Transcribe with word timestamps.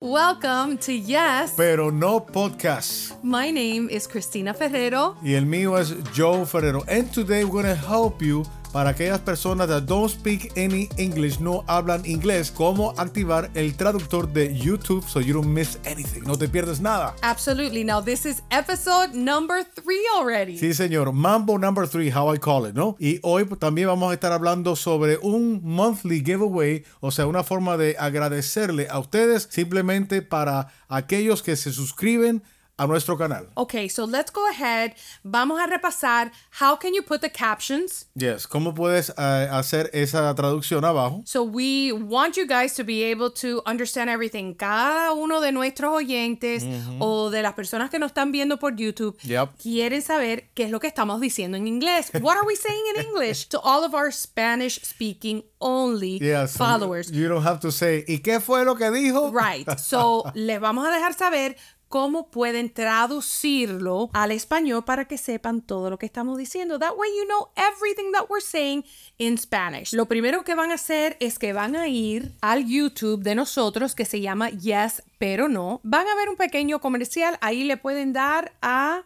Welcome 0.00 0.78
to 0.86 0.92
Yes. 0.92 1.54
pero 1.56 1.90
no 1.90 2.20
podcast. 2.20 3.14
My 3.24 3.50
name 3.50 3.88
is 3.90 4.06
Cristina 4.06 4.54
Ferrero. 4.54 5.16
Y 5.24 5.34
el 5.34 5.44
mío 5.44 5.76
es 5.76 5.92
Joe 6.16 6.46
Ferrero. 6.46 6.84
And 6.86 7.12
today 7.12 7.42
we're 7.44 7.64
going 7.64 7.66
to 7.66 7.74
help 7.74 8.22
you 8.22 8.44
para 8.72 8.90
aquellas 8.90 9.20
personas 9.20 9.68
that 9.68 9.82
don't 9.82 10.10
speak 10.10 10.52
any 10.56 10.88
English, 10.96 11.40
no 11.40 11.64
hablan 11.66 12.04
inglés, 12.04 12.50
cómo 12.50 12.94
activar 12.98 13.50
el 13.54 13.74
traductor 13.76 14.32
de 14.32 14.54
YouTube 14.56 15.04
so 15.06 15.20
you 15.20 15.34
don't 15.34 15.48
miss 15.48 15.78
anything. 15.84 16.22
No 16.24 16.36
te 16.36 16.48
pierdes 16.48 16.80
nada. 16.80 17.14
Absolutely. 17.22 17.84
Now, 17.84 18.00
this 18.00 18.26
is 18.26 18.42
episode 18.50 19.14
number 19.14 19.64
three 19.64 20.02
already. 20.16 20.58
Sí, 20.58 20.74
señor. 20.74 21.12
Mambo 21.12 21.58
number 21.58 21.86
three, 21.88 22.10
how 22.10 22.32
I 22.32 22.38
call 22.38 22.66
it, 22.66 22.74
¿no? 22.74 22.96
Y 22.98 23.20
hoy 23.22 23.46
también 23.58 23.88
vamos 23.88 24.10
a 24.10 24.14
estar 24.14 24.32
hablando 24.32 24.76
sobre 24.76 25.18
un 25.18 25.60
monthly 25.62 26.22
giveaway, 26.24 26.84
o 27.00 27.10
sea, 27.10 27.26
una 27.26 27.44
forma 27.44 27.76
de 27.76 27.96
agradecerle 27.98 28.88
a 28.90 28.98
ustedes 28.98 29.48
simplemente 29.50 30.22
para 30.22 30.68
aquellos 30.88 31.42
que 31.42 31.56
se 31.56 31.72
suscriben 31.72 32.42
a 32.78 32.86
nuestro 32.86 33.16
canal. 33.18 33.48
Okay, 33.56 33.88
so 33.88 34.04
let's 34.04 34.30
go 34.30 34.48
ahead. 34.48 34.94
Vamos 35.24 35.60
a 35.60 35.66
repasar 35.66 36.30
how 36.60 36.76
can 36.76 36.94
you 36.94 37.02
put 37.02 37.20
the 37.20 37.28
captions. 37.30 38.06
Yes, 38.14 38.46
¿cómo 38.46 38.72
puedes 38.74 39.10
eh, 39.18 39.48
hacer 39.50 39.90
esa 39.92 40.34
traducción 40.34 40.84
abajo? 40.84 41.22
So 41.26 41.42
we 41.42 41.92
want 41.92 42.36
you 42.36 42.46
guys 42.46 42.74
to 42.76 42.84
be 42.84 43.02
able 43.10 43.30
to 43.42 43.62
understand 43.66 44.08
everything. 44.08 44.54
Cada 44.54 45.12
uno 45.12 45.40
de 45.40 45.50
nuestros 45.52 45.92
oyentes 45.92 46.64
o 47.00 47.30
de 47.30 47.42
las 47.42 47.54
personas 47.54 47.90
que 47.90 47.98
nos 47.98 48.12
están 48.12 48.30
viendo 48.32 48.58
por 48.58 48.76
YouTube 48.76 49.18
Yep. 49.24 49.58
quieren 49.60 50.00
saber 50.02 50.50
qué 50.54 50.64
es 50.64 50.70
lo 50.70 50.78
que 50.80 50.86
estamos 50.86 51.20
diciendo 51.20 51.56
en 51.56 51.66
inglés. 51.66 52.10
What 52.20 52.36
are 52.36 52.46
we 52.46 52.54
saying 52.56 52.84
in 52.96 53.06
English? 53.06 53.48
To 53.48 53.60
all 53.62 53.84
of 53.84 53.94
our 53.94 54.12
Spanish 54.12 54.80
speaking 54.82 55.42
only 55.58 56.18
Yes. 56.22 56.56
followers. 56.56 57.10
You 57.10 57.28
don't 57.28 57.44
have 57.44 57.58
to 57.60 57.72
say, 57.72 58.04
¿y 58.06 58.18
qué 58.20 58.40
fue 58.40 58.64
lo 58.64 58.76
que 58.76 58.90
dijo? 58.92 59.32
Right. 59.32 59.68
So, 59.78 60.24
les 60.34 60.60
vamos 60.60 60.86
a 60.86 60.90
dejar 60.92 61.14
saber 61.14 61.56
cómo 61.88 62.30
pueden 62.30 62.72
traducirlo 62.72 64.10
al 64.12 64.32
español 64.32 64.84
para 64.84 65.06
que 65.06 65.18
sepan 65.18 65.62
todo 65.62 65.90
lo 65.90 65.98
que 65.98 66.06
estamos 66.06 66.38
diciendo. 66.38 66.78
That 66.78 66.96
way 66.96 67.10
you 67.16 67.26
know 67.26 67.48
everything 67.56 68.12
that 68.12 68.26
we're 68.28 68.44
saying 68.44 68.84
in 69.18 69.38
Spanish. 69.38 69.92
Lo 69.92 70.06
primero 70.06 70.44
que 70.44 70.54
van 70.54 70.70
a 70.70 70.74
hacer 70.74 71.16
es 71.20 71.38
que 71.38 71.52
van 71.52 71.76
a 71.76 71.88
ir 71.88 72.34
al 72.40 72.66
YouTube 72.66 73.22
de 73.22 73.34
nosotros 73.34 73.94
que 73.94 74.04
se 74.04 74.20
llama 74.20 74.50
Yes, 74.50 75.02
pero 75.18 75.48
no. 75.48 75.80
Van 75.82 76.06
a 76.06 76.14
ver 76.14 76.28
un 76.28 76.36
pequeño 76.36 76.80
comercial, 76.80 77.38
ahí 77.40 77.64
le 77.64 77.76
pueden 77.76 78.12
dar 78.12 78.52
a 78.62 79.02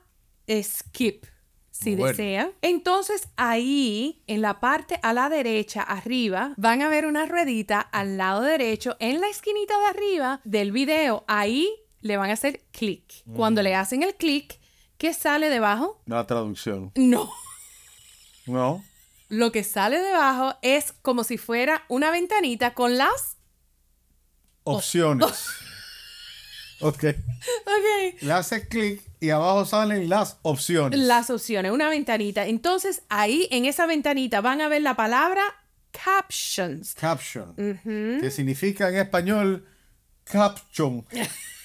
skip 0.62 1.24
si 1.70 1.96
Bueno. 1.96 2.08
desea. 2.16 2.52
Entonces 2.60 3.28
ahí 3.36 4.22
en 4.26 4.42
la 4.42 4.60
parte 4.60 4.98
a 5.02 5.12
la 5.12 5.28
derecha 5.28 5.82
arriba 5.82 6.52
van 6.56 6.82
a 6.82 6.88
ver 6.88 7.06
una 7.06 7.26
ruedita 7.26 7.80
al 7.80 8.18
lado 8.18 8.42
derecho 8.42 8.96
en 9.00 9.20
la 9.20 9.28
esquinita 9.28 9.78
de 9.78 9.86
arriba 9.86 10.40
del 10.44 10.70
video. 10.72 11.24
Ahí 11.26 11.70
le 12.02 12.16
van 12.16 12.30
a 12.30 12.34
hacer 12.34 12.60
clic. 12.72 13.24
Cuando 13.34 13.62
le 13.62 13.74
hacen 13.74 14.02
el 14.02 14.14
clic, 14.14 14.58
¿qué 14.98 15.14
sale 15.14 15.48
debajo? 15.48 16.02
La 16.06 16.26
traducción. 16.26 16.92
No. 16.96 17.32
No. 18.46 18.84
Lo 19.28 19.50
que 19.50 19.64
sale 19.64 19.98
debajo 19.98 20.56
es 20.60 20.92
como 20.92 21.24
si 21.24 21.38
fuera 21.38 21.84
una 21.88 22.10
ventanita 22.10 22.74
con 22.74 22.98
las... 22.98 23.38
Opciones. 24.64 25.26
ok. 26.80 27.04
Ok. 27.04 28.20
Le 28.20 28.32
haces 28.32 28.68
clic 28.68 29.02
y 29.20 29.30
abajo 29.30 29.64
salen 29.64 30.08
las 30.08 30.38
opciones. 30.42 30.98
Las 31.00 31.30
opciones, 31.30 31.72
una 31.72 31.88
ventanita. 31.88 32.46
Entonces 32.46 33.02
ahí 33.08 33.48
en 33.50 33.64
esa 33.64 33.86
ventanita 33.86 34.40
van 34.40 34.60
a 34.60 34.68
ver 34.68 34.82
la 34.82 34.96
palabra 34.96 35.42
captions. 35.92 36.94
Caption. 36.94 37.54
Que 38.20 38.30
significa 38.30 38.88
en 38.88 38.96
español 38.96 39.66
caption. 40.24 41.06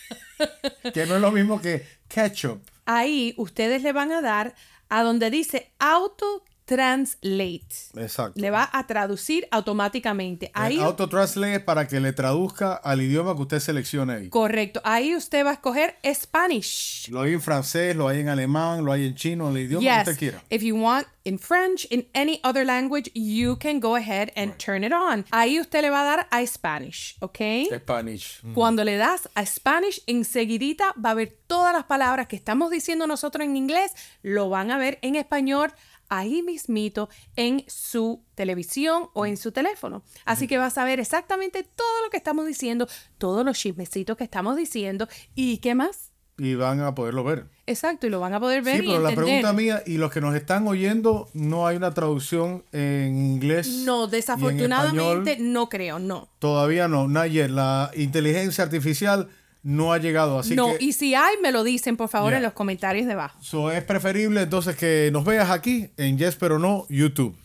que 0.93 1.05
no 1.05 1.15
es 1.15 1.21
lo 1.21 1.31
mismo 1.31 1.61
que 1.61 1.85
ketchup. 2.07 2.61
ahí 2.85 3.33
ustedes 3.37 3.83
le 3.83 3.93
van 3.93 4.11
a 4.11 4.21
dar 4.21 4.55
a 4.89 5.03
donde 5.03 5.29
dice 5.29 5.71
auto 5.79 6.43
translate. 6.67 7.67
Exacto. 7.95 8.39
Le 8.39 8.51
va 8.51 8.69
a 8.71 8.85
traducir 8.85 9.47
automáticamente. 9.51 10.51
Ahí, 10.53 10.75
El 10.77 10.83
auto 10.83 11.07
translate 11.07 11.55
es 11.55 11.61
para 11.63 11.87
que 11.87 11.99
le 11.99 12.13
traduzca 12.13 12.73
al 12.73 13.01
idioma 13.01 13.35
que 13.35 13.41
usted 13.41 13.59
seleccione 13.59 14.13
ahí. 14.13 14.29
correcto. 14.29 14.81
Ahí 14.83 15.15
usted 15.15 15.45
va 15.45 15.51
a 15.51 15.53
escoger 15.53 15.95
Spanish. 16.13 17.09
Lo 17.09 17.21
hay 17.21 17.33
en 17.33 17.41
francés, 17.41 17.95
lo 17.95 18.07
hay 18.07 18.19
en 18.19 18.29
alemán, 18.29 18.83
lo 18.85 18.91
hay 18.91 19.07
en 19.07 19.15
chino, 19.15 19.49
el 19.49 19.57
idioma 19.57 19.81
que 20.03 20.11
usted 20.11 20.19
quiera. 20.19 20.43
If 20.49 20.61
you 20.61 20.75
want 20.75 21.07
in 21.23 21.39
French, 21.39 21.87
in 21.89 22.07
any 22.13 22.39
other 22.43 22.65
language, 22.65 23.09
you 23.13 23.57
can 23.57 23.79
go 23.79 23.95
ahead 23.95 24.29
and 24.35 24.55
turn 24.57 24.83
it 24.83 24.91
on. 24.93 25.25
Ahí 25.31 25.59
usted 25.59 25.81
le 25.81 25.89
va 25.89 26.01
a 26.01 26.05
dar 26.05 26.27
a 26.31 26.45
Spanish, 26.45 27.15
¿ok? 27.21 27.39
Spanish. 27.77 28.41
Cuando 28.53 28.83
le 28.83 28.97
das 28.97 29.29
a 29.35 29.45
Spanish, 29.45 30.01
enseguidita 30.05 30.93
va 31.03 31.11
a 31.11 31.13
ver 31.15 31.37
todas 31.47 31.73
las 31.73 31.85
palabras 31.85 32.27
que 32.27 32.35
estamos 32.35 32.71
diciendo 32.71 33.07
nosotros 33.07 33.45
en 33.45 33.55
inglés, 33.55 33.93
lo 34.21 34.49
van 34.49 34.71
a 34.71 34.77
ver 34.77 34.99
en 35.01 35.15
español 35.15 35.71
ahí 36.09 36.41
mismito 36.43 37.09
en 37.35 37.63
su 37.67 38.23
televisión 38.35 39.09
o 39.13 39.25
en 39.25 39.37
su 39.37 39.51
teléfono. 39.51 40.03
Así 40.25 40.47
que 40.47 40.57
vas 40.57 40.77
a 40.77 40.85
ver 40.85 40.99
exactamente 40.99 41.63
todo 41.63 42.03
lo 42.03 42.09
que 42.09 42.17
estamos 42.17 42.45
diciendo, 42.45 42.87
todos 43.17 43.45
los 43.45 43.57
chismecitos 43.57 44.17
que 44.17 44.23
estamos 44.23 44.55
diciendo 44.55 45.07
y 45.35 45.57
qué 45.57 45.75
más. 45.75 46.11
Y 46.39 46.53
van 46.53 46.81
a 46.81 46.93
poderlo 46.93 47.23
ver. 47.23 47.47
Exacto, 47.65 48.05
y 48.05 48.11
lo 48.11 48.19
van 48.19 48.33
a 48.33 48.39
poder 48.39 48.61
ver 48.61 48.81
Sí, 48.81 48.85
y 48.85 48.89
pero 48.89 49.01
la 49.01 49.15
pregunta 49.15 49.53
mía, 49.53 49.81
y 49.87 49.97
los 49.97 50.11
que 50.11 50.21
nos 50.21 50.35
están 50.35 50.67
oyendo, 50.67 51.27
no 51.33 51.65
hay 51.65 51.77
una 51.77 51.95
traducción 51.95 52.63
en 52.71 53.17
inglés. 53.17 53.67
No, 53.85 54.05
desafortunadamente 54.05 55.37
no 55.39 55.67
creo, 55.67 55.97
no. 55.97 56.29
Todavía 56.37 56.87
no, 56.87 57.07
not 57.07 57.25
yet. 57.27 57.49
La 57.49 57.89
inteligencia 57.95 58.63
artificial 58.63 59.29
no 59.67 59.91
ha 59.91 59.97
llegado, 59.97 60.39
así 60.39 60.55
no, 60.55 60.77
que 60.77 60.85
y 60.85 60.93
si 60.93 61.13
hay, 61.13 61.35
me 61.41 61.51
lo 61.51 61.63
dicen 61.63 61.97
por 61.97 62.07
favor 62.07 62.31
Yeah. 62.31 62.37
en 62.37 62.43
los 62.43 62.53
comentarios 62.53 63.05
debajo. 63.05 63.37
so, 63.41 63.69
es 63.69 63.83
preferible 63.83 64.41
entonces 64.41 64.77
que 64.77 65.09
nos 65.11 65.25
veas 65.25 65.49
aquí 65.49 65.89
en 65.97 66.17
Yes 66.17 66.35
pero 66.37 66.57
no 66.57 66.85
YouTube. 66.89 67.35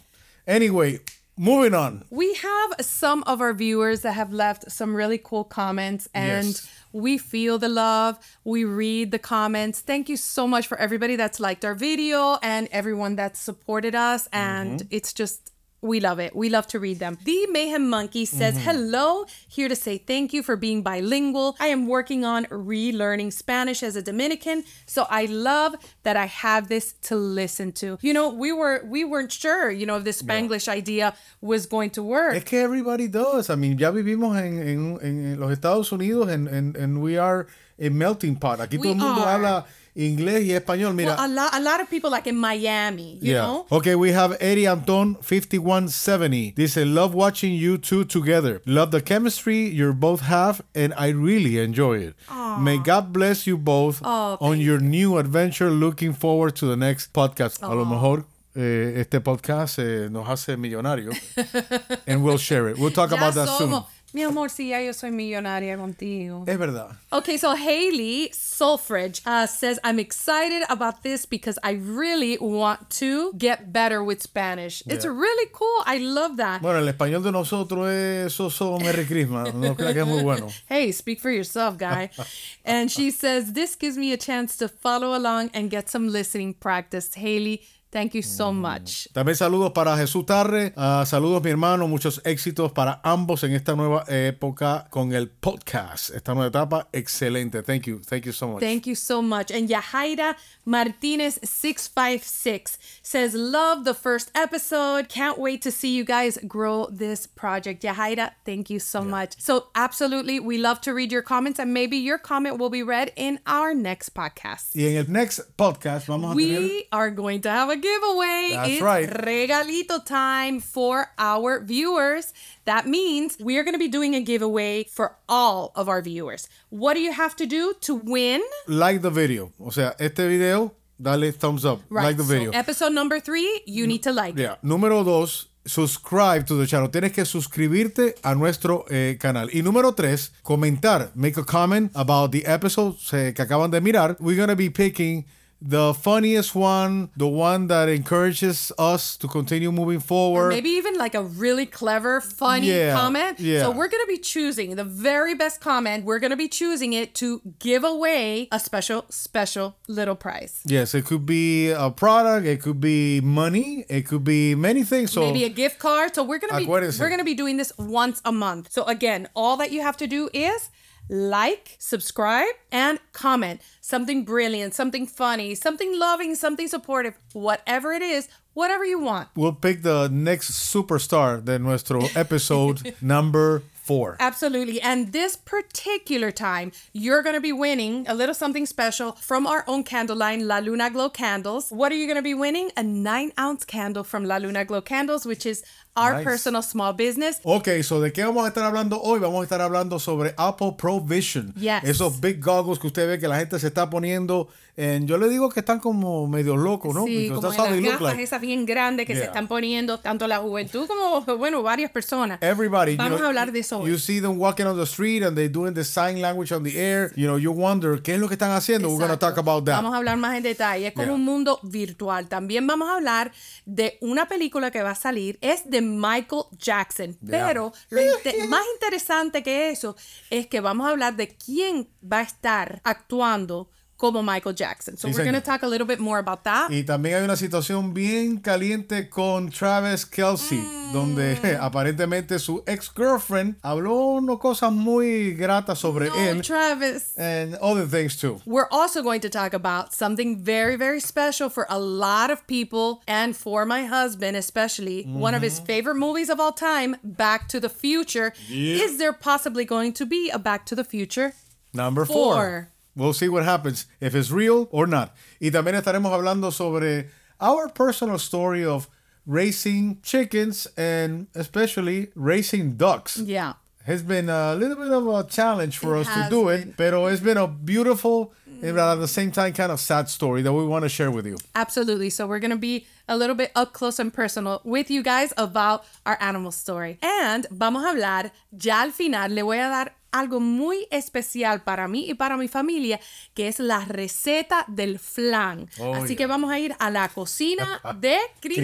Anyway, 0.47 1.01
moving 1.37 1.75
on. 1.75 2.05
We 2.11 2.27
have 2.35 2.85
some 2.85 3.23
of 3.27 3.41
our 3.41 3.53
viewers 3.55 4.03
that 4.03 4.15
have 4.15 4.33
left 4.33 4.71
some 4.71 4.95
really 4.95 5.19
cool 5.19 5.45
comments, 5.45 6.09
and 6.15 6.49
Yes. 6.49 6.69
we 6.93 7.17
feel 7.19 7.59
the 7.59 7.69
love. 7.69 8.19
We 8.45 8.65
read 8.65 9.11
the 9.13 9.19
comments. 9.19 9.81
Thank 9.81 10.09
you 10.09 10.17
so 10.17 10.47
much 10.47 10.67
for 10.67 10.77
everybody 10.79 11.17
that's 11.17 11.41
liked 11.41 11.65
our 11.65 11.75
video 11.75 12.39
and 12.43 12.69
everyone 12.71 13.17
that's 13.17 13.41
supported 13.41 13.95
us. 13.95 14.29
And 14.33 14.81
mm-hmm. 14.81 14.89
it's 14.91 15.13
just, 15.13 15.52
we 15.83 15.99
love 15.99 16.21
it. 16.21 16.35
We 16.35 16.49
love 16.49 16.69
to 16.69 16.79
read 16.79 17.01
them. 17.01 17.19
The 17.25 17.47
Mayhem 17.51 17.91
Monkey 17.91 18.25
says, 18.25 18.55
mm-hmm. 18.55 18.71
Hello, 18.71 19.27
here 19.49 19.69
to 19.69 19.75
say 19.75 19.99
thank 19.99 20.33
you 20.33 20.43
for 20.45 20.55
being 20.57 20.83
bilingual. 20.83 21.57
I 21.59 21.67
am 21.67 21.89
working 21.89 22.25
on 22.25 22.45
relearning 22.47 23.33
Spanish 23.33 23.83
as 23.83 23.97
a 23.97 24.03
Dominican, 24.03 24.63
so 24.87 25.07
I 25.11 25.25
love 25.27 25.75
that 26.05 26.17
I 26.17 26.27
have 26.27 26.69
this 26.69 26.93
to 27.09 27.17
listen 27.17 27.73
to. 27.73 27.99
You 28.01 28.13
know, 28.15 28.29
we 28.31 28.53
were 28.53 28.83
we 28.87 29.05
weren't 29.05 29.33
sure, 29.33 29.71
you 29.71 29.85
know, 29.85 29.97
if 29.97 30.05
this 30.05 30.23
Spanglish 30.23 30.69
idea 30.69 31.15
was 31.41 31.67
going 31.67 31.91
to 31.91 32.03
work. 32.03 32.35
Es 32.37 32.45
que 32.45 32.61
everybody 32.61 33.09
does. 33.09 33.51
I 33.51 33.57
mean, 33.57 33.77
ya 33.77 33.91
vivimos 33.91 34.37
en, 34.39 34.59
en- 34.63 34.99
en 35.03 35.41
los 35.41 35.51
Estados 35.51 35.91
Unidos 35.91 36.29
and, 36.29 36.47
and, 36.49 36.77
and 36.77 37.03
we 37.03 37.19
are 37.19 37.47
a 37.79 37.89
melting 37.89 38.37
pot. 38.37 38.61
Aquí 38.61 38.79
We 38.79 38.85
todo 38.85 38.93
el 38.93 38.95
mundo 38.99 39.23
are. 39.23 39.29
habla 39.33 39.67
inglés 39.95 40.45
y 40.45 40.53
español. 40.53 40.95
Mira, 40.95 41.15
Well, 41.17 41.25
a 41.25 41.29
lot, 41.29 41.55
a 41.55 41.61
lot 41.61 41.81
of 41.81 41.89
people 41.91 42.11
like 42.11 42.27
in 42.27 42.37
Miami, 42.37 43.19
you 43.21 43.35
know. 43.35 43.67
Okay, 43.71 43.95
we 43.95 44.13
have 44.13 44.37
Eddie 44.41 44.67
Anton 44.67 45.17
5170. 45.21 46.53
Dice, 46.53 46.77
love 46.85 47.15
watching 47.15 47.53
you 47.53 47.79
two 47.79 48.05
together. 48.05 48.61
Love 48.67 48.91
the 48.91 49.01
chemistry 49.01 49.69
you 49.69 49.93
both 49.93 50.21
have, 50.23 50.63
and 50.75 50.95
I 50.97 51.09
really 51.09 51.59
enjoy 51.59 51.99
it. 51.99 52.15
May 52.59 52.79
God 52.79 53.13
bless 53.13 53.47
you 53.47 53.57
both 53.57 54.01
Oh, 54.05 54.37
on 54.41 54.61
your 54.61 54.79
new 54.81 55.19
adventure. 55.19 55.71
Looking 55.71 56.13
forward 56.13 56.57
to 56.57 56.67
the 56.67 56.77
next 56.77 57.13
podcast. 57.13 57.63
A 57.63 57.75
lo 57.75 57.85
mejor 57.85 58.25
eh, 58.57 59.01
este 59.01 59.21
podcast 59.21 59.79
eh, 59.79 60.09
nos 60.11 60.27
hace 60.27 60.57
millonarios. 60.57 61.17
and 62.07 62.23
we'll 62.23 62.39
share 62.39 62.69
it. 62.69 62.79
We'll 62.79 62.91
talk 62.93 63.13
about 63.13 63.35
that 63.35 63.49
soon. 63.49 63.83
Somos. 64.13 64.15
Mi 64.15 64.23
amor, 64.23 64.51
sí, 64.51 64.69
ya 64.69 64.81
yo 64.81 64.93
soy 64.93 65.11
millonaria 65.11 65.77
contigo. 65.77 66.45
Es 66.47 66.59
verdad. 66.59 66.97
Okay, 67.11 67.39
so 67.39 67.55
Haley 67.55 68.31
Sulfridge 68.33 69.23
uh, 69.27 69.47
says, 69.47 69.79
I'm 69.85 69.99
excited 69.99 70.63
about 70.69 71.03
this 71.03 71.27
because 71.27 71.59
I 71.63 71.73
really 71.73 72.39
want 72.39 72.91
to 73.01 73.33
get 73.37 73.73
better 73.73 74.03
with 74.03 74.23
Spanish. 74.23 74.83
It's 74.87 75.05
really 75.05 75.51
cool. 75.53 75.83
I 75.87 75.99
love 75.99 76.37
that. 76.37 76.63
Bueno, 76.63 76.79
el 76.79 76.89
español 76.93 77.23
de 77.23 77.33
nosotros 77.33 77.89
es 77.89 78.33
eso, 78.33 78.49
so 78.51 78.79
Merry 78.79 79.05
Christmas. 79.05 79.55
No 79.55 79.75
creo 79.75 79.93
que 79.93 80.01
es 80.03 80.07
muy 80.07 80.23
bueno. 80.23 80.49
Hey, 80.69 80.93
speak 80.93 81.21
for 81.21 81.31
yourself, 81.31 81.77
guy. 81.77 82.11
and 82.65 82.91
she 82.91 83.11
says, 83.11 83.53
This 83.53 83.77
gives 83.77 83.97
me 83.97 84.13
a 84.13 84.17
chance 84.17 84.57
to 84.59 84.69
follow 84.69 85.17
along 85.17 85.51
and 85.55 85.71
get 85.71 85.89
some 85.89 86.09
listening 86.09 86.55
practice. 86.55 87.15
Haley, 87.15 87.63
Thank 87.93 88.15
you 88.15 88.23
so 88.23 88.55
much. 88.55 89.07
También 89.13 89.37
saludos 89.37 89.73
para 89.73 89.95
Jesús 89.99 90.25
Tarre. 90.25 90.73
Ah, 90.77 91.05
saludos, 91.07 91.43
mi 91.45 91.51
hermano. 91.51 91.87
Muchos 91.89 92.23
éxitos 92.25 92.73
para 92.73 93.03
ambos 93.05 93.45
en 93.45 93.53
esta 93.53 93.77
nueva 93.77 94.05
época 94.09 94.87
con 94.89 95.13
el 95.13 95.29
podcast. 95.29 96.09
Esta 96.09 96.33
nueva 96.33 96.49
etapa, 96.49 96.89
excelente. 96.95 97.63
Thank 97.63 97.83
you. 97.89 98.01
Thank 98.01 98.25
you 98.25 98.33
so 98.33 98.49
much. 98.49 98.61
Thank 98.61 98.87
you 98.87 98.95
so 98.95 99.21
much. 99.21 99.51
And 99.51 99.69
Yahaira 99.69 100.37
Martinez 100.65 101.39
656 101.43 102.79
says, 103.03 103.35
Love 103.35 103.85
the 103.85 103.93
first 103.93 104.31
episode. 104.35 105.11
Can't 105.11 105.37
wait 105.37 105.61
to 105.61 105.71
see 105.71 105.95
you 105.95 106.05
guys 106.05 106.39
grow 106.49 106.89
this 106.91 107.27
project. 107.27 107.83
Yahaira, 107.83 108.31
thank 108.47 108.71
you 108.71 108.79
so 108.79 109.03
much. 109.03 109.35
So, 109.39 109.67
absolutely, 109.75 110.41
we 110.41 110.57
love 110.57 110.81
to 110.83 110.95
read 110.95 111.13
your 111.13 111.21
comments, 111.21 111.59
and 111.59 111.75
maybe 111.75 111.99
your 111.99 112.17
comment 112.17 112.57
will 112.57 112.71
be 112.71 112.83
read 112.83 113.13
in 113.17 113.39
our 113.47 113.75
next 113.75 114.15
podcast. 114.15 114.75
Y 114.75 114.87
en 114.87 114.97
el 114.97 115.13
next 115.13 115.41
podcast 115.59 116.07
vamos 116.07 116.33
a 116.33 116.39
tener... 116.39 116.59
We 116.59 116.89
are 116.91 117.11
going 117.11 117.43
to 117.43 117.51
have 117.51 117.69
a 117.69 117.82
giveaway. 117.83 118.51
That's 118.55 118.71
it's 118.71 118.83
right. 118.83 119.11
regalito 119.11 120.05
time 120.07 120.61
for 120.61 121.11
our 121.19 121.61
viewers. 121.61 122.33
That 122.65 122.87
means 122.87 123.37
we 123.41 123.59
are 123.59 123.65
going 123.65 123.75
to 123.75 123.79
be 123.79 123.89
doing 123.89 124.15
a 124.15 124.23
giveaway 124.23 124.85
for 124.85 125.17
all 125.29 125.73
of 125.75 125.89
our 125.89 126.01
viewers. 126.01 126.49
What 126.71 126.95
do 126.95 127.01
you 127.01 127.13
have 127.13 127.35
to 127.37 127.47
do 127.47 127.75
to 127.83 127.95
win? 127.95 128.41
Like 128.67 129.03
the 129.03 129.11
video. 129.11 129.53
O 129.59 129.71
sea, 129.71 129.95
este 129.99 130.29
video, 130.29 130.73
dale 131.01 131.33
thumbs 131.33 131.65
up. 131.65 131.81
Like 131.91 132.17
the 132.17 132.23
so 132.23 132.33
video. 132.33 132.51
episode 132.53 132.93
number 132.93 133.21
three, 133.21 133.63
you 133.67 133.87
need 133.87 134.03
to 134.05 134.13
like. 134.13 134.39
it. 134.39 134.43
Yeah. 134.43 134.57
Número 134.63 135.05
dos, 135.05 135.49
subscribe 135.67 136.47
to 136.47 136.55
the 136.55 136.67
channel. 136.67 136.89
Tienes 136.89 137.13
que 137.13 137.25
suscribirte 137.25 138.15
a 138.23 138.35
nuestro 138.35 138.85
eh, 138.91 139.17
canal. 139.21 139.49
Y 139.53 139.63
número 139.63 139.95
tres, 139.95 140.33
comentar. 140.43 141.11
Make 141.15 141.39
a 141.39 141.45
comment 141.45 141.91
about 141.95 142.31
the 142.31 142.47
episodes 142.47 143.13
eh, 143.13 143.33
que 143.35 143.43
acaban 143.43 143.71
de 143.71 143.81
mirar. 143.81 144.17
We're 144.21 144.37
going 144.37 144.49
to 144.49 144.57
be 144.57 144.71
picking 144.71 145.27
the 145.65 145.95
funniest 145.95 146.55
one, 146.55 147.11
the 147.17 147.29
one 147.29 147.69
that 147.69 147.89
encourages 147.89 148.73
us 148.79 149.17
to 149.19 149.29
continue 149.29 149.71
moving 149.71 150.01
forward. 150.01 150.49
Maybe 150.49 150.71
even 150.71 150.97
like 150.99 151.15
a 151.15 151.23
really 151.23 151.67
clever, 151.67 152.21
funny 152.21 152.67
Yeah, 152.69 152.95
comment. 152.95 153.39
yeah. 153.39 153.61
So 153.61 153.71
we're 153.71 153.89
going 153.89 154.03
to 154.03 154.09
be 154.09 154.19
choosing 154.19 154.75
the 154.75 154.85
very 154.85 155.35
best 155.35 155.61
comment. 155.61 156.05
We're 156.05 156.19
going 156.19 156.31
to 156.31 156.37
be 156.37 156.49
choosing 156.49 156.93
it 156.93 157.15
to 157.17 157.41
give 157.61 157.85
away 157.85 158.49
a 158.51 158.59
special, 158.59 159.05
special 159.09 159.77
little 159.87 160.17
prize. 160.17 160.61
Yes, 160.65 160.95
it 160.95 161.05
could 161.05 161.25
be 161.27 161.71
a 161.71 161.91
product, 161.91 162.47
it 162.47 162.61
could 162.61 162.81
be 162.81 163.21
money, 163.21 163.85
it 163.89 164.03
could 164.07 164.25
be 164.25 164.55
many 164.57 164.83
things. 164.83 165.13
So 165.13 165.21
maybe 165.21 165.45
a 165.45 165.49
gift 165.49 165.79
card. 165.79 166.15
So 166.15 166.25
we're 166.25 166.39
gonna 166.39 166.59
be 166.59 166.67
we're 166.67 167.09
gonna 167.11 167.25
be 167.25 167.35
doing 167.35 167.57
this 167.57 167.73
once 167.79 168.21
a 168.25 168.33
month. 168.33 168.73
So 168.73 168.85
again, 168.85 169.29
all 169.37 169.57
that 169.59 169.71
you 169.71 169.83
have 169.83 169.97
to 169.99 170.07
do 170.07 170.29
is 170.33 170.71
like, 171.09 171.77
subscribe, 171.79 172.55
and 172.71 172.99
comment 173.13 173.61
something 173.93 174.25
brilliant, 174.25 174.73
something 174.73 175.07
funny, 175.07 175.55
something 175.55 175.99
loving, 175.99 176.35
something 176.35 176.67
supportive, 176.67 177.15
whatever 177.35 177.93
it 177.93 178.01
is, 178.01 178.27
whatever 178.55 178.87
you 178.87 178.99
want. 178.99 179.29
we'll 179.37 179.53
pick 179.67 179.83
the 179.83 180.09
next 180.09 180.47
superstar 180.73 181.45
de 181.45 181.59
nuestro 181.59 182.01
episode 182.25 182.95
number 183.03 183.63
four. 183.83 184.17
Absolutely. 184.21 184.81
And 184.81 185.13
this 185.13 185.37
particular 185.37 186.31
time, 186.31 186.73
you're 186.95 187.23
going 187.23 187.35
to 187.35 187.41
be 187.41 187.53
winning 187.53 188.07
a 188.09 188.15
little 188.15 188.35
something 188.35 188.65
special 188.65 189.13
from 189.13 189.47
our 189.47 189.65
own 189.67 189.83
candle 189.83 190.17
line, 190.17 190.47
La 190.47 190.59
Luna 190.59 190.89
Glow 190.89 191.11
Candles. 191.11 191.69
What 191.71 191.93
are 191.93 191.97
you 191.97 192.07
going 192.07 192.17
to 192.17 192.23
be 192.23 192.39
winning? 192.47 192.71
A 192.77 192.83
nine 192.83 193.33
ounce 193.39 193.65
candle 193.65 194.05
from 194.05 194.25
La 194.25 194.37
Luna 194.37 194.65
Glow 194.65 194.81
Candles, 194.81 195.27
which 195.27 195.45
is 195.45 195.65
our 195.95 196.15
Nice. 196.15 196.25
personal 196.25 196.63
small 196.63 196.93
business. 196.95 197.41
Ok, 197.45 197.69
so 197.83 198.01
¿de 198.01 198.13
qué 198.13 198.25
vamos 198.25 198.45
a 198.45 198.49
estar 198.49 198.65
hablando 198.65 199.01
hoy? 199.01 199.21
Vamos 199.21 199.41
a 199.41 199.43
estar 199.45 199.61
hablando 199.61 199.99
sobre 199.99 200.35
Apple 200.37 200.75
Pro 200.79 201.01
Vision. 201.01 201.53
Yes. 201.55 201.85
Esos 201.85 202.21
big 202.21 202.41
goggles 202.43 202.79
que 202.79 202.87
usted 202.87 203.07
ve 203.09 203.19
que 203.19 203.29
la 203.29 203.37
gente 203.39 203.59
se 203.59 203.67
está 203.67 203.91
poniendo. 203.91 204.49
En, 204.75 205.07
yo 205.07 205.19
le 205.19 205.29
digo 205.29 205.51
que 205.51 205.61
están 205.61 205.81
como 205.81 206.27
medio 206.27 206.57
locos, 206.57 206.95
¿no? 206.95 207.05
Sí, 207.05 207.29
Because 207.29 207.55
como 207.59 207.67
en 207.67 207.83
las 207.83 207.93
gafas 207.93 208.01
like. 208.13 208.23
esas 208.23 208.41
bien 208.41 208.65
grandes 208.65 209.07
que 209.07 209.13
se 209.13 209.19
Yeah. 209.21 209.27
están 209.29 209.47
poniendo 209.47 209.99
tanto 210.01 210.27
la 210.27 210.39
juventud 210.39 210.87
como, 210.87 211.21
bueno, 211.37 211.63
varias 211.63 211.91
personas. 211.91 212.39
Everybody, 212.41 212.93
you 212.93 212.97
Vamos 212.97 213.19
know, 213.19 213.27
a 213.27 213.29
hablar 213.29 213.53
de 213.53 213.59
eso 213.61 213.81
hoy. 213.81 213.91
You 213.91 213.99
see 213.99 214.23
them 214.23 214.39
walking 214.41 214.65
on 214.65 214.79
the 214.79 214.85
street 214.85 215.23
and 215.25 215.37
they 215.37 215.49
doing 215.51 215.75
the 215.75 215.85
sign 215.85 216.23
language 216.23 216.53
on 216.55 216.63
the 216.65 216.75
air. 216.75 217.13
You 217.17 217.27
know, 217.27 217.37
you 217.37 217.53
wonder, 217.53 218.01
¿qué 218.03 218.15
es 218.15 218.19
lo 218.19 218.29
que 218.29 218.35
están 218.35 218.53
haciendo? 218.53 218.89
We're 218.89 218.97
going 218.97 219.09
to 219.09 219.15
Exacto. 219.15 219.35
talk 219.35 219.39
about 219.47 219.67
that. 219.67 219.75
Vamos 219.77 219.93
a 219.93 219.99
hablar 219.99 220.17
más 220.17 220.35
en 220.39 220.43
detalle. 220.43 220.87
Es 220.87 220.95
como 220.95 221.09
Yeah. 221.09 221.15
un 221.17 221.23
mundo 221.25 221.61
virtual. 221.63 222.29
También 222.29 222.67
vamos 222.67 222.89
a 222.89 222.95
hablar 222.95 223.31
de 223.67 223.99
una 224.01 224.27
película 224.27 224.71
que 224.71 224.83
va 224.83 224.93
a 224.93 224.95
salir. 224.95 225.37
Es 225.43 225.69
de 225.69 225.82
Michael 225.83 226.45
Jackson. 226.59 227.19
Yeah. 227.21 227.47
Pero 227.47 227.73
lo 227.91 228.49
más 228.49 228.65
interesante 228.75 229.43
que 229.43 229.71
eso 229.71 229.97
es 230.31 230.47
que 230.47 230.61
vamos 230.61 230.87
a 230.87 230.91
hablar 230.91 231.17
de 231.17 231.29
quién 231.29 231.89
va 232.01 232.19
a 232.19 232.23
estar 232.23 232.81
actuando 232.85 233.71
como 234.03 234.21
Michael 234.23 234.53
Jackson. 234.55 234.97
So 234.97 235.07
Sí, 235.09 235.15
we're 235.15 235.23
going 235.23 235.35
to 235.35 235.41
talk 235.41 235.63
a 235.63 235.67
little 235.69 235.87
bit 235.87 236.01
more 236.01 236.19
about 236.19 236.43
that. 236.43 236.71
Y 236.71 236.83
también 236.83 237.15
hay 237.19 237.23
una 237.25 237.37
situación 237.37 237.95
bien 237.95 238.39
caliente 238.39 239.09
con 239.09 239.49
Travis 239.51 240.05
Kelce, 240.05 240.57
Mm. 240.57 240.93
donde 240.93 241.37
aparentemente 241.61 242.39
su 242.41 242.63
ex-girlfriend 242.67 243.55
habló 243.63 244.17
unas 244.17 244.39
cosas 244.39 244.73
muy 244.73 245.35
gratas 245.35 245.79
sobre 245.79 246.09
No, 246.09 246.17
él 246.17 246.43
Travis. 246.43 247.15
and 247.17 247.55
other 247.63 247.87
things 247.87 248.17
too. 248.17 248.41
We're 248.45 248.69
also 248.73 249.03
going 249.03 249.21
to 249.21 249.31
talk 249.31 249.55
about 249.55 249.93
something 249.95 250.43
very, 250.43 250.77
very 250.77 251.01
special 251.01 251.49
for 251.49 251.67
a 251.71 251.79
lot 251.79 252.31
of 252.31 252.45
people 252.49 253.01
and 253.07 253.37
for 253.37 253.65
my 253.65 253.85
husband, 253.87 254.37
especially. 254.37 255.05
One 255.05 255.35
of 255.35 255.43
his 255.43 255.61
favorite 255.61 255.97
movies 255.97 256.29
of 256.29 256.41
all 256.41 256.53
time, 256.53 256.97
Back 257.05 257.49
to 257.51 257.61
the 257.61 257.69
Future. 257.69 258.33
Is 258.51 258.99
there 258.99 259.13
possibly 259.13 259.65
going 259.65 259.93
to 259.95 260.05
be 260.05 260.29
a 260.31 260.39
Back 260.39 260.67
to 260.67 260.75
the 260.75 260.85
Future? 260.85 261.35
Number 261.73 262.05
four. 262.05 262.35
Four. 262.35 262.69
We'll 262.95 263.13
see 263.15 263.29
what 263.29 263.45
happens, 263.45 263.87
if 264.01 264.15
it's 264.15 264.31
real 264.31 264.69
or 264.71 264.87
not. 264.87 265.15
Y 265.41 265.51
también 265.51 265.75
estaremos 265.77 266.13
hablando 266.13 266.53
sobre 266.53 267.09
our 267.41 267.69
personal 267.69 268.19
story 268.19 268.65
of 268.65 268.89
raising 269.27 270.01
chickens 270.03 270.67
and 270.77 271.27
especially 271.35 272.11
raising 272.15 272.77
ducks. 272.77 273.19
Yeah. 273.19 273.55
It's 273.87 274.03
been 274.03 274.29
a 274.29 274.55
little 274.55 274.77
bit 274.77 274.93
of 274.93 275.07
a 275.09 275.25
challenge 275.29 275.79
for 275.79 275.97
It 275.97 276.07
us 276.07 276.15
to 276.15 276.31
do 276.31 276.47
been. 276.47 276.69
it, 276.69 276.77
pero 276.77 277.07
it's 277.07 277.21
been 277.21 277.37
a 277.37 277.49
beautiful 277.49 278.33
and 278.63 278.79
at 278.79 278.95
the 278.97 279.09
same 279.09 279.33
time 279.33 279.53
kind 279.53 279.73
of 279.73 279.81
sad 279.81 280.09
story 280.09 280.41
that 280.43 280.53
we 280.53 280.65
want 280.65 280.85
to 280.85 280.89
share 280.89 281.11
with 281.11 281.27
you. 281.27 281.37
Absolutely. 281.57 282.09
So 282.11 282.29
we're 282.29 282.39
going 282.39 282.53
to 282.53 282.57
be 282.57 282.87
a 283.09 283.17
little 283.17 283.35
bit 283.35 283.51
up 283.57 283.73
close 283.73 283.99
and 283.99 284.15
personal 284.15 284.61
with 284.65 284.89
you 284.89 285.03
guys 285.03 285.33
about 285.37 285.85
our 286.07 286.17
animal 286.21 286.53
story. 286.53 286.99
And 287.03 287.45
vamos 287.51 287.83
a 287.85 287.89
hablar, 287.89 288.31
ya 288.53 288.83
al 288.83 288.93
final 288.93 289.29
le 289.35 289.43
voy 289.43 289.57
a 289.59 289.69
dar 289.69 289.95
algo 290.13 290.41
muy 290.41 290.87
especial 290.91 291.63
para 291.63 291.89
mí 291.89 292.09
y 292.09 292.15
para 292.15 292.37
mi 292.37 292.49
familia, 292.49 293.01
que 293.35 293.49
es 293.49 293.59
la 293.59 293.85
receta 293.85 294.65
del 294.69 294.99
flan. 294.99 295.69
Oh, 295.79 295.95
Así 295.95 296.09
yeah. 296.09 296.17
que 296.17 296.27
vamos 296.27 296.51
a 296.53 296.59
ir 296.59 296.75
a 296.79 296.91
la 296.91 297.09
cocina 297.09 297.81
de 298.01 298.19
Cristina, 298.41 298.59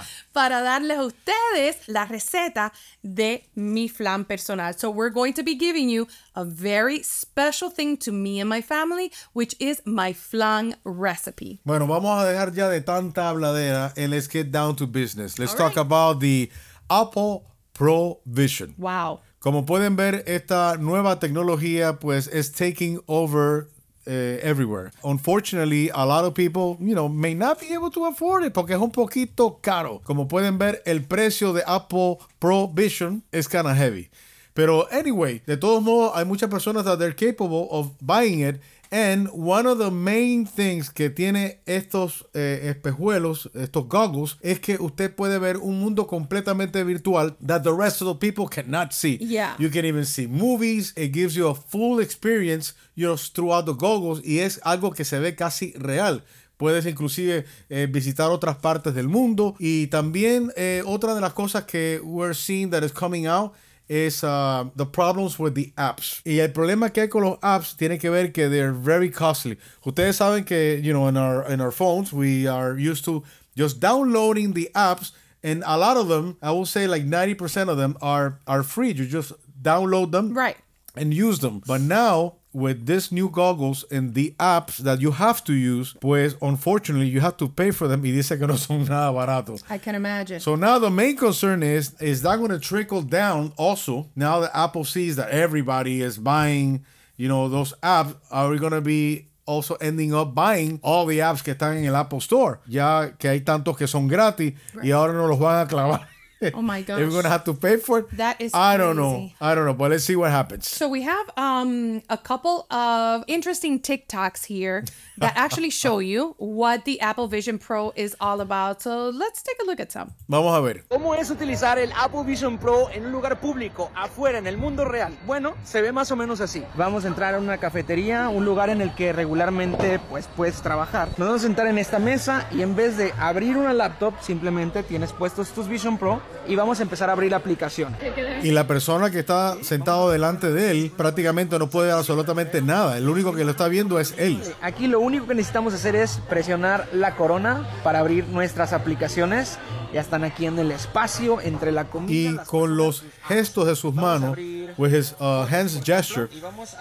Cristina. 0.00 0.02
para 0.32 0.62
darles 0.62 0.98
a 0.98 1.04
ustedes 1.04 1.76
la 1.88 2.04
receta 2.06 2.72
de 3.02 3.48
mi 3.54 3.88
flan 3.88 4.24
personal. 4.24 4.74
So 4.78 4.90
we're 4.90 5.12
going 5.12 5.32
to 5.34 5.42
be 5.42 5.56
giving 5.56 5.88
you 5.90 6.06
a 6.34 6.44
very 6.44 7.02
special 7.02 7.70
thing 7.70 7.96
to 7.98 8.12
me 8.12 8.40
and 8.40 8.48
my 8.48 8.62
family, 8.62 9.10
which 9.34 9.56
is 9.58 9.82
my 9.84 10.12
flan 10.14 10.76
recipe. 10.84 11.60
Bueno, 11.64 11.86
vamos 11.86 12.18
a 12.18 12.24
dejar 12.26 12.52
ya 12.54 12.68
de 12.68 12.80
tanta 12.80 13.28
habladera 13.28 13.92
and 13.96 14.10
let's 14.10 14.28
get 14.28 14.50
down 14.52 14.76
to 14.76 14.86
business. 14.86 15.38
Let's 15.38 15.52
All 15.52 15.58
talk 15.58 15.76
right. 15.76 15.86
about 15.86 16.20
the 16.20 16.50
Apple 16.88 17.44
Pro 17.72 18.20
Vision. 18.24 18.74
Wow. 18.78 19.20
Como 19.46 19.64
pueden 19.64 19.94
ver, 19.94 20.24
esta 20.26 20.76
nueva 20.76 21.20
tecnología 21.20 22.00
pues 22.00 22.26
es 22.26 22.50
taking 22.50 23.00
over 23.06 23.68
eh, 24.04 24.40
everywhere. 24.42 24.90
Unfortunately, 25.04 25.88
a 25.94 26.04
lot 26.04 26.24
of 26.24 26.34
people, 26.34 26.76
you 26.80 26.96
know, 26.96 27.08
may 27.08 27.32
not 27.32 27.60
be 27.60 27.72
able 27.72 27.92
to 27.92 28.06
afford 28.06 28.42
it 28.42 28.52
porque 28.52 28.72
es 28.72 28.80
un 28.80 28.90
poquito 28.90 29.60
caro. 29.62 30.00
Como 30.02 30.26
pueden 30.26 30.58
ver, 30.58 30.82
el 30.84 31.04
precio 31.04 31.52
de 31.52 31.62
Apple 31.64 32.18
Pro 32.40 32.66
Vision 32.66 33.22
es 33.30 33.46
kind 33.46 33.66
of 33.66 33.76
heavy. 33.76 34.10
Pero 34.56 34.90
anyway, 34.90 35.42
de 35.46 35.58
todos 35.58 35.82
modos, 35.82 36.12
hay 36.14 36.24
muchas 36.24 36.48
personas 36.48 36.86
that 36.86 36.96
they're 36.98 37.14
capable 37.14 37.68
of 37.70 37.92
buying 38.00 38.40
it. 38.40 38.58
And 38.90 39.28
one 39.34 39.66
of 39.66 39.76
the 39.76 39.90
main 39.90 40.46
things 40.46 40.88
que 40.88 41.10
tiene 41.10 41.60
estos 41.66 42.24
eh, 42.32 42.72
espejuelos, 42.74 43.50
estos 43.54 43.86
goggles, 43.86 44.38
es 44.40 44.58
que 44.60 44.78
usted 44.80 45.14
puede 45.14 45.38
ver 45.38 45.58
un 45.58 45.78
mundo 45.78 46.06
completamente 46.06 46.82
virtual 46.84 47.36
that 47.44 47.64
the 47.64 47.72
rest 47.74 48.00
of 48.00 48.08
the 48.08 48.14
people 48.14 48.48
cannot 48.48 48.92
see. 48.92 49.18
Yeah. 49.20 49.56
You 49.58 49.68
can 49.70 49.84
even 49.84 50.06
see 50.06 50.26
movies. 50.26 50.94
It 50.96 51.12
gives 51.12 51.34
you 51.34 51.48
a 51.48 51.54
full 51.54 52.00
experience, 52.00 52.72
you 52.94 53.08
know, 53.08 53.18
throughout 53.18 53.66
the 53.66 53.74
goggles 53.74 54.22
y 54.24 54.38
es 54.38 54.58
algo 54.64 54.92
que 54.92 55.04
se 55.04 55.18
ve 55.18 55.34
casi 55.34 55.74
real. 55.76 56.22
Puedes 56.56 56.86
inclusive 56.86 57.44
eh, 57.68 57.86
visitar 57.90 58.30
otras 58.30 58.56
partes 58.56 58.94
del 58.94 59.08
mundo 59.08 59.54
y 59.58 59.88
también 59.88 60.50
eh, 60.56 60.82
otra 60.86 61.14
de 61.14 61.20
las 61.20 61.34
cosas 61.34 61.64
que 61.64 62.00
we're 62.02 62.34
seeing 62.34 62.70
that 62.70 62.82
is 62.82 62.92
coming 62.92 63.26
out 63.26 63.52
es 63.88 64.22
uh, 64.24 64.64
the 64.76 64.84
problems 64.86 65.38
with 65.38 65.54
the 65.54 65.72
apps. 65.76 66.20
Y 66.24 66.40
el 66.40 66.48
problema 66.52 66.92
que 66.92 67.02
hay 67.02 67.08
con 67.08 67.22
los 67.22 67.38
apps 67.42 67.76
tiene 67.76 67.98
que 67.98 68.10
ver 68.10 68.32
que 68.32 68.48
they're 68.48 68.72
very 68.72 69.10
costly. 69.10 69.56
Ustedes 69.84 70.16
saben 70.16 70.44
que, 70.44 70.80
you 70.82 70.92
know, 70.92 71.06
in 71.08 71.16
our, 71.16 71.44
in 71.50 71.60
our 71.60 71.70
phones, 71.70 72.12
we 72.12 72.46
are 72.46 72.76
used 72.76 73.04
to 73.04 73.22
just 73.56 73.80
downloading 73.80 74.52
the 74.54 74.68
apps 74.74 75.12
and 75.42 75.62
a 75.66 75.76
lot 75.78 75.96
of 75.96 76.08
them, 76.08 76.36
I 76.42 76.50
will 76.50 76.66
say 76.66 76.86
like 76.88 77.04
90% 77.04 77.68
of 77.68 77.76
them 77.76 77.96
are, 78.02 78.40
are 78.46 78.62
free. 78.64 78.88
You 78.92 79.06
just 79.06 79.32
download 79.62 80.10
them 80.10 80.34
Right. 80.34 80.56
and 80.96 81.14
use 81.14 81.38
them. 81.38 81.62
But 81.66 81.80
now 81.82 82.36
with 82.56 82.86
these 82.86 83.12
new 83.12 83.28
goggles 83.28 83.84
and 83.90 84.14
the 84.14 84.34
apps 84.40 84.78
that 84.78 84.98
you 84.98 85.10
have 85.10 85.44
to 85.44 85.52
use, 85.52 85.92
pues 86.00 86.34
unfortunately 86.40 87.06
you 87.06 87.20
have 87.20 87.36
to 87.36 87.48
pay 87.48 87.70
for 87.70 87.86
them 87.86 88.00
y 88.00 88.12
dice 88.12 88.38
que 88.38 88.46
no 88.46 88.56
son 88.56 88.84
nada 88.88 89.12
baratos. 89.12 89.62
I 89.68 89.76
can 89.76 89.94
imagine. 89.94 90.40
So 90.40 90.56
now 90.56 90.78
the 90.78 90.88
main 90.90 91.16
concern 91.18 91.62
is 91.62 91.92
is 92.00 92.22
that 92.22 92.38
going 92.38 92.50
to 92.50 92.58
trickle 92.58 93.02
down 93.02 93.52
also 93.58 94.08
now 94.16 94.40
that 94.40 94.52
Apple 94.54 94.84
sees 94.84 95.16
that 95.16 95.28
everybody 95.28 96.00
is 96.00 96.16
buying, 96.16 96.86
you 97.18 97.28
know, 97.28 97.50
those 97.50 97.74
apps, 97.82 98.16
are 98.30 98.48
we 98.48 98.58
going 98.58 98.72
to 98.72 98.80
be 98.80 99.28
also 99.44 99.74
ending 99.74 100.14
up 100.14 100.34
buying 100.34 100.80
all 100.82 101.04
the 101.04 101.18
apps 101.18 101.44
que 101.44 101.54
están 101.54 101.76
en 101.76 101.84
el 101.84 101.94
Apple 101.94 102.20
Store? 102.20 102.60
Ya 102.66 103.10
que 103.18 103.28
hay 103.28 103.40
tantos 103.40 103.76
que 103.76 103.86
son 103.86 104.08
gratis 104.08 104.54
y 104.82 104.92
ahora 104.92 105.12
no 105.12 105.26
los 105.26 105.38
van 105.38 105.66
a 105.66 105.68
clavar. 105.68 106.08
Oh 106.54 106.62
my 106.62 106.78
If 106.86 106.88
we're 106.88 107.04
gosh. 107.06 107.12
gonna 107.14 107.28
have 107.28 107.44
to 107.44 107.54
pay 107.54 107.76
for 107.78 108.00
it. 108.00 108.10
That 108.16 108.40
is 108.40 108.52
I 108.54 108.76
don't 108.76 108.96
know. 108.96 109.30
I 109.40 109.54
don't 109.54 109.64
know, 109.64 109.74
but 109.74 109.90
let's 109.90 110.04
see 110.04 110.16
what 110.16 110.30
happens. 110.30 110.68
So 110.68 110.88
we 110.88 111.02
have 111.02 111.30
um 111.36 112.02
a 112.08 112.18
couple 112.18 112.66
of 112.70 113.24
interesting 113.26 113.80
TikToks 113.80 114.44
here 114.46 114.84
that 115.18 115.32
actually 115.36 115.70
show 115.70 115.98
you 115.98 116.34
what 116.38 116.84
the 116.84 117.00
Apple 117.00 117.26
Vision 117.28 117.58
Pro 117.58 117.92
is 117.96 118.14
all 118.20 118.40
about. 118.40 118.82
So 118.82 119.08
let's 119.10 119.42
take 119.42 119.56
a 119.62 119.64
look 119.66 119.80
at 119.80 119.90
some. 119.90 120.12
Vamos 120.28 120.54
a 120.54 120.60
ver. 120.60 120.84
¿Cómo 120.88 121.14
es 121.14 121.30
utilizar 121.30 121.78
el 121.78 121.90
Apple 121.92 122.24
Vision 122.24 122.58
Pro 122.58 122.90
en 122.90 123.06
un 123.06 123.12
lugar 123.12 123.40
público, 123.40 123.90
afuera, 123.94 124.38
en 124.38 124.46
el 124.46 124.58
mundo 124.58 124.84
real? 124.84 125.16
Bueno, 125.26 125.54
se 125.64 125.80
ve 125.80 125.92
más 125.92 126.10
o 126.12 126.16
menos 126.16 126.40
así. 126.40 126.62
Vamos 126.74 127.04
a 127.04 127.08
entrar 127.08 127.34
a 127.34 127.38
una 127.38 127.58
cafetería, 127.58 128.28
un 128.28 128.44
lugar 128.44 128.68
en 128.70 128.82
el 128.82 128.94
que 128.94 129.12
regularmente 129.12 129.98
pues, 130.10 130.28
puedes 130.36 130.60
trabajar. 130.60 131.08
Nos 131.16 131.28
vamos 131.28 131.42
a 131.42 131.46
sentar 131.46 131.66
en 131.66 131.78
esta 131.78 131.98
mesa 131.98 132.46
y 132.52 132.62
en 132.62 132.76
vez 132.76 132.96
de 132.96 133.12
abrir 133.18 133.56
una 133.56 133.72
laptop, 133.72 134.14
simplemente 134.20 134.82
tienes 134.82 135.12
puestos 135.12 135.48
tus 135.50 135.68
Vision 135.68 135.96
Pro 135.98 136.20
y 136.48 136.56
vamos 136.56 136.78
a 136.80 136.82
empezar 136.82 137.08
a 137.08 137.12
abrir 137.12 137.30
la 137.30 137.38
aplicación. 137.38 137.96
Y 138.42 138.50
la 138.50 138.66
persona 138.66 139.10
que 139.10 139.18
está 139.18 139.56
sentado 139.62 140.10
delante 140.10 140.52
de 140.52 140.70
él 140.70 140.92
prácticamente 140.96 141.58
no 141.58 141.68
puede 141.68 141.92
absolutamente 141.92 142.62
nada. 142.62 142.96
El 142.98 143.08
único 143.08 143.34
que 143.34 143.44
lo 143.44 143.50
está 143.50 143.68
viendo 143.68 143.98
es 143.98 144.14
él. 144.18 144.40
Aquí 144.62 144.86
lo 144.86 145.00
único 145.00 145.26
que 145.26 145.34
necesitamos 145.34 145.74
hacer 145.74 145.96
es 145.96 146.20
presionar 146.28 146.88
la 146.92 147.16
corona 147.16 147.68
para 147.82 148.00
abrir 148.00 148.26
nuestras 148.28 148.72
aplicaciones. 148.72 149.58
Ya 149.92 150.00
están 150.00 150.24
aquí 150.24 150.46
en 150.46 150.58
el 150.58 150.72
espacio 150.72 151.40
entre 151.40 151.72
la 151.72 151.84
comida. 151.84 152.42
Y 152.42 152.46
con 152.46 152.76
los 152.76 153.04
gestos 153.26 153.66
de 153.66 153.76
sus 153.76 153.94
manos, 153.94 154.36
with 154.76 154.92
his 154.92 155.14
uh, 155.20 155.46
hands 155.50 155.80
gesture, 155.82 156.28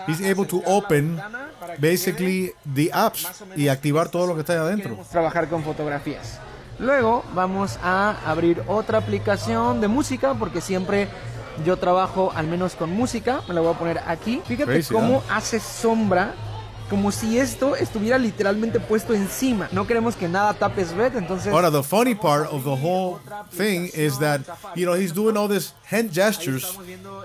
he's 0.08 0.22
able 0.22 0.46
to 0.46 0.62
open 0.66 1.20
basically 1.80 2.52
the 2.74 2.90
apps 2.94 3.44
y 3.56 3.68
activar 3.70 4.10
todo 4.10 4.28
lo 4.28 4.34
que 4.34 4.42
está 4.42 4.54
ahí 4.54 4.60
adentro. 4.60 4.98
Trabajar 5.12 5.48
con 5.48 5.64
fotografías. 5.64 6.40
Luego 6.79 7.24
vamos 7.34 7.79
a 7.84 8.15
abrir 8.25 8.62
otra 8.67 8.98
aplicación 8.98 9.82
de 9.82 9.88
música 9.88 10.34
porque 10.34 10.62
siempre 10.62 11.08
yo 11.65 11.77
trabajo 11.77 12.32
al 12.36 12.48
menos 12.48 12.75
con 12.75 12.89
música. 12.91 13.41
Me 13.48 13.53
la 13.53 13.62
voy 13.62 13.74
a 13.74 13.77
poner 13.77 14.00
aquí. 14.05 14.41
Fíjate 14.46 14.72
Crazy, 14.72 14.94
cómo 14.94 15.20
¿eh? 15.20 15.24
hace 15.29 15.60
sombra. 15.60 16.34
Como 16.89 17.12
si 17.12 17.39
esto 17.39 17.75
estuviera 17.75 18.15
literalmente 18.20 18.79
puesto 18.79 19.15
encima. 19.15 19.67
No 19.72 19.88
queremos 19.88 20.15
que 20.15 20.27
nada 20.27 20.53
tape 20.53 20.86
Svet, 20.86 21.15
entonces 21.15 21.51
Ahora, 21.51 21.72
the 21.72 21.82
funny 21.82 22.13
part 22.13 22.48
of 22.51 22.63
the 22.63 22.70
whole 22.70 23.17
thing 23.50 23.89
is 23.96 24.20
that, 24.20 24.41
you 24.75 24.86
know, 24.86 24.94
he's 24.94 25.12
doing 25.12 25.36
all 25.36 25.48
these 25.48 25.74
hand 25.89 26.12
gestures 26.13 26.77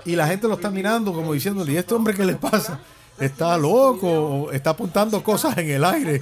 y 0.03 0.15
la 0.15 0.25
gente 0.25 0.47
lo 0.47 0.55
está 0.55 0.71
mirando 0.71 1.13
como 1.13 1.33
diciéndole, 1.33 1.73
¿y 1.73 1.77
este 1.77 1.93
hombre 1.93 2.15
qué 2.15 2.25
le 2.25 2.33
pasa? 2.37 2.79
¿Está 3.21 3.57
loco? 3.57 4.07
¿O 4.07 4.51
está 4.51 4.71
apuntando 4.71 5.23
cosas 5.23 5.57
en 5.57 5.69
el 5.69 5.85
aire? 5.85 6.21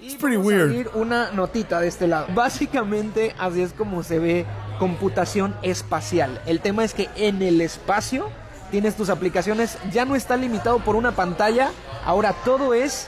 It's 0.00 0.16
pretty 0.16 0.36
weird. 0.36 0.88
una 0.94 1.30
notita 1.30 1.80
de 1.80 1.88
este 1.88 2.06
lado. 2.06 2.26
Básicamente 2.34 3.34
así 3.38 3.62
es 3.62 3.72
como 3.72 4.02
se 4.02 4.18
ve 4.18 4.46
computación 4.78 5.54
espacial. 5.62 6.42
El 6.46 6.60
tema 6.60 6.84
es 6.84 6.94
que 6.94 7.08
en 7.16 7.42
el 7.42 7.60
espacio 7.60 8.28
tienes 8.72 8.96
tus 8.96 9.10
aplicaciones, 9.10 9.78
ya 9.92 10.04
no 10.04 10.16
está 10.16 10.36
limitado 10.36 10.78
por 10.80 10.96
una 10.96 11.12
pantalla, 11.12 11.70
ahora 12.04 12.34
todo 12.44 12.74
es 12.74 13.06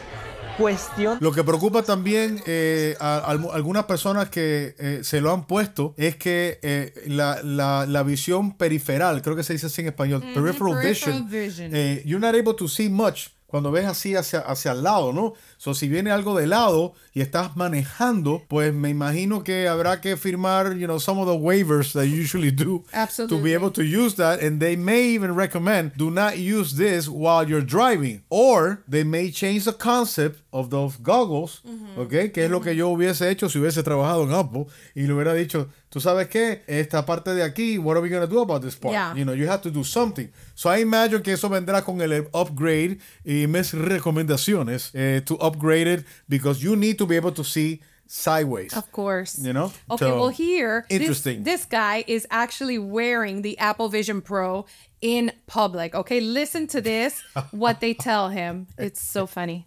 cuestión 0.56 1.18
Lo 1.20 1.32
que 1.32 1.42
preocupa 1.44 1.82
también 1.82 2.42
eh, 2.46 2.96
a, 3.00 3.16
a 3.18 3.30
algunas 3.30 3.84
personas 3.84 4.28
que 4.30 4.74
eh, 4.78 5.00
se 5.02 5.20
lo 5.20 5.32
han 5.32 5.46
puesto 5.46 5.94
es 5.96 6.16
que 6.16 6.58
eh, 6.62 6.92
la, 7.06 7.42
la- 7.42 7.86
la 7.86 8.02
visión 8.02 8.56
periferal, 8.56 9.22
creo 9.22 9.36
que 9.36 9.42
se 9.42 9.52
dice 9.54 9.66
así 9.66 9.82
en 9.82 9.88
español, 9.88 10.20
peripheral, 10.20 10.80
peripheral 10.80 11.24
vision, 11.28 11.28
vision. 11.30 11.70
you're 12.04 12.20
not 12.20 12.34
able 12.34 12.54
to 12.54 12.68
see 12.68 12.88
much 12.88 13.28
cuando 13.46 13.70
ves 13.70 13.86
así 13.86 14.16
hacia, 14.16 14.40
hacia 14.40 14.72
el 14.72 14.82
lado, 14.82 15.12
¿no? 15.12 15.34
So, 15.58 15.74
si 15.74 15.88
viene 15.88 16.10
algo 16.10 16.36
de 16.36 16.46
lado 16.46 16.94
y 17.14 17.20
estás 17.20 17.56
manejando, 17.56 18.42
pues 18.48 18.72
me 18.74 18.90
imagino 18.90 19.42
que 19.44 19.68
habrá 19.68 20.00
que 20.00 20.16
firmar, 20.16 20.76
you 20.76 20.86
know, 20.86 20.98
some 20.98 21.20
of 21.20 21.26
the 21.26 21.36
waivers 21.36 21.92
that 21.92 22.06
you 22.06 22.16
usually 22.16 22.50
do 22.50 22.80
to 22.80 22.84
Absolutely. 22.92 23.42
be 23.42 23.54
able 23.54 23.70
to 23.70 23.82
use 23.82 24.16
that. 24.16 24.42
And 24.42 24.60
they 24.60 24.76
may 24.76 25.02
even 25.14 25.34
recommend 25.34 25.92
do 25.96 26.10
not 26.10 26.38
use 26.38 26.76
this 26.76 27.08
while 27.08 27.48
you're 27.48 27.64
driving. 27.64 28.22
Or 28.30 28.82
they 28.88 29.04
may 29.04 29.30
change 29.30 29.64
the 29.64 29.72
concept 29.72 30.40
of 30.52 30.70
those 30.70 30.96
goggles, 31.02 31.62
¿ok? 31.96 32.30
Que 32.32 32.44
es 32.44 32.50
lo 32.50 32.60
que 32.60 32.76
yo 32.76 32.88
hubiese 32.88 33.28
hecho 33.28 33.48
si 33.48 33.58
hubiese 33.58 33.82
trabajado 33.82 34.22
en 34.22 34.32
Apple 34.32 34.66
y 34.94 35.02
le 35.02 35.12
hubiera 35.12 35.34
dicho, 35.34 35.68
tú 35.88 36.00
sabes 36.00 36.28
qué, 36.28 36.62
esta 36.68 37.04
parte 37.04 37.34
de 37.34 37.42
aquí, 37.42 37.76
what 37.76 37.96
are 37.96 38.00
we 38.00 38.08
going 38.08 38.20
to 38.24 38.32
do 38.32 38.40
about 38.40 38.62
this 38.62 38.76
part? 38.76 38.92
Yeah. 38.92 39.14
You 39.16 39.24
know, 39.24 39.34
you 39.34 39.48
have 39.48 39.62
to 39.62 39.70
do 39.70 39.82
something. 39.82 40.28
So 40.54 40.70
I 40.70 40.80
imagine 40.80 41.22
que 41.22 41.32
eso 41.32 41.48
vendrá 41.48 41.84
con 41.84 42.00
el 42.00 42.28
upgrade 42.32 42.98
y 43.24 43.48
mis 43.48 43.72
recomendaciones 43.72 44.90
eh, 44.94 45.22
to 45.24 45.36
upgrade 45.44 45.86
it 45.86 46.04
because 46.28 46.62
you 46.62 46.76
need 46.76 46.98
to 46.98 47.06
be 47.06 47.16
able 47.16 47.32
to 47.32 47.44
see 47.44 47.80
sideways. 48.06 48.72
Of 48.76 48.90
course. 48.92 49.38
You 49.38 49.52
know? 49.52 49.72
Okay, 49.90 50.06
So, 50.06 50.16
well 50.20 50.28
here 50.28 50.86
this- 50.88 51.00
interesting. 51.00 51.42
This, 51.42 51.64
guy 51.64 52.04
is 52.06 52.26
actually 52.30 52.78
wearing 52.78 53.42
the 53.42 53.58
Apple 53.58 53.88
Vision 53.88 54.20
Pro 54.20 54.66
in 55.00 55.32
public. 55.46 55.94
Okay, 55.94 56.20
listen 56.20 56.66
to 56.68 56.80
this 56.80 57.22
what 57.50 57.80
they 57.80 57.94
tell 57.94 58.28
him. 58.28 58.66
It's 58.78 59.00
so 59.00 59.26
funny. 59.26 59.66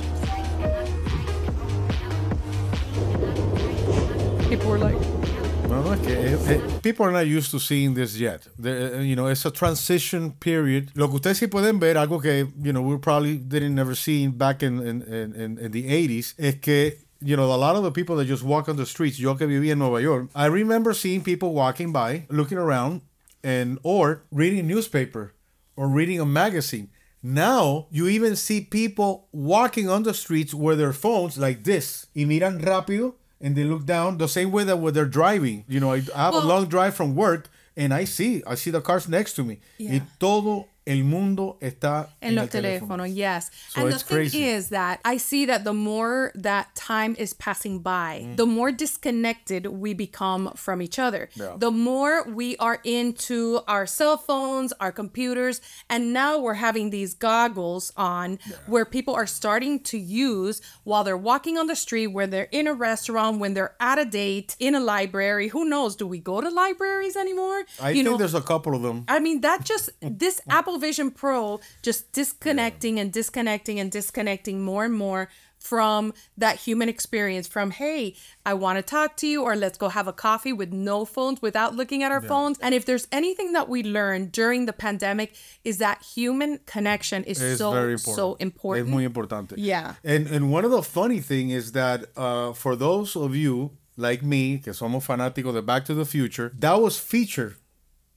People 4.50 4.70
were 4.70 4.78
like, 4.78 4.96
es 4.96 6.00
que 6.06 6.14
eh, 6.16 6.54
eh, 6.56 6.78
people 6.82 7.06
are 7.06 7.12
not 7.12 7.26
used 7.26 7.50
to 7.52 7.60
seeing 7.60 7.94
this 7.94 8.18
yet. 8.18 8.48
Eh, 8.64 9.00
you 9.02 9.14
know, 9.14 9.28
it's 9.28 9.44
a 9.46 9.50
transition 9.50 10.32
period. 10.32 10.90
Lo 10.96 11.06
que 11.08 11.14
ustedes 11.20 11.38
sí 11.38 11.46
pueden 11.48 11.78
ver, 11.78 11.94
algo 11.96 12.20
que, 12.20 12.48
you 12.60 12.72
know, 12.72 12.82
we 12.82 12.96
probably 12.98 13.36
didn't 13.36 13.74
never 13.76 13.94
see 13.94 14.26
back 14.26 14.62
in, 14.64 14.80
in, 14.80 15.02
in, 15.02 15.34
in- 15.34 15.58
in 15.58 15.70
the 15.70 15.84
80s, 15.86 16.34
es 16.38 16.56
que, 16.60 16.98
you 17.20 17.36
know, 17.36 17.44
a 17.52 17.56
lot 17.56 17.76
of 17.76 17.84
the 17.84 17.92
people 17.92 18.16
that 18.16 18.24
just 18.26 18.42
walk 18.42 18.68
on 18.68 18.76
the 18.76 18.86
streets, 18.86 19.20
yo 19.20 19.36
que 19.36 19.46
vivía 19.46 19.72
en 19.72 19.78
Nueva 19.78 20.02
York, 20.02 20.28
I 20.34 20.46
remember 20.46 20.92
seeing 20.94 21.22
people 21.22 21.52
walking 21.54 21.92
by, 21.92 22.26
looking 22.28 22.58
around, 22.58 23.02
and 23.44 23.78
or 23.84 24.22
reading 24.32 24.58
a 24.58 24.62
newspaper 24.64 25.32
or 25.76 25.86
reading 25.88 26.18
a 26.20 26.26
magazine. 26.26 26.88
Now 27.22 27.86
you 27.92 28.08
even 28.08 28.34
see 28.34 28.60
people 28.62 29.28
walking 29.32 29.88
on 29.88 30.02
the 30.02 30.12
streets 30.14 30.52
with 30.54 30.78
their 30.78 30.92
phones 30.92 31.38
like 31.38 31.62
this. 31.64 32.06
Y 32.16 32.24
miran 32.24 32.58
rápido 32.60 33.14
and 33.40 33.56
they 33.56 33.64
look 33.64 33.84
down 33.86 34.18
the 34.18 34.28
same 34.28 34.50
way 34.52 34.64
that 34.64 34.76
when 34.78 34.92
they're 34.94 35.04
driving. 35.06 35.64
You 35.68 35.80
know, 35.80 35.92
I 35.92 36.00
have 36.14 36.34
a 36.34 36.40
long 36.40 36.66
drive 36.66 36.94
from 36.94 37.14
work 37.14 37.48
and 37.76 37.92
I 37.94 38.04
see, 38.04 38.42
I 38.46 38.54
see 38.56 38.70
the 38.70 38.80
cars 38.80 39.08
next 39.08 39.34
to 39.34 39.44
me. 39.44 39.58
Y 39.78 39.86
Yeah. 39.86 40.00
todo 40.18 40.66
el 40.86 41.04
mundo 41.04 41.56
está 41.60 42.08
En 42.20 42.34
los 42.34 42.44
el 42.44 42.48
teléfono. 42.50 42.96
teléfonos, 43.04 43.14
yes. 43.14 43.50
So 43.68 43.82
and 43.82 43.92
the 43.92 43.98
thing 43.98 44.16
crazy. 44.16 44.44
is 44.48 44.68
that 44.70 44.98
I 45.04 45.18
see 45.18 45.44
that 45.46 45.62
the 45.64 45.74
more 45.74 46.32
that 46.34 46.74
time 46.74 47.14
is 47.18 47.34
passing 47.34 47.80
by, 47.80 48.22
Mm. 48.24 48.36
the 48.36 48.46
more 48.46 48.72
disconnected 48.72 49.66
we 49.66 49.94
become 49.94 50.52
from 50.56 50.80
each 50.82 50.98
other. 50.98 51.28
Yeah. 51.34 51.54
The 51.58 51.70
more 51.70 52.24
we 52.24 52.56
are 52.58 52.80
into 52.84 53.60
our 53.68 53.86
cell 53.86 54.16
phones, 54.16 54.72
our 54.80 54.92
computers, 54.92 55.60
and 55.88 56.12
now 56.12 56.38
we're 56.38 56.54
having 56.54 56.90
these 56.90 57.14
goggles 57.14 57.92
on 57.96 58.38
where 58.66 58.84
people 58.84 59.14
are 59.14 59.26
starting 59.26 59.80
to 59.80 59.98
use 59.98 60.60
while 60.84 61.04
they're 61.04 61.16
walking 61.16 61.58
on 61.58 61.66
the 61.66 61.76
street, 61.76 62.08
where 62.08 62.26
they're 62.26 62.48
in 62.52 62.66
a 62.66 62.74
restaurant, 62.74 63.38
when 63.38 63.54
they're 63.54 63.74
at 63.80 63.98
a 63.98 64.04
date, 64.04 64.56
in 64.58 64.74
a 64.74 64.80
library. 64.80 65.48
Who 65.48 65.64
knows? 65.64 65.96
Do 65.96 66.06
we 66.06 66.18
go 66.18 66.40
to 66.40 66.48
libraries 66.48 67.16
anymore? 67.16 67.64
I 67.80 67.90
You 67.90 67.96
think 67.96 68.04
know, 68.06 68.16
there's 68.16 68.34
a 68.34 68.40
couple 68.42 68.74
of 68.74 68.82
them. 68.82 69.04
I 69.08 69.18
mean, 69.20 69.40
that 69.42 69.64
just 69.64 69.90
this 70.00 70.40
Apple 70.48 70.69
Vision 70.78 71.10
Pro 71.10 71.60
just 71.82 72.12
disconnecting 72.12 72.98
and 72.98 73.12
disconnecting 73.12 73.78
and 73.80 73.90
disconnecting 73.90 74.62
more 74.62 74.84
and 74.84 74.94
more 74.94 75.28
from 75.58 76.14
that 76.38 76.56
human 76.56 76.88
experience 76.88 77.46
from 77.46 77.70
hey 77.70 78.14
i 78.46 78.54
want 78.54 78.78
to 78.78 78.82
talk 78.82 79.14
to 79.14 79.26
you 79.26 79.42
or 79.42 79.54
let's 79.54 79.76
go 79.76 79.90
have 79.90 80.08
a 80.08 80.12
coffee 80.12 80.54
with 80.54 80.72
no 80.72 81.04
phones 81.04 81.42
without 81.42 81.76
looking 81.76 82.02
at 82.02 82.10
our 82.10 82.22
phones 82.22 82.58
and 82.60 82.74
if 82.74 82.86
there's 82.86 83.06
anything 83.12 83.52
that 83.52 83.68
we 83.68 83.82
learned 83.82 84.32
during 84.32 84.64
the 84.64 84.72
pandemic 84.72 85.34
is 85.62 85.76
that 85.76 86.02
human 86.02 86.58
connection 86.64 87.22
is 87.24 87.42
It's 87.42 87.58
so 87.58 87.72
very 87.72 87.92
important. 87.92 88.16
so 88.16 88.34
important 88.40 88.88
Es 88.88 88.90
muy 88.90 89.04
importante. 89.06 89.52
Yeah. 89.58 89.96
And, 90.02 90.26
and 90.28 90.50
one 90.50 90.64
of 90.64 90.70
the 90.70 90.82
funny 90.82 91.20
thing 91.20 91.50
is 91.50 91.72
that 91.72 92.06
uh, 92.16 92.54
for 92.54 92.74
those 92.74 93.14
of 93.14 93.36
you 93.36 93.72
like 93.98 94.22
me, 94.22 94.58
que 94.58 94.72
somos 94.72 95.04
fanáticos 95.06 95.52
de 95.52 95.60
Back 95.60 95.84
to 95.84 95.94
the 95.94 96.06
Future, 96.06 96.52
that 96.58 96.80
was 96.80 96.98
featured 96.98 97.56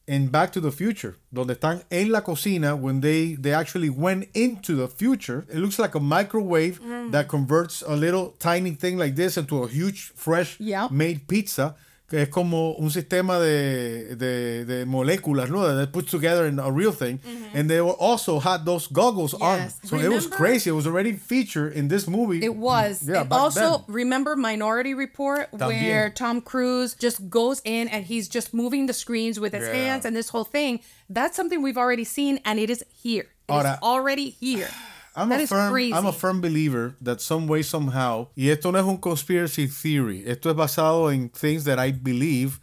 in 0.06 0.28
Back 0.28 0.52
to 0.54 0.60
the 0.60 0.72
Future, 0.72 1.16
donde 1.32 1.52
están 1.58 1.84
en 1.90 2.12
la 2.12 2.22
cocina 2.22 2.76
when 2.76 3.00
they 3.02 3.36
they 3.36 3.54
actually 3.54 3.90
went 3.90 4.28
into 4.34 4.76
the 4.76 4.88
future. 4.88 5.46
It 5.50 5.58
looks 5.60 5.80
like 5.80 5.96
a 5.96 6.00
microwave 6.00 6.82
Mm. 6.82 7.12
that 7.12 7.28
converts 7.30 7.82
a 7.88 7.96
little 7.96 8.36
tiny 8.40 8.72
thing 8.72 8.98
like 8.98 9.16
this 9.16 9.38
into 9.38 9.64
a 9.64 9.68
huge 9.68 10.12
fresh 10.16 10.58
Yeah. 10.60 10.88
made 10.92 11.28
pizza. 11.28 11.76
Que 12.10 12.24
es 12.24 12.30
como 12.30 12.74
un 12.78 12.92
sistema 12.92 13.40
de, 13.40 14.16
de, 14.16 14.66
de 14.66 14.86
moléculas, 14.86 15.50
¿no? 15.50 15.62
That 15.66 15.78
they 15.78 15.88
put 15.88 16.08
together 16.10 16.46
in 16.46 16.60
a 16.60 16.70
real 16.70 16.92
thing. 16.92 17.20
And 17.56 17.68
they 17.70 17.82
were 17.82 17.96
also 17.98 18.40
had 18.40 18.66
those 18.66 18.86
goggles 18.88 19.34
on. 19.34 19.40
Mm-hmm. 19.42 19.64
Yes. 19.64 19.80
So 19.86 19.96
it 19.98 20.10
was 20.10 20.26
Remember- 20.26 20.36
crazy. 20.36 20.70
It 20.70 20.74
was 20.74 20.86
already 20.86 21.14
featured 21.14 21.74
in 21.74 21.88
this 21.88 22.08
movie. 22.08 22.44
It 22.44 22.56
was. 22.56 23.02
Yeah, 23.08 23.26
also, 23.32 23.78
then. 23.80 23.86
remember 23.88 24.36
Minority 24.36 24.94
Report, 24.94 25.50
También. 25.54 25.68
where 25.82 26.10
Tom 26.12 26.42
Cruise 26.42 26.94
just 26.94 27.30
goes 27.30 27.62
in 27.66 27.88
and 27.88 28.06
he's 28.06 28.28
just 28.28 28.54
moving 28.54 28.86
the 28.86 28.94
screens 28.94 29.40
with 29.40 29.54
his 29.54 29.64
Yeah. 29.68 29.74
hands 29.74 30.06
and 30.06 30.16
this 30.16 30.30
whole 30.30 30.46
thing. 30.46 30.82
That's 31.10 31.36
something 31.36 31.64
we've 31.64 31.78
already 31.80 32.04
seen, 32.06 32.40
and 32.46 32.60
it 32.60 32.70
is 32.70 32.84
here. 33.02 33.28
It 33.50 33.54
is 33.54 33.66
Ahora- 33.66 33.80
already 33.82 34.30
here. 34.40 34.70
I'm 35.16 35.30
That 35.30 35.42
a 35.42 35.48
firm, 35.48 35.72
crazy. 35.72 35.94
I'm 35.94 36.06
a 36.08 36.12
firm 36.12 36.42
believer 36.42 36.96
that 37.02 37.22
some 37.22 37.48
way, 37.48 37.62
somehow, 37.62 38.28
y 38.36 38.50
esto 38.50 38.72
no 38.72 38.80
es 38.80 38.86
un 38.86 38.98
conspiracy 38.98 39.68
theory, 39.68 40.24
esto 40.26 40.50
es 40.50 40.56
basado 40.56 41.14
en 41.14 41.30
things 41.30 41.66
that 41.66 41.78
I 41.80 41.92
believe 41.92 42.60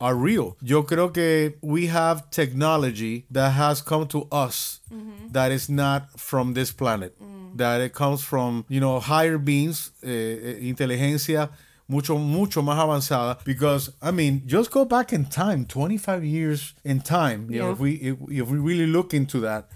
are 0.00 0.14
real. 0.14 0.56
Yo 0.62 0.84
creo 0.84 1.12
que 1.12 1.58
we 1.60 1.88
have 1.88 2.30
technology 2.30 3.26
that 3.30 3.50
has 3.52 3.82
come 3.82 4.06
to 4.08 4.26
us 4.32 4.80
Mm-hmm. 4.90 5.32
that 5.32 5.52
is 5.52 5.68
not 5.68 6.18
from 6.18 6.54
this 6.54 6.72
planet, 6.72 7.14
Mm. 7.20 7.56
that 7.58 7.80
it 7.80 7.92
comes 7.92 8.22
from, 8.24 8.64
you 8.68 8.80
know, 8.80 8.98
higher 8.98 9.36
beings, 9.38 9.90
eh, 10.02 10.08
eh, 10.08 10.58
inteligencia 10.62 11.50
mucho, 11.88 12.16
mucho 12.18 12.62
más 12.62 12.78
avanzada. 12.78 13.38
Because, 13.44 13.90
I 14.00 14.10
mean, 14.10 14.42
just 14.46 14.70
go 14.70 14.84
back 14.84 15.12
in 15.12 15.26
time, 15.26 15.64
25 15.66 16.24
years 16.24 16.72
in 16.82 17.00
time, 17.02 17.48
you 17.50 17.58
know, 17.58 17.66
Yeah. 17.66 17.72
if 17.72 17.78
we, 17.78 17.90
if, 17.96 18.16
if 18.30 18.48
we 18.48 18.58
really 18.58 18.86
look 18.86 19.12
into 19.12 19.38
that, 19.40 19.68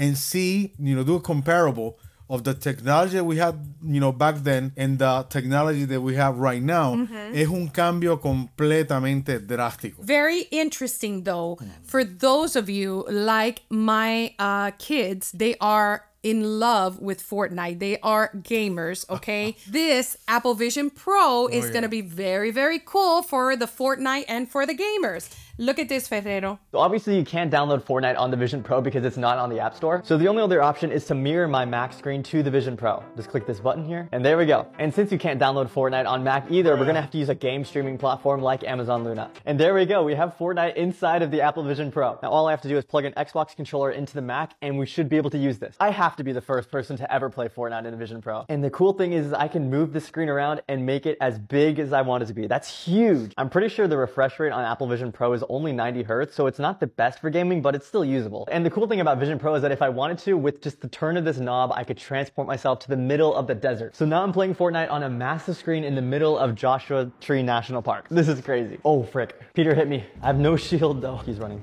and 0.00 0.16
see, 0.16 0.72
you 0.78 0.96
know, 0.96 1.04
do 1.04 1.14
a 1.16 1.20
comparable 1.20 1.98
of 2.28 2.44
the 2.44 2.54
technology 2.54 3.16
that 3.16 3.24
we 3.24 3.36
had, 3.36 3.56
you 3.84 3.98
know, 4.00 4.12
back 4.12 4.36
then 4.44 4.72
and 4.76 4.98
the 5.00 5.26
technology 5.28 5.84
that 5.84 6.00
we 6.00 6.14
have 6.14 6.38
right 6.38 6.62
now, 6.62 6.94
Mm-hmm. 6.94 7.34
es 7.34 7.48
un 7.48 7.68
cambio 7.68 8.16
completamente 8.18 9.40
drástico. 9.40 10.00
Very 10.00 10.42
interesting, 10.52 11.24
though, 11.24 11.58
for 11.82 12.04
those 12.04 12.54
of 12.56 12.68
you 12.70 13.04
like 13.10 13.62
my 13.68 14.32
uh, 14.38 14.70
kids, 14.78 15.32
they 15.32 15.56
are 15.60 16.04
in 16.22 16.60
love 16.60 17.00
with 17.00 17.20
Fortnite. 17.22 17.78
They 17.80 17.98
are 18.02 18.30
gamers, 18.36 19.08
okay? 19.08 19.56
this 19.68 20.16
Apple 20.28 20.54
Vision 20.54 20.90
Pro 20.90 21.48
is 21.48 21.66
yeah. 21.66 21.72
going 21.72 21.82
to 21.82 21.88
be 21.88 22.02
very, 22.02 22.50
very 22.50 22.78
cool 22.78 23.22
for 23.22 23.56
the 23.56 23.66
Fortnite 23.66 24.26
and 24.28 24.48
for 24.48 24.66
the 24.66 24.74
gamers. 24.74 25.34
Look 25.60 25.78
at 25.78 25.90
this, 25.90 26.08
Ferrero. 26.08 26.58
So 26.72 26.78
obviously 26.78 27.18
you 27.18 27.22
can't 27.22 27.52
download 27.52 27.82
Fortnite 27.82 28.18
on 28.18 28.30
the 28.30 28.36
Vision 28.38 28.62
Pro 28.62 28.80
because 28.80 29.04
it's 29.04 29.18
not 29.18 29.36
on 29.36 29.50
the 29.50 29.60
App 29.60 29.76
Store. 29.76 30.00
So 30.06 30.16
the 30.16 30.26
only 30.26 30.42
other 30.42 30.62
option 30.62 30.90
is 30.90 31.04
to 31.04 31.14
mirror 31.14 31.46
my 31.46 31.66
Mac 31.66 31.92
screen 31.92 32.22
to 32.22 32.42
the 32.42 32.50
Vision 32.50 32.78
Pro. 32.78 33.04
Just 33.14 33.28
click 33.28 33.46
this 33.46 33.60
button 33.60 33.84
here 33.84 34.08
and 34.10 34.24
there 34.24 34.38
we 34.38 34.46
go. 34.46 34.66
And 34.78 34.94
since 34.94 35.12
you 35.12 35.18
can't 35.18 35.38
download 35.38 35.68
Fortnite 35.68 36.08
on 36.08 36.24
Mac 36.24 36.50
either, 36.50 36.78
we're 36.78 36.86
gonna 36.86 37.02
have 37.02 37.10
to 37.10 37.18
use 37.18 37.28
a 37.28 37.34
game 37.34 37.66
streaming 37.66 37.98
platform 37.98 38.40
like 38.40 38.64
Amazon 38.64 39.04
Luna. 39.04 39.30
And 39.44 39.60
there 39.60 39.74
we 39.74 39.84
go. 39.84 40.02
We 40.02 40.14
have 40.14 40.34
Fortnite 40.38 40.76
inside 40.76 41.20
of 41.20 41.30
the 41.30 41.42
Apple 41.42 41.62
Vision 41.62 41.92
Pro. 41.92 42.18
Now 42.22 42.30
all 42.30 42.48
I 42.48 42.52
have 42.52 42.62
to 42.62 42.68
do 42.68 42.78
is 42.78 42.86
plug 42.86 43.04
an 43.04 43.12
Xbox 43.12 43.54
controller 43.54 43.90
into 43.90 44.14
the 44.14 44.22
Mac 44.22 44.54
and 44.62 44.78
we 44.78 44.86
should 44.86 45.10
be 45.10 45.18
able 45.18 45.28
to 45.28 45.38
use 45.38 45.58
this. 45.58 45.76
I 45.78 45.90
have 45.90 46.16
to 46.16 46.24
be 46.24 46.32
the 46.32 46.40
first 46.40 46.70
person 46.70 46.96
to 46.96 47.12
ever 47.12 47.28
play 47.28 47.48
Fortnite 47.48 47.84
in 47.84 47.90
the 47.90 47.98
Vision 47.98 48.22
Pro. 48.22 48.46
And 48.48 48.64
the 48.64 48.70
cool 48.70 48.94
thing 48.94 49.12
is, 49.12 49.26
is 49.26 49.34
I 49.34 49.48
can 49.48 49.68
move 49.68 49.92
the 49.92 50.00
screen 50.00 50.30
around 50.30 50.62
and 50.68 50.86
make 50.86 51.04
it 51.04 51.18
as 51.20 51.38
big 51.38 51.78
as 51.78 51.92
I 51.92 52.00
want 52.00 52.22
it 52.22 52.26
to 52.28 52.32
be. 52.32 52.46
That's 52.46 52.86
huge. 52.86 53.34
I'm 53.36 53.50
pretty 53.50 53.68
sure 53.68 53.86
the 53.86 53.98
refresh 53.98 54.40
rate 54.40 54.52
on 54.52 54.64
Apple 54.64 54.88
Vision 54.88 55.12
Pro 55.12 55.34
is 55.34 55.44
only 55.50 55.72
90 55.72 56.04
hertz, 56.04 56.34
so 56.34 56.46
it's 56.46 56.58
not 56.58 56.80
the 56.80 56.86
best 56.86 57.18
for 57.18 57.28
gaming, 57.28 57.60
but 57.60 57.74
it's 57.74 57.86
still 57.86 58.04
usable. 58.04 58.48
And 58.50 58.64
the 58.64 58.70
cool 58.70 58.86
thing 58.86 59.00
about 59.00 59.18
Vision 59.18 59.38
Pro 59.38 59.54
is 59.54 59.62
that 59.62 59.72
if 59.72 59.82
I 59.82 59.88
wanted 59.88 60.18
to, 60.20 60.34
with 60.34 60.62
just 60.62 60.80
the 60.80 60.88
turn 60.88 61.16
of 61.16 61.24
this 61.24 61.38
knob, 61.38 61.72
I 61.74 61.84
could 61.84 61.98
transport 61.98 62.46
myself 62.46 62.78
to 62.80 62.88
the 62.88 62.96
middle 62.96 63.34
of 63.34 63.46
the 63.46 63.54
desert. 63.54 63.96
So 63.96 64.06
now 64.06 64.22
I'm 64.22 64.32
playing 64.32 64.54
Fortnite 64.54 64.90
on 64.90 65.02
a 65.02 65.10
massive 65.10 65.56
screen 65.56 65.84
in 65.84 65.94
the 65.94 66.02
middle 66.02 66.38
of 66.38 66.54
Joshua 66.54 67.10
Tree 67.20 67.42
National 67.42 67.82
Park. 67.82 68.06
This 68.10 68.28
is 68.28 68.40
crazy. 68.40 68.78
Oh, 68.84 69.02
frick. 69.02 69.38
Peter 69.54 69.74
hit 69.74 69.88
me. 69.88 70.04
I 70.22 70.26
have 70.26 70.38
no 70.38 70.56
shield 70.68 71.02
though. 71.02 71.16
He's 71.18 71.38
running. 71.38 71.60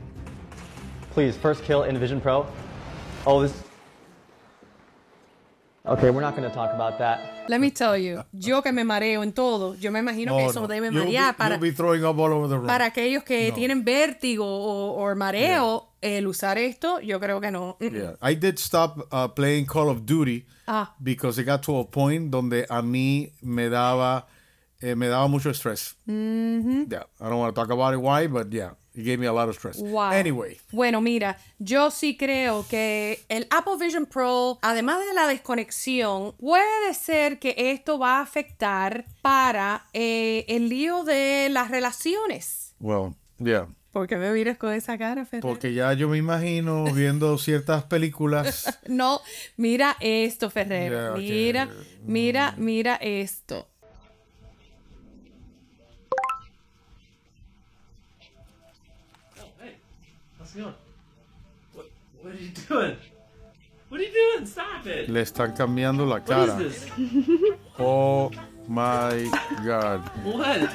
Please, 1.12 1.36
first 1.36 1.63
kill 1.63 1.84
in 1.84 1.98
Vision 1.98 2.22
Pro. 2.22 2.46
Oh, 3.25 3.41
this. 3.41 3.63
Okay, 5.89 6.10
we're 6.10 6.20
not 6.22 6.36
gonna 6.36 6.50
talk 6.53 6.74
about 6.74 6.98
that. 7.00 7.46
Let 7.48 7.62
me 7.62 7.72
tell 7.72 7.98
you, 7.98 8.22
yo 8.34 8.62
que 8.62 8.74
me 8.74 8.84
mareo 8.84 9.24
en 9.24 9.32
todo, 9.32 9.74
yo 9.75 9.89
me 9.89 10.00
imagino 10.00 10.36
que 10.36 10.44
Oh, 10.46 10.50
eso 10.50 10.62
no. 10.62 10.67
debe 10.67 10.89
be- 10.91 11.00
marear 11.00 11.36
para, 11.38 11.56
you'll 11.56 11.62
be 11.62 11.72
throwing 11.72 12.03
up 12.03 12.17
all 12.20 12.34
over 12.34 12.50
the 12.50 12.58
room. 12.58 12.67
para 12.67 12.86
aquellos 12.88 13.24
que 13.24 13.50
No. 13.50 13.56
tienen 13.56 13.86
vértigo 13.86 14.44
o, 14.46 15.01
o 15.01 15.15
mareo, 15.15 15.88
el 16.01 16.27
usar 16.27 16.58
esto, 16.58 17.00
yo 17.00 17.22
creo 17.22 17.39
que 17.39 17.51
no. 17.51 17.77
Mm. 17.79 17.89
Yeah, 17.94 18.15
I 18.22 18.36
did 18.36 18.58
stop 18.60 19.08
uh, 19.13 19.29
playing 19.29 19.65
Call 19.65 19.88
of 19.89 20.06
Duty 20.06 20.46
Ah. 20.67 20.94
because 21.01 21.39
it 21.39 21.46
got 21.46 21.63
to 21.63 21.77
a 21.79 21.86
point 21.86 22.32
donde 22.32 22.65
a 22.70 22.82
mí 22.82 23.32
me 23.41 23.70
daba 23.70 24.25
eh, 24.82 24.94
me 24.94 25.08
daba 25.08 25.29
mucho 25.29 25.54
stress. 25.54 25.95
Mm-hmm. 26.06 26.91
Yeah, 26.91 27.04
I 27.21 27.30
don't 27.30 27.39
want 27.39 27.56
to 27.56 27.62
talk 27.62 27.71
about 27.71 27.93
it 27.93 28.02
why, 28.02 28.28
but 28.28 28.52
yeah, 28.52 28.71
it 28.97 29.03
gave 29.05 29.17
me 29.17 29.27
a 29.27 29.31
lot 29.31 29.47
of 29.47 29.55
stress. 29.55 29.77
Wow. 29.77 30.12
Anyway, 30.12 30.57
Bueno, 30.71 30.99
mira, 31.01 31.38
yo 31.60 31.91
sí 31.91 32.17
creo 32.17 32.65
que 32.67 33.19
el 33.29 33.47
Apple 33.51 33.77
Vision 33.79 34.05
Pro, 34.05 34.57
además 34.62 34.99
de 35.05 35.13
la 35.13 35.27
desconexión, 35.27 36.33
puede 36.38 36.93
ser 36.93 37.39
que 37.39 37.53
esto 37.57 37.99
va 37.99 38.17
a 38.17 38.21
afectar 38.21 39.05
para 39.21 39.86
eh, 39.93 40.45
el 40.47 40.69
lío 40.69 41.03
de 41.03 41.49
las 41.51 41.69
relaciones. 41.69 42.73
well, 42.79 43.13
yeah. 43.38 43.67
¿Por 43.91 44.05
qué 44.07 44.17
me 44.17 44.31
miras 44.31 44.57
con 44.57 44.73
esa 44.73 44.95
cara, 44.97 45.25
Ferrer? 45.25 45.41
Porque 45.41 45.73
ya 45.73 45.91
yo 45.93 46.07
me 46.07 46.17
imagino 46.17 46.83
viendo 46.93 47.38
ciertas 47.38 47.83
películas. 47.86 48.79
No, 48.88 49.21
mira 49.57 49.97
esto, 49.99 50.49
Ferrer. 50.49 51.17
Mira, 51.17 51.69
mira, 52.03 52.53
mira 52.57 52.95
esto. 52.95 53.67
What, 60.65 61.86
what 62.22 62.34
are 62.34 62.38
you 62.39 62.50
doing? 62.67 62.96
What 63.89 64.02
are 64.02 64.04
you 64.04 64.12
doing? 64.12 64.46
Stop 64.48 64.86
it! 64.88 65.08
Le 65.10 65.22
están 65.22 65.54
cambiando 65.56 66.06
la 66.06 66.15
What 66.15 66.26
cara. 66.26 66.58
is 66.62 66.86
this? 66.86 66.91
Oh 67.80 68.32
my 68.67 69.30
God. 69.65 70.02
What? 70.24 70.70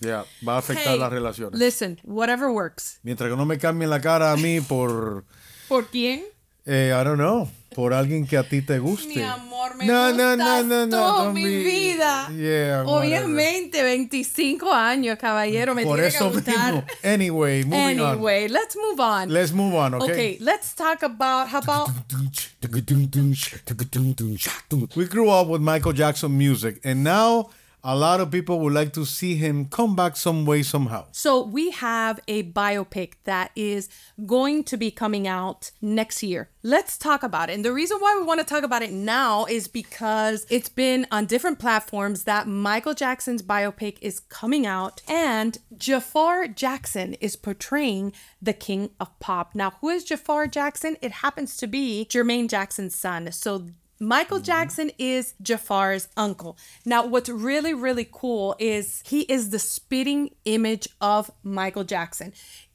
Yeah, 0.00 0.24
va 0.42 0.54
a 0.56 0.58
afectar 0.58 0.94
Hey, 0.94 0.98
las 0.98 1.12
relaciones. 1.12 1.58
Listen, 1.60 2.00
whatever 2.04 2.50
works. 2.50 2.98
Mientras 3.02 3.28
que 3.30 3.36
no 3.36 3.44
me 3.44 3.58
cambien 3.58 3.90
la 3.90 4.00
cara 4.00 4.32
a 4.32 4.36
mí 4.36 4.60
por, 4.62 5.24
¿Por 5.68 5.84
quién? 5.88 6.22
eh, 6.64 6.92
I 6.98 7.04
don't 7.04 7.18
know, 7.18 7.48
por 7.74 7.94
alguien 7.94 8.26
que 8.26 8.36
a 8.36 8.42
ti 8.42 8.62
te 8.62 8.78
guste. 8.78 9.06
Mi 9.06 9.22
amor, 9.22 9.76
me 9.76 9.86
no, 9.86 10.12
no, 10.12 10.36
no, 10.36 10.62
no, 10.64 10.86
no, 10.86 11.32
mi 11.32 11.44
vida. 11.44 12.28
Yeah. 12.36 12.82
Obviamente, 12.84 13.82
25 13.82 14.72
años, 14.72 15.16
caballero, 15.18 15.74
me 15.74 15.84
Por 15.84 15.96
tiene 15.96 16.08
eso 16.08 16.30
que 16.30 16.36
gustar. 16.36 16.74
mismo. 16.74 16.84
Anyway, 17.02 17.64
moving 17.64 18.00
on. 18.00 18.12
Anyway, 18.14 18.48
let's 18.48 18.76
move 18.76 19.00
on. 19.00 19.32
Let's 19.32 19.52
move 19.52 19.74
on, 19.74 19.94
okay? 19.94 20.12
okay, 20.12 20.38
let's 20.40 20.74
talk 20.74 21.02
about 21.02 21.48
how 21.48 21.60
about 21.60 21.90
We 24.96 25.06
grew 25.06 25.30
up 25.30 25.46
with 25.48 25.62
Michael 25.62 25.92
Jackson 25.92 26.36
music, 26.36 26.80
and 26.84 27.04
now 27.04 27.50
a 27.82 27.96
lot 27.96 28.20
of 28.20 28.30
people 28.30 28.60
would 28.60 28.72
like 28.72 28.92
to 28.92 29.04
see 29.04 29.36
him 29.36 29.66
come 29.66 29.96
back 29.96 30.16
some 30.16 30.44
way, 30.44 30.62
somehow. 30.62 31.06
So 31.12 31.42
we 31.42 31.70
have 31.70 32.20
a 32.28 32.42
biopic 32.44 33.14
that 33.24 33.50
is 33.56 33.88
going 34.26 34.64
to 34.64 34.76
be 34.76 34.90
coming 34.90 35.26
out 35.26 35.70
next 35.80 36.22
year. 36.22 36.50
Let's 36.62 36.98
talk 36.98 37.22
about 37.22 37.48
it. 37.48 37.54
And 37.54 37.64
the 37.64 37.72
reason 37.72 37.98
why 37.98 38.16
we 38.18 38.26
want 38.26 38.40
to 38.40 38.46
talk 38.46 38.64
about 38.64 38.82
it 38.82 38.92
now 38.92 39.46
is 39.46 39.66
because 39.66 40.46
it's 40.50 40.68
been 40.68 41.06
on 41.10 41.26
different 41.26 41.58
platforms 41.58 42.24
that 42.24 42.46
Michael 42.46 42.94
Jackson's 42.94 43.42
biopic 43.42 43.96
is 44.02 44.20
coming 44.20 44.66
out 44.66 45.00
and 45.08 45.58
Jafar 45.76 46.48
Jackson 46.48 47.14
is 47.14 47.36
portraying 47.36 48.12
the 48.42 48.52
king 48.52 48.90
of 49.00 49.18
pop. 49.20 49.54
Now, 49.54 49.72
who 49.80 49.88
is 49.88 50.04
Jafar 50.04 50.48
Jackson? 50.48 50.96
It 51.00 51.12
happens 51.12 51.56
to 51.58 51.66
be 51.66 52.06
Jermaine 52.10 52.48
Jackson's 52.48 52.94
son. 52.94 53.32
So 53.32 53.68
Michael 54.02 54.38
mm-hmm. 54.38 54.44
Jackson 54.44 54.90
is 54.98 55.34
Jafar's 55.42 56.08
uncle. 56.16 56.56
Now, 56.86 57.04
what's 57.04 57.28
really, 57.28 57.74
really 57.74 58.08
cool 58.10 58.56
is 58.58 59.02
he 59.06 59.20
is 59.22 59.50
the 59.50 59.58
spitting 59.58 60.30
image 60.46 60.88
of 61.02 61.30
Michael 61.42 61.84
Jackson. 61.84 62.32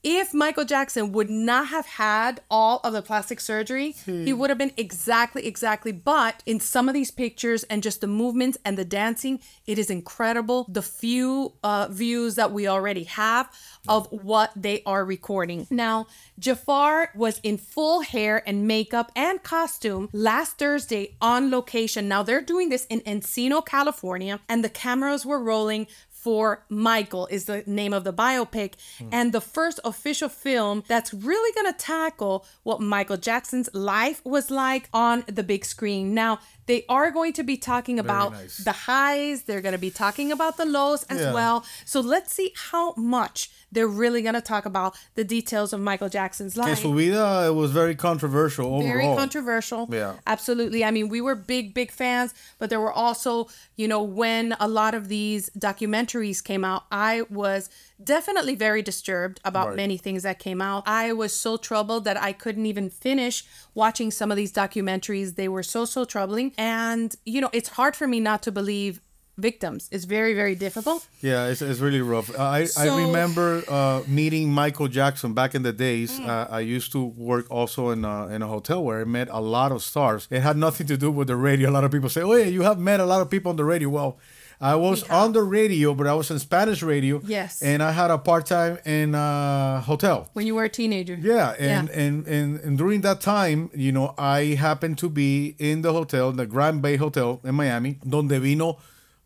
If 0.07 0.35
Michael 0.35 0.65
Jackson 0.65 1.11
would 1.13 1.31
not 1.31 1.69
have 1.69 1.87
had 1.87 2.39
all 2.51 2.79
of 2.83 2.93
the 2.93 3.01
plastic 3.01 3.39
surgery, 3.39 3.95
he 4.05 4.33
would 4.33 4.51
have 4.51 4.59
been 4.59 4.71
exactly, 4.77 5.47
exactly. 5.47 5.91
But 5.91 6.43
in 6.45 6.59
some 6.59 6.87
of 6.87 6.93
these 6.93 7.09
pictures 7.09 7.63
and 7.63 7.81
just 7.81 8.01
the 8.01 8.07
movements 8.07 8.55
and 8.63 8.77
the 8.77 8.85
dancing, 8.85 9.39
it 9.65 9.79
is 9.79 9.89
incredible. 9.89 10.67
The 10.69 10.83
few 10.83 11.53
uh, 11.63 11.87
views 11.89 12.35
that 12.35 12.51
we 12.51 12.67
already 12.67 13.05
have 13.05 13.51
of 13.87 14.05
what 14.11 14.51
they 14.55 14.83
are 14.85 15.03
recording. 15.03 15.65
Now, 15.71 16.05
Jafar 16.37 17.09
was 17.15 17.39
in 17.41 17.57
full 17.57 18.01
hair 18.01 18.47
and 18.47 18.67
makeup 18.67 19.11
and 19.15 19.41
costume 19.41 20.09
last 20.13 20.59
Thursday 20.59 21.15
on 21.19 21.49
location. 21.49 22.07
Now, 22.07 22.21
they're 22.21 22.41
doing 22.41 22.69
this 22.69 22.85
in 22.91 23.01
Encino, 23.01 23.65
California, 23.65 24.39
and 24.47 24.63
the 24.63 24.69
cameras 24.69 25.25
were 25.25 25.41
rolling 25.41 25.87
for 26.25 26.65
Michael 26.69 27.27
is 27.27 27.45
the 27.45 27.63
name 27.67 27.93
of 27.93 28.03
the 28.03 28.11
biopic 28.11 28.73
hmm. 28.97 29.09
and 29.11 29.31
the 29.31 29.39
first 29.39 29.79
official 29.85 30.27
film 30.27 30.83
that's 30.87 31.13
really 31.13 31.51
going 31.53 31.71
to 31.71 31.77
tackle 31.77 32.43
what 32.63 32.81
Michael 32.81 33.17
Jackson's 33.17 33.69
life 33.75 34.25
was 34.25 34.49
like 34.49 34.89
on 34.91 35.23
the 35.27 35.43
big 35.43 35.63
screen. 35.63 36.15
Now, 36.15 36.39
they 36.65 36.83
are 36.89 37.11
going 37.11 37.33
to 37.33 37.43
be 37.43 37.57
talking 37.57 37.99
about 37.99 38.31
nice. 38.31 38.57
the 38.57 38.71
highs, 38.71 39.43
they're 39.43 39.61
going 39.61 39.73
to 39.73 39.85
be 39.89 39.91
talking 39.91 40.31
about 40.31 40.57
the 40.57 40.65
lows 40.65 41.03
as 41.03 41.21
Yeah. 41.21 41.33
well. 41.33 41.63
So 41.85 41.99
let's 41.99 42.33
see 42.33 42.53
how 42.71 42.95
much 42.95 43.51
they're 43.75 43.87
really 43.87 44.21
going 44.23 44.33
to 44.33 44.41
talk 44.41 44.65
about 44.65 44.97
the 45.13 45.23
details 45.23 45.71
of 45.73 45.79
Michael 45.79 46.09
Jackson's 46.09 46.55
Que 46.55 46.63
life. 46.63 46.79
su 46.79 46.93
vida 46.95 47.53
was 47.53 47.69
very 47.71 47.93
controversial 47.95 48.65
overall. 48.65 48.81
Very 48.81 49.03
controversial. 49.15 49.87
Yeah. 49.91 50.15
Absolutely. 50.25 50.83
I 50.83 50.89
mean, 50.91 51.09
we 51.09 51.21
were 51.21 51.35
big, 51.35 51.73
big 51.75 51.91
fans, 51.91 52.33
but 52.57 52.69
there 52.71 52.79
were 52.79 52.91
also, 52.91 53.47
you 53.75 53.87
know, 53.87 54.01
when 54.01 54.55
a 54.59 54.67
lot 54.67 54.95
of 54.95 55.07
these 55.09 55.49
documentaries 55.51 56.43
came 56.43 56.63
out, 56.65 56.85
I 56.91 57.23
was 57.29 57.69
definitely 58.03 58.55
very 58.55 58.81
disturbed 58.81 59.39
about 59.45 59.67
Right. 59.67 59.75
many 59.77 59.97
things 59.97 60.23
that 60.23 60.39
came 60.39 60.61
out. 60.61 60.83
I 60.87 61.13
was 61.13 61.33
so 61.33 61.55
troubled 61.57 62.03
that 62.05 62.21
I 62.21 62.33
couldn't 62.33 62.65
even 62.65 62.89
finish 62.89 63.43
watching 63.73 64.11
some 64.11 64.31
of 64.31 64.37
these 64.37 64.51
documentaries. 64.51 65.35
They 65.35 65.47
were 65.47 65.63
so, 65.63 65.85
so 65.85 66.03
troubling. 66.05 66.53
And, 66.57 67.15
you 67.25 67.39
know, 67.41 67.49
it's 67.53 67.69
hard 67.69 67.95
for 67.95 68.07
me 68.07 68.19
not 68.19 68.41
to 68.43 68.51
believe 68.51 68.99
victims. 69.37 69.89
It's 69.91 70.05
very, 70.05 70.33
very 70.33 70.55
difficult. 70.55 71.07
Yeah, 71.21 71.47
it's, 71.47 71.61
it's 71.61 71.79
really 71.79 72.01
rough. 72.01 72.37
I, 72.39 72.67
I 72.77 72.87
remember 73.05 73.63
uh, 73.67 74.01
meeting 74.07 74.49
Michael 74.51 74.87
Jackson 74.87 75.33
back 75.33 75.55
in 75.55 75.63
the 75.63 75.73
days. 75.73 76.19
Mm. 76.19 76.27
Uh, 76.27 76.47
I 76.49 76.59
used 76.61 76.91
to 76.93 77.03
work 77.03 77.45
also 77.49 77.89
in 77.89 78.05
a, 78.05 78.27
in 78.27 78.41
a 78.41 78.47
hotel 78.47 78.83
where 78.83 79.01
I 79.01 79.03
met 79.03 79.27
a 79.31 79.41
lot 79.41 79.71
of 79.71 79.83
stars. 79.83 80.27
It 80.31 80.41
had 80.41 80.57
nothing 80.57 80.87
to 80.87 80.97
do 80.97 81.11
with 81.11 81.27
the 81.27 81.35
radio. 81.35 81.69
A 81.69 81.71
lot 81.71 81.83
of 81.83 81.91
people 81.91 82.09
say, 82.09 82.21
"Oh, 82.21 82.33
yeah, 82.33 82.45
you 82.45 82.61
have 82.63 82.79
met 82.79 82.99
a 82.99 83.05
lot 83.05 83.21
of 83.21 83.29
people 83.29 83.49
on 83.49 83.55
the 83.57 83.65
radio." 83.65 83.89
Well, 83.89 84.17
I 84.61 84.75
was 84.75 85.03
on 85.09 85.33
the 85.33 85.43
radio, 85.43 85.93
but 85.93 86.07
I 86.07 86.13
was 86.13 86.31
in 86.31 86.39
Spanish 86.39 86.81
radio. 86.81 87.19
Yes. 87.25 87.61
and 87.61 87.83
I 87.83 87.91
had 87.91 88.09
a 88.09 88.17
part 88.17 88.45
time 88.45 88.77
in 88.85 89.13
a 89.13 89.81
hotel. 89.85 90.29
When 90.33 90.47
you 90.47 90.55
were 90.55 90.63
a 90.63 90.69
teenager. 90.69 91.17
Yeah, 91.19 91.55
and, 91.59 91.89
And, 91.89 92.27
and 92.27 92.59
and 92.61 92.77
during 92.77 93.01
that 93.01 93.19
time, 93.19 93.69
you 93.75 93.91
know, 93.91 94.13
I 94.17 94.55
happened 94.55 94.97
to 94.99 95.09
be 95.09 95.55
in 95.59 95.81
the 95.81 95.91
hotel, 95.91 96.31
the 96.31 96.45
Grand 96.45 96.81
Bay 96.81 96.95
Hotel 96.95 97.41
in 97.43 97.55
Miami, 97.55 97.99
donde 98.07 98.39
vino 98.41 98.77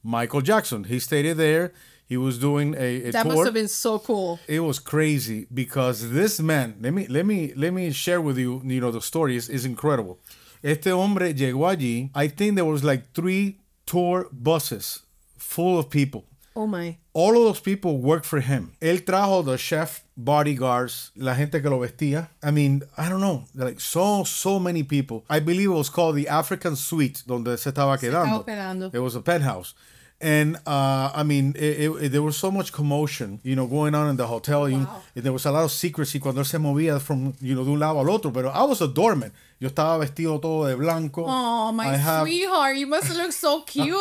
Michael 0.10 0.42
Jackson. 0.42 0.86
He 0.86 1.00
stayed 1.00 1.32
there. 1.38 1.72
He 2.06 2.18
was 2.18 2.40
doing 2.40 2.74
a, 2.74 3.10
a 3.10 3.12
that 3.12 3.24
tour. 3.24 3.34
must 3.34 3.46
have 3.46 3.54
been 3.54 3.68
so 3.68 4.00
cool. 4.00 4.40
it 4.48 4.62
was 4.62 4.80
crazy 4.80 5.46
because 5.54 6.10
this 6.10 6.40
man, 6.40 6.76
let 6.82 6.94
me 6.94 7.06
let 7.08 7.26
me 7.26 7.54
let 7.56 7.72
me 7.72 7.92
share 7.92 8.20
with 8.20 8.38
you, 8.38 8.62
you 8.66 8.82
know, 8.82 8.90
the 8.92 9.02
story 9.02 9.36
is, 9.36 9.48
is 9.50 9.66
incredible. 9.66 10.18
Este 10.64 10.88
hombre 10.88 11.34
llegó 11.34 11.70
allí. 11.70 12.10
I 12.16 12.28
think 12.28 12.56
there 12.56 12.66
was 12.66 12.84
like 12.84 13.14
three 13.14 13.60
tour 13.86 14.28
buses 14.32 15.04
full 15.38 15.78
of 15.78 15.90
people 15.90 16.26
Oh 16.56 16.66
my. 16.68 16.98
all 17.14 17.38
of 17.38 17.44
those 17.44 17.60
people 17.62 18.00
worked 18.00 18.26
for 18.26 18.40
him. 18.42 18.74
Él 18.82 19.06
trajo 19.06 19.46
the 19.46 19.58
chef, 19.58 20.04
bodyguards, 20.18 21.12
la 21.16 21.36
gente 21.36 21.62
que 21.62 21.70
lo 21.70 21.80
vestía. 21.80 22.30
I 22.44 22.50
mean, 22.52 22.82
I 22.98 23.08
don't 23.08 23.22
know, 23.22 23.46
like 23.56 23.80
so, 23.80 24.24
so 24.24 24.60
many 24.60 24.84
people. 24.84 25.24
I 25.30 25.40
believe 25.40 25.70
it 25.70 25.74
was 25.74 25.90
called 25.90 26.16
the 26.16 26.28
African 26.28 26.76
Suite, 26.76 27.24
donde 27.28 27.58
se 27.60 27.72
estaba 27.72 27.98
quedando. 28.00 28.44
quedando. 28.46 28.94
It 28.94 29.00
was 29.00 29.16
a 29.16 29.22
penthouse. 29.22 29.74
And 30.22 30.58
uh, 30.68 31.12
I 31.16 31.24
mean, 31.24 31.54
it, 31.56 31.80
it- 31.88 32.04
it- 32.04 32.12
there 32.12 32.22
was 32.22 32.36
so 32.36 32.52
much 32.52 32.74
commotion, 32.74 33.40
you 33.42 33.56
know, 33.56 33.68
going 33.68 33.96
on 33.96 34.10
in 34.10 34.18
the 34.18 34.28
hotel. 34.28 34.68
You- 34.68 34.86
there 35.16 35.32
was 35.32 35.46
a 35.46 35.52
lot 35.52 35.64
of 35.64 35.72
secrecy 35.72 36.20
cuando 36.20 36.44
se 36.44 36.58
movía 36.58 37.00
from, 37.00 37.34
you 37.40 37.56
know, 37.56 37.64
de 37.64 37.72
un 37.72 37.80
lado 37.80 38.00
al 38.00 38.10
otro. 38.10 38.30
Pero 38.32 38.50
I 38.50 38.64
was 38.66 38.82
a 38.82 38.88
doorman. 38.88 39.32
Yo 39.62 39.70
estaba 39.70 39.98
vestido 39.98 40.42
todo 40.42 40.66
de 40.68 40.76
blanco. 40.76 41.24
Oh, 41.26 41.72
my 41.72 41.88
have- 41.96 42.24
sweetheart. 42.28 42.76
You 42.76 42.88
must 42.88 43.16
look 43.16 43.32
so 43.32 43.62
cute. 43.66 43.96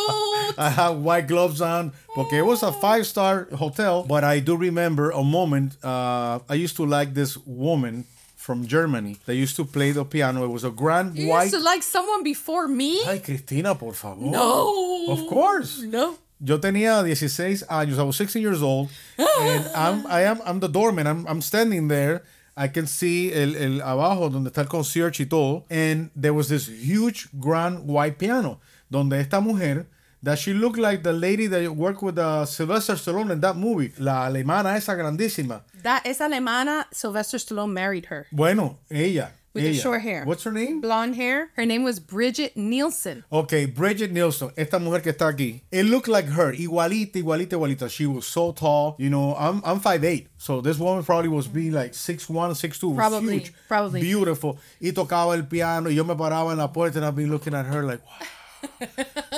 I 0.59 0.71
have 0.71 0.97
white 0.99 1.29
gloves 1.29 1.61
on 1.61 1.93
porque 2.17 2.33
it 2.35 2.43
was 2.47 2.65
a 2.65 2.73
five 2.73 3.07
star 3.07 3.47
hotel. 3.57 4.03
But 4.03 4.25
I 4.25 4.41
do 4.41 4.57
remember 4.57 5.11
a 5.11 5.23
moment. 5.23 5.77
Uh, 5.85 6.41
I 6.49 6.55
used 6.55 6.75
to 6.77 6.85
like 6.87 7.15
this 7.15 7.37
woman 7.47 8.07
from 8.49 8.67
Germany 8.67 9.13
that 9.27 9.35
used 9.37 9.57
to 9.57 9.65
play 9.77 9.93
the 9.93 10.05
piano. 10.05 10.43
It 10.43 10.53
was 10.59 10.65
a 10.65 10.71
grand 10.71 11.19
You 11.19 11.29
white. 11.29 11.45
used 11.53 11.55
to 11.59 11.61
like 11.73 11.83
someone 11.83 12.23
before 12.25 12.67
me? 12.67 12.93
Ay, 13.07 13.19
Cristina, 13.19 13.75
por 13.75 13.93
favor. 13.93 14.25
no. 14.39 15.07
Of 15.15 15.21
course. 15.29 15.83
No. 15.83 16.17
Yo 16.41 16.57
tenía 16.59 17.03
16 17.05 17.65
años. 17.69 17.99
I 17.99 18.05
was 18.05 18.17
16 18.17 18.41
years 18.41 18.63
old, 18.63 18.89
and 19.19 19.65
I'm 19.85 20.07
I 20.07 20.21
am 20.31 20.39
I'm 20.47 20.61
the 20.61 20.69
doorman. 20.69 21.07
I'm 21.07 21.27
I'm 21.29 21.43
standing 21.43 21.89
there. 21.89 22.23
I 22.57 22.69
can 22.69 22.87
see 22.87 23.31
el, 23.33 23.55
el 23.55 23.81
abajo 23.83 24.31
donde 24.31 24.49
está 24.51 24.63
el 24.63 24.69
concierge 24.69 25.21
y 25.21 25.27
todo, 25.27 25.65
and 25.71 26.11
there 26.17 26.33
was 26.33 26.49
this 26.49 26.69
huge 26.69 27.29
grand 27.39 27.87
white 27.87 28.19
piano 28.19 28.59
donde 28.91 29.13
esta 29.21 29.41
mujer 29.41 29.87
that 30.23 30.39
she 30.39 30.53
looked 30.53 30.79
like 30.79 31.03
the 31.03 31.13
lady 31.13 31.47
that 31.47 31.71
worked 31.75 32.03
with 32.03 32.19
uh, 32.19 32.45
Sylvester 32.45 32.95
Stallone 32.95 33.31
in 33.31 33.41
that 33.41 33.57
movie, 33.57 33.93
la 33.99 34.29
alemana 34.29 34.77
esa 34.77 34.93
grandísima. 34.93 35.63
That 35.83 36.07
esa 36.07 36.25
alemana, 36.25 36.87
Sylvester 36.93 37.39
Stallone 37.39 37.73
married 37.73 38.07
her. 38.07 38.27
Bueno, 38.33 38.79
ella. 38.91 39.33
With 39.55 39.65
the 39.65 39.75
short 39.75 40.03
hair. 40.03 40.25
What's 40.25 40.45
her 40.45 40.53
name? 40.53 40.81
Blonde 40.81 41.17
hair. 41.17 41.51
Her 41.57 41.67
name 41.67 41.83
was 41.83 41.99
Brigitte 41.99 42.57
Nielsen. 42.57 43.25
Okay, 43.33 43.65
Brigitte 43.67 44.13
Nielsen, 44.13 44.53
esta 44.57 44.79
mujer 44.79 45.01
que 45.01 45.13
está 45.13 45.33
aquí. 45.33 45.63
It 45.73 45.85
looked 45.85 46.07
like 46.07 46.27
her, 46.27 46.53
igualita, 46.53 47.15
igualita, 47.15 47.53
igualita. 47.55 47.91
She 47.91 48.07
was 48.07 48.25
so 48.27 48.53
tall. 48.53 48.95
You 48.99 49.11
know, 49.11 49.35
I'm 49.37 49.61
I'm 49.65 49.81
5'8", 49.81 50.27
so 50.37 50.61
this 50.61 50.79
woman 50.79 51.03
probably 51.03 51.29
was 51.29 51.49
being 51.49 51.73
like 51.73 51.93
6'1", 51.93 52.29
6'2". 52.29 52.95
Probably, 52.95 53.39
huge, 53.39 53.53
probably. 53.67 54.01
Beautiful. 54.01 54.59
Y 54.81 54.93
tocaba 54.93 55.35
el 55.35 55.45
piano, 55.45 55.89
y 55.89 55.95
yo 55.95 56.05
me 56.05 56.15
paraba 56.15 56.53
en 56.53 56.59
la 56.59 56.69
puerta 56.69 56.99
and 56.99 57.07
I'd 57.07 57.17
be 57.17 57.27
looking 57.27 57.55
at 57.55 57.67
her 57.67 57.83
like, 57.83 58.05
wow. 58.05 58.27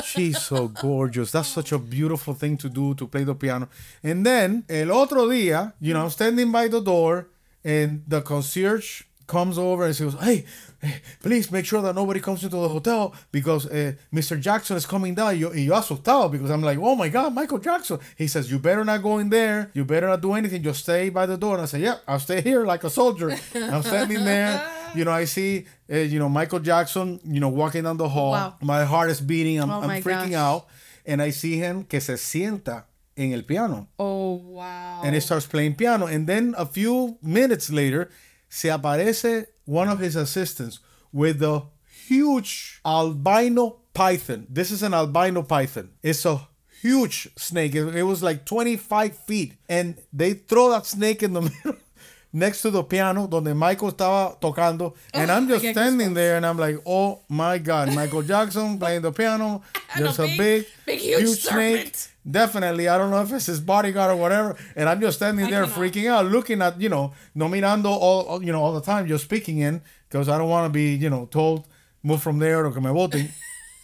She's 0.05 0.41
so 0.41 0.69
gorgeous. 0.69 1.33
That's 1.33 1.49
such 1.49 1.73
a 1.73 1.79
beautiful 1.79 2.35
thing 2.35 2.57
to 2.59 2.69
do, 2.69 2.95
to 2.95 3.07
play 3.07 3.25
the 3.25 3.35
piano. 3.35 3.69
And 4.03 4.25
then, 4.25 4.65
el 4.69 4.91
otro 4.91 5.27
día, 5.27 5.73
you 5.81 5.95
know, 5.95 6.09
standing 6.09 6.51
by 6.51 6.69
the 6.69 6.81
door, 6.81 7.29
and 7.65 8.03
the 8.09 8.23
concierge 8.23 9.03
comes 9.31 9.57
over 9.59 9.85
and 9.87 9.95
says, 9.95 10.15
hey, 10.21 10.45
hey, 10.83 11.01
please 11.23 11.51
make 11.53 11.65
sure 11.65 11.81
that 11.83 11.95
nobody 11.95 12.21
comes 12.21 12.43
into 12.43 12.57
the 12.57 12.69
hotel 12.69 13.15
because 13.31 13.67
uh, 13.67 13.93
Mr. 14.13 14.39
Jackson 14.39 14.77
is 14.77 14.85
coming 14.87 15.15
down. 15.15 15.29
Y 15.29 15.33
yo, 15.43 15.49
y 15.51 15.61
yo 15.69 15.75
asustado 15.75 16.31
because 16.31 16.51
I'm 16.51 16.63
like, 16.63 16.79
oh 16.83 16.97
my 16.97 17.09
God, 17.09 17.33
Michael 17.33 17.59
Jackson. 17.59 17.99
He 18.19 18.27
says, 18.27 18.51
you 18.51 18.59
better 18.59 18.85
not 18.85 19.03
go 19.03 19.19
in 19.19 19.31
there. 19.31 19.71
You 19.73 19.85
better 19.85 20.09
not 20.09 20.21
do 20.21 20.33
anything. 20.35 20.63
Just 20.63 20.81
stay 20.83 21.09
by 21.11 21.27
the 21.27 21.37
door. 21.39 21.55
And 21.55 21.63
I 21.63 21.67
say, 21.67 21.81
yeah, 21.81 21.99
I'll 22.09 22.19
stay 22.19 22.41
here 22.43 22.67
like 22.67 22.83
a 22.85 22.91
soldier. 22.91 23.31
I'm 23.55 23.83
standing 23.83 24.25
there. 24.25 24.61
You 24.95 25.05
know, 25.05 25.13
I 25.13 25.25
see, 25.27 25.67
uh, 25.89 25.99
you 25.99 26.19
know, 26.19 26.29
Michael 26.29 26.59
Jackson, 26.61 27.21
you 27.25 27.39
know, 27.39 27.49
walking 27.49 27.85
down 27.85 27.97
the 27.97 28.09
hall. 28.09 28.33
Wow. 28.33 28.55
My 28.61 28.85
heart 28.85 29.11
is 29.11 29.21
beating. 29.21 29.61
I'm, 29.63 29.71
Oh 29.71 29.83
I'm 29.83 30.03
freaking 30.03 30.33
gosh. 30.33 30.47
out. 30.47 30.67
And 31.07 31.23
I 31.23 31.31
see 31.31 31.57
him 31.57 31.85
que 31.85 32.01
se 32.01 32.15
sienta 32.17 32.85
en 33.17 33.33
el 33.33 33.43
piano. 33.43 33.87
Oh, 33.99 34.33
wow. 34.35 35.03
And 35.05 35.15
he 35.15 35.21
starts 35.21 35.47
playing 35.47 35.77
piano. 35.77 36.07
And 36.07 36.27
then 36.27 36.55
a 36.59 36.67
few 36.67 37.19
minutes 37.23 37.71
later, 37.71 38.11
se 38.51 38.69
aparece 38.69 39.47
one 39.65 39.89
of 39.89 39.99
his 40.01 40.17
assistants 40.17 40.81
with 41.13 41.43
a 41.43 41.63
huge 42.09 42.81
albino 42.85 43.77
python. 43.95 44.47
This 44.51 44.71
is 44.71 44.83
an 44.83 44.93
albino 44.95 45.43
python. 45.43 45.91
It's 46.03 46.27
a 46.27 46.41
huge 46.83 47.29
snake. 47.37 47.75
It, 47.75 47.95
it 47.97 48.03
was 48.03 48.23
like 48.23 48.45
25 48.45 49.17
feet. 49.17 49.55
And 49.69 49.97
they 50.13 50.35
throw 50.35 50.71
that 50.71 50.87
snake 50.87 51.23
in 51.23 51.33
the 51.35 51.41
middle. 51.65 51.77
Next 52.33 52.63
to 52.63 52.71
the 52.71 52.85
piano 52.85 53.27
donde 53.27 53.53
Michael 53.57 53.91
estaba 53.91 54.41
tocando, 54.41 54.95
and 55.13 55.33
oh, 55.33 55.35
I'm 55.35 55.49
just 55.49 55.65
standing 55.67 56.15
there, 56.15 56.37
and 56.37 56.47
I'm 56.47 56.57
like, 56.59 56.77
"Oh 56.87 57.23
my 57.29 57.59
God, 57.59 57.93
Michael 57.93 58.23
Jackson 58.23 58.79
playing 58.79 59.03
the 59.03 59.11
piano. 59.11 59.63
There's 59.99 60.17
a 60.21 60.27
big- 60.27 60.39
big, 60.39 60.67
big, 60.87 60.99
huge 61.01 61.41
snake. 61.43 61.93
Definitely, 62.29 62.89
I 62.89 62.99
don't 62.99 63.11
know 63.11 63.23
if 63.23 63.33
it's 63.33 63.47
his 63.47 63.61
bodyguard 63.61 64.11
or 64.13 64.17
whatever, 64.17 64.57
and 64.77 64.89
I'm 64.89 65.01
just 65.01 65.17
standing 65.17 65.49
there 65.49 65.65
freaking 65.65 66.07
out, 66.11 66.27
looking 66.27 66.61
at 66.61 66.81
you 66.81 66.91
know, 66.91 67.13
no 67.35 67.49
mirando 67.49 67.87
all, 67.87 68.43
you 68.43 68.53
know 68.53 68.63
all 68.63 68.75
the 68.75 68.83
time, 68.83 69.07
just 69.09 69.25
speaking 69.25 69.59
in 69.59 69.81
because 70.09 70.29
I 70.29 70.37
don't 70.37 70.51
want 70.51 70.67
to 70.67 70.73
be 70.73 70.95
you 70.95 71.09
know 71.09 71.27
told 71.27 71.67
move 72.03 72.23
from 72.23 72.39
there 72.39 72.65
or 72.65 72.73
come 72.73 72.85
me 72.85 72.91
boten. 72.91 73.31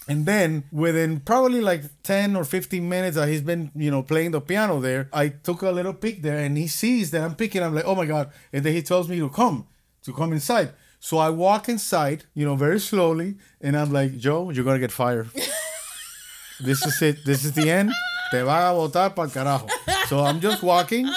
And 0.09 0.25
then 0.25 0.65
within 0.71 1.21
probably 1.21 1.61
like 1.61 1.83
10 2.05 2.37
or 2.37 2.45
15 2.45 2.89
minutes 2.89 3.17
that 3.17 3.29
he's 3.29 3.43
been, 3.43 3.73
you 3.75 3.91
know, 3.91 4.03
playing 4.03 4.31
the 4.31 4.41
piano 4.41 4.81
there, 4.81 5.09
I 5.13 5.31
took 5.31 5.63
a 5.63 5.71
little 5.71 5.95
peek 5.95 6.23
there 6.23 6.39
and 6.39 6.57
he 6.57 6.69
sees 6.69 7.11
that 7.11 7.23
I'm 7.23 7.35
picking. 7.35 7.63
I'm 7.63 7.75
like, 7.75 7.85
oh 7.87 7.97
my 7.97 8.07
God. 8.07 8.31
And 8.53 8.65
then 8.65 8.73
he 8.73 8.83
tells 8.83 9.09
me 9.09 9.19
to 9.19 9.29
come, 9.29 9.67
to 10.05 10.13
come 10.13 10.33
inside. 10.33 10.71
So 11.01 11.19
I 11.19 11.31
walk 11.31 11.69
inside, 11.69 12.25
you 12.35 12.45
know, 12.45 12.55
very 12.55 12.79
slowly. 12.79 13.37
And 13.61 13.77
I'm 13.77 13.93
like, 13.93 14.17
Joe, 14.17 14.51
you're 14.51 14.65
going 14.65 14.77
to 14.77 14.81
get 14.81 14.93
fired. 14.93 15.29
this 16.61 16.87
is 16.87 17.03
it. 17.03 17.25
This 17.25 17.45
is 17.45 17.53
the 17.53 17.69
end. 17.69 17.93
Te 18.31 18.43
van 18.43 18.63
a 18.63 18.73
botar 18.73 19.15
para 19.15 19.29
carajo. 19.29 19.69
So 20.09 20.25
I'm 20.25 20.41
just 20.41 20.63
walking 20.63 21.09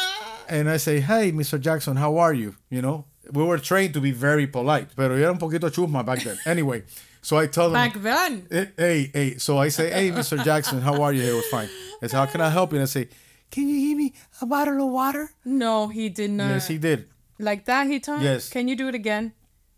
and 0.48 0.70
I 0.70 0.78
say, 0.78 1.00
hey, 1.00 1.32
Mr. 1.32 1.60
Jackson, 1.60 1.96
how 1.96 2.18
are 2.18 2.34
you? 2.34 2.56
You 2.70 2.82
know, 2.82 3.06
we 3.32 3.44
were 3.44 3.58
trained 3.60 3.94
to 3.94 4.02
be 4.02 4.12
very 4.12 4.48
polite, 4.48 4.90
pero 4.96 5.16
yo 5.16 5.24
era 5.24 5.32
un 5.32 5.38
poquito 5.38 5.70
chusma 5.70 6.06
back 6.06 6.24
then. 6.24 6.38
Anyway, 6.46 6.84
so 7.22 7.38
I 7.38 7.48
tell 7.48 7.68
him, 7.68 7.74
Back 7.74 7.94
then. 7.96 8.48
Hey, 8.50 8.72
hey, 8.78 9.12
hey. 9.14 9.38
So 9.38 9.58
I 9.58 9.70
say, 9.70 9.92
hey, 9.92 10.12
Mr. 10.12 10.44
Jackson, 10.44 10.82
how 10.82 11.02
are 11.02 11.14
you? 11.14 11.22
He 11.22 11.32
was 11.32 11.46
fine. 11.48 11.70
I 12.02 12.08
say, 12.08 12.18
how 12.18 12.26
can 12.26 12.42
I 12.42 12.50
help 12.50 12.72
you? 12.72 12.78
And 12.78 12.84
I 12.84 12.88
say, 12.88 13.10
can 13.52 13.68
you 13.68 13.90
give 13.90 13.98
me 13.98 14.14
a 14.42 14.46
bottle 14.46 14.82
of 14.86 14.92
water? 14.92 15.30
No, 15.46 15.88
he 15.88 16.10
did 16.10 16.32
not. 16.32 16.50
Yes, 16.50 16.68
he 16.68 16.78
did. 16.78 17.10
like 17.40 17.66
that, 17.66 17.88
he 17.88 18.00
told 18.00 18.22
Yes. 18.22 18.50
Can 18.50 18.68
you 18.68 18.76
do 18.76 18.88
it 18.88 18.96
again? 18.96 19.34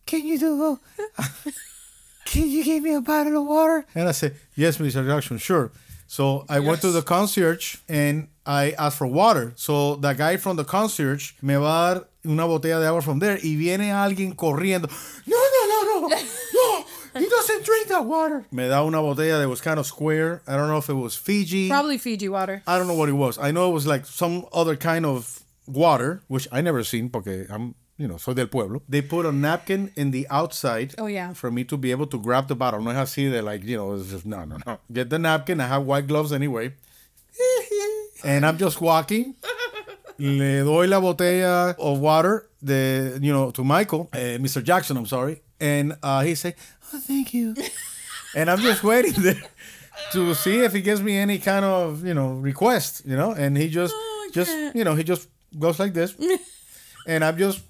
Can 0.05 0.25
you 0.25 0.37
do? 0.37 0.79
can 2.25 2.49
you 2.49 2.63
give 2.63 2.83
me 2.83 2.93
a 2.95 3.01
bottle 3.01 3.37
of 3.37 3.47
water? 3.47 3.85
And 3.95 4.07
I 4.07 4.11
said, 4.11 4.35
yes, 4.55 4.77
Mr. 4.77 5.05
Jackson, 5.05 5.37
sure. 5.37 5.71
So 6.11 6.43
I 6.49 6.59
went 6.59 6.81
to 6.81 6.91
the 6.91 7.01
concierge, 7.01 7.77
and 7.87 8.27
I 8.45 8.71
asked 8.77 8.97
for 8.97 9.07
water. 9.07 9.53
So 9.55 9.95
the 9.95 10.11
guy 10.11 10.35
from 10.35 10.57
the 10.57 10.65
concierge 10.65 11.31
me 11.41 11.55
va 11.55 11.65
a 11.65 11.95
dar 11.95 12.07
una 12.25 12.43
botella 12.43 12.81
de 12.81 12.87
agua 12.87 13.01
from 13.01 13.19
there 13.19 13.39
y 13.41 13.55
viene 13.55 13.93
alguien 13.93 14.35
corriendo. 14.35 14.89
No, 15.25 15.37
no, 15.37 15.61
no, 15.69 15.99
no, 16.01 16.09
no. 16.09 16.85
He 17.17 17.29
doesn't 17.29 17.63
drink 17.63 17.87
that 17.87 18.03
water. 18.03 18.45
Me 18.51 18.67
da 18.67 18.83
una 18.83 18.97
botella 18.97 19.39
that 19.39 19.47
was 19.47 19.61
kind 19.61 19.79
of 19.79 19.85
square. 19.85 20.41
I 20.45 20.57
don't 20.57 20.67
know 20.67 20.79
if 20.79 20.89
it 20.89 20.95
was 20.95 21.15
Fiji. 21.15 21.69
Probably 21.69 21.97
Fiji 21.97 22.27
water. 22.27 22.61
I 22.67 22.77
don't 22.77 22.87
know 22.87 22.95
what 22.95 23.07
it 23.07 23.13
was. 23.13 23.37
I 23.37 23.51
know 23.51 23.69
it 23.69 23.73
was 23.73 23.87
like 23.87 24.05
some 24.05 24.45
other 24.51 24.75
kind 24.75 25.05
of 25.05 25.41
water, 25.65 26.23
which 26.27 26.45
I 26.51 26.59
never 26.59 26.83
seen 26.83 27.09
porque 27.09 27.47
I'm, 27.49 27.73
you 28.01 28.07
know, 28.07 28.17
soy 28.17 28.33
del 28.33 28.47
pueblo. 28.47 28.81
They 28.89 29.01
put 29.03 29.25
a 29.25 29.31
napkin 29.31 29.91
in 29.95 30.09
the 30.09 30.27
outside. 30.29 30.95
Oh, 30.97 31.05
yeah. 31.05 31.33
For 31.33 31.51
me 31.51 31.63
to 31.65 31.77
be 31.77 31.91
able 31.91 32.07
to 32.07 32.19
grab 32.19 32.47
the 32.47 32.55
bottle. 32.55 32.81
No 32.81 32.89
es 32.89 32.97
así 32.97 33.31
de 33.31 33.41
like, 33.41 33.63
you 33.63 33.77
know, 33.77 33.93
it's 33.93 34.09
just, 34.09 34.25
no, 34.25 34.43
no, 34.43 34.57
no. 34.65 34.79
Get 34.91 35.09
the 35.09 35.19
napkin. 35.19 35.61
I 35.61 35.67
have 35.67 35.83
white 35.83 36.07
gloves 36.07 36.33
anyway. 36.33 36.73
and 38.23 38.45
I'm 38.45 38.57
just 38.57 38.81
walking. 38.81 39.35
Le 40.17 40.63
doy 40.63 40.87
la 40.87 40.99
botella 40.99 41.75
of 41.77 41.99
water, 41.99 42.47
de, 42.63 43.19
you 43.21 43.31
know, 43.31 43.51
to 43.51 43.63
Michael, 43.63 44.09
uh, 44.13 44.37
Mr. 44.39 44.63
Jackson, 44.63 44.97
I'm 44.97 45.05
sorry. 45.05 45.41
And 45.59 45.95
uh, 46.03 46.21
he 46.21 46.35
say, 46.35 46.55
oh, 46.93 46.99
thank 46.99 47.33
you. 47.33 47.55
and 48.35 48.49
I'm 48.49 48.59
just 48.59 48.83
waiting 48.83 49.13
there 49.21 49.41
to 50.11 50.33
see 50.33 50.59
if 50.59 50.73
he 50.73 50.81
gives 50.81 51.01
me 51.01 51.17
any 51.17 51.37
kind 51.37 51.65
of, 51.65 52.05
you 52.05 52.13
know, 52.13 52.33
request, 52.33 53.03
you 53.05 53.15
know. 53.15 53.31
And 53.31 53.57
he 53.57 53.69
just, 53.69 53.95
just, 54.31 54.51
you 54.75 54.83
know, 54.83 54.95
he 54.95 55.03
just 55.03 55.27
goes 55.57 55.79
like 55.79 55.93
this. 55.93 56.15
and 57.07 57.23
I'm 57.23 57.37
just 57.37 57.61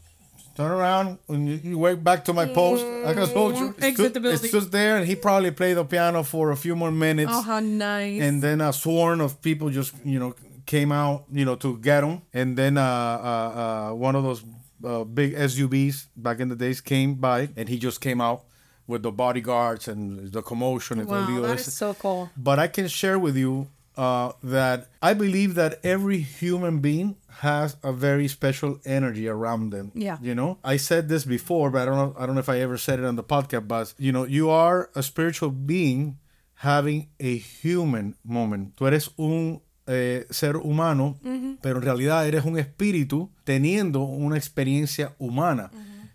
turn 0.55 0.71
around 0.71 1.17
and 1.29 1.47
you, 1.49 1.55
you 1.71 1.77
went 1.77 2.03
back 2.03 2.25
to 2.25 2.33
my 2.33 2.45
post. 2.45 2.83
Like 2.85 3.17
I 3.17 3.25
told 3.25 3.57
you, 3.57 3.69
it 3.77 3.83
Exit 3.83 3.95
stood- 3.95 4.13
the 4.13 4.19
building. 4.19 4.45
It 4.45 4.47
stood 4.49 4.71
there, 4.71 4.97
and 4.97 5.05
he 5.07 5.15
probably 5.15 5.51
played 5.51 5.75
the 5.77 5.85
piano 5.85 6.23
for 6.23 6.51
a 6.51 6.55
few 6.57 6.75
more 6.75 6.91
minutes 6.91 7.31
Oh, 7.33 7.41
how 7.41 7.59
nice. 7.59 8.21
and 8.21 8.41
then 8.41 8.61
a 8.61 8.71
swarm 8.73 9.21
of 9.21 9.41
people 9.41 9.69
just 9.69 9.93
you 10.05 10.19
know 10.19 10.33
came 10.65 10.91
out 10.91 11.25
you 11.31 11.43
know 11.43 11.55
to 11.55 11.77
get 11.79 12.03
him 12.03 12.21
and 12.33 12.55
then 12.55 12.77
uh, 12.77 12.83
uh, 12.83 13.89
uh, 13.91 13.93
one 14.07 14.15
of 14.15 14.23
those 14.23 14.43
uh, 14.85 15.03
big 15.03 15.33
SUVs 15.35 16.07
back 16.15 16.39
in 16.39 16.47
the 16.49 16.55
days 16.55 16.79
came 16.81 17.15
by 17.15 17.49
and 17.57 17.67
he 17.67 17.77
just 17.77 17.99
came 17.99 18.21
out 18.21 18.43
with 18.87 19.01
the 19.03 19.11
bodyguards 19.11 19.87
and 19.87 20.31
the 20.31 20.41
commotion 20.41 20.99
and 20.99 21.07
wow, 21.09 21.25
lío 21.27 21.41
that 21.41 21.59
is 21.59 21.73
so 21.73 21.93
cool. 21.95 22.29
but 22.37 22.59
I 22.59 22.67
can 22.67 22.87
share 22.87 23.17
with 23.19 23.35
you 23.35 23.67
uh, 23.97 24.32
that 24.43 24.89
I 25.01 25.13
believe 25.13 25.56
that 25.56 25.80
every 25.84 26.19
human 26.19 26.80
being 26.80 27.17
has 27.39 27.77
a 27.84 27.91
very 27.91 28.27
special 28.27 28.80
energy 28.86 29.27
around 29.27 29.71
them. 29.71 29.91
Yeah. 29.95 30.17
You 30.21 30.36
know, 30.36 30.60
I 30.63 30.77
said 30.77 31.10
this 31.10 31.25
before, 31.25 31.69
but 31.71 31.84
I 31.84 31.86
don't 31.86 31.95
know. 31.97 32.15
I 32.17 32.25
don't 32.25 32.36
know 32.36 32.41
if 32.41 32.49
I 32.49 32.60
ever 32.60 32.77
said 32.77 32.99
it 32.99 33.06
on 33.06 33.15
the 33.15 33.23
podcast. 33.23 33.67
But 33.67 33.93
you 33.97 34.12
know, 34.12 34.25
you 34.25 34.49
are 34.49 34.89
a 34.95 35.04
spiritual 35.04 35.51
being 35.51 36.17
having 36.56 37.10
a 37.19 37.38
human 37.38 38.15
moment. 38.23 38.75
Tú 38.75 38.88
eres 38.88 39.10
un 39.17 39.62
eh, 39.88 40.25
ser 40.30 40.58
humano, 40.58 41.17
pero 41.62 41.77
en 41.77 41.82
realidad 41.82 42.27
eres 42.27 42.45
un 42.45 42.58
espíritu 42.58 43.30
teniendo 43.43 44.01
una 44.01 44.38
experiencia 44.38 45.13
humana. 45.19 45.71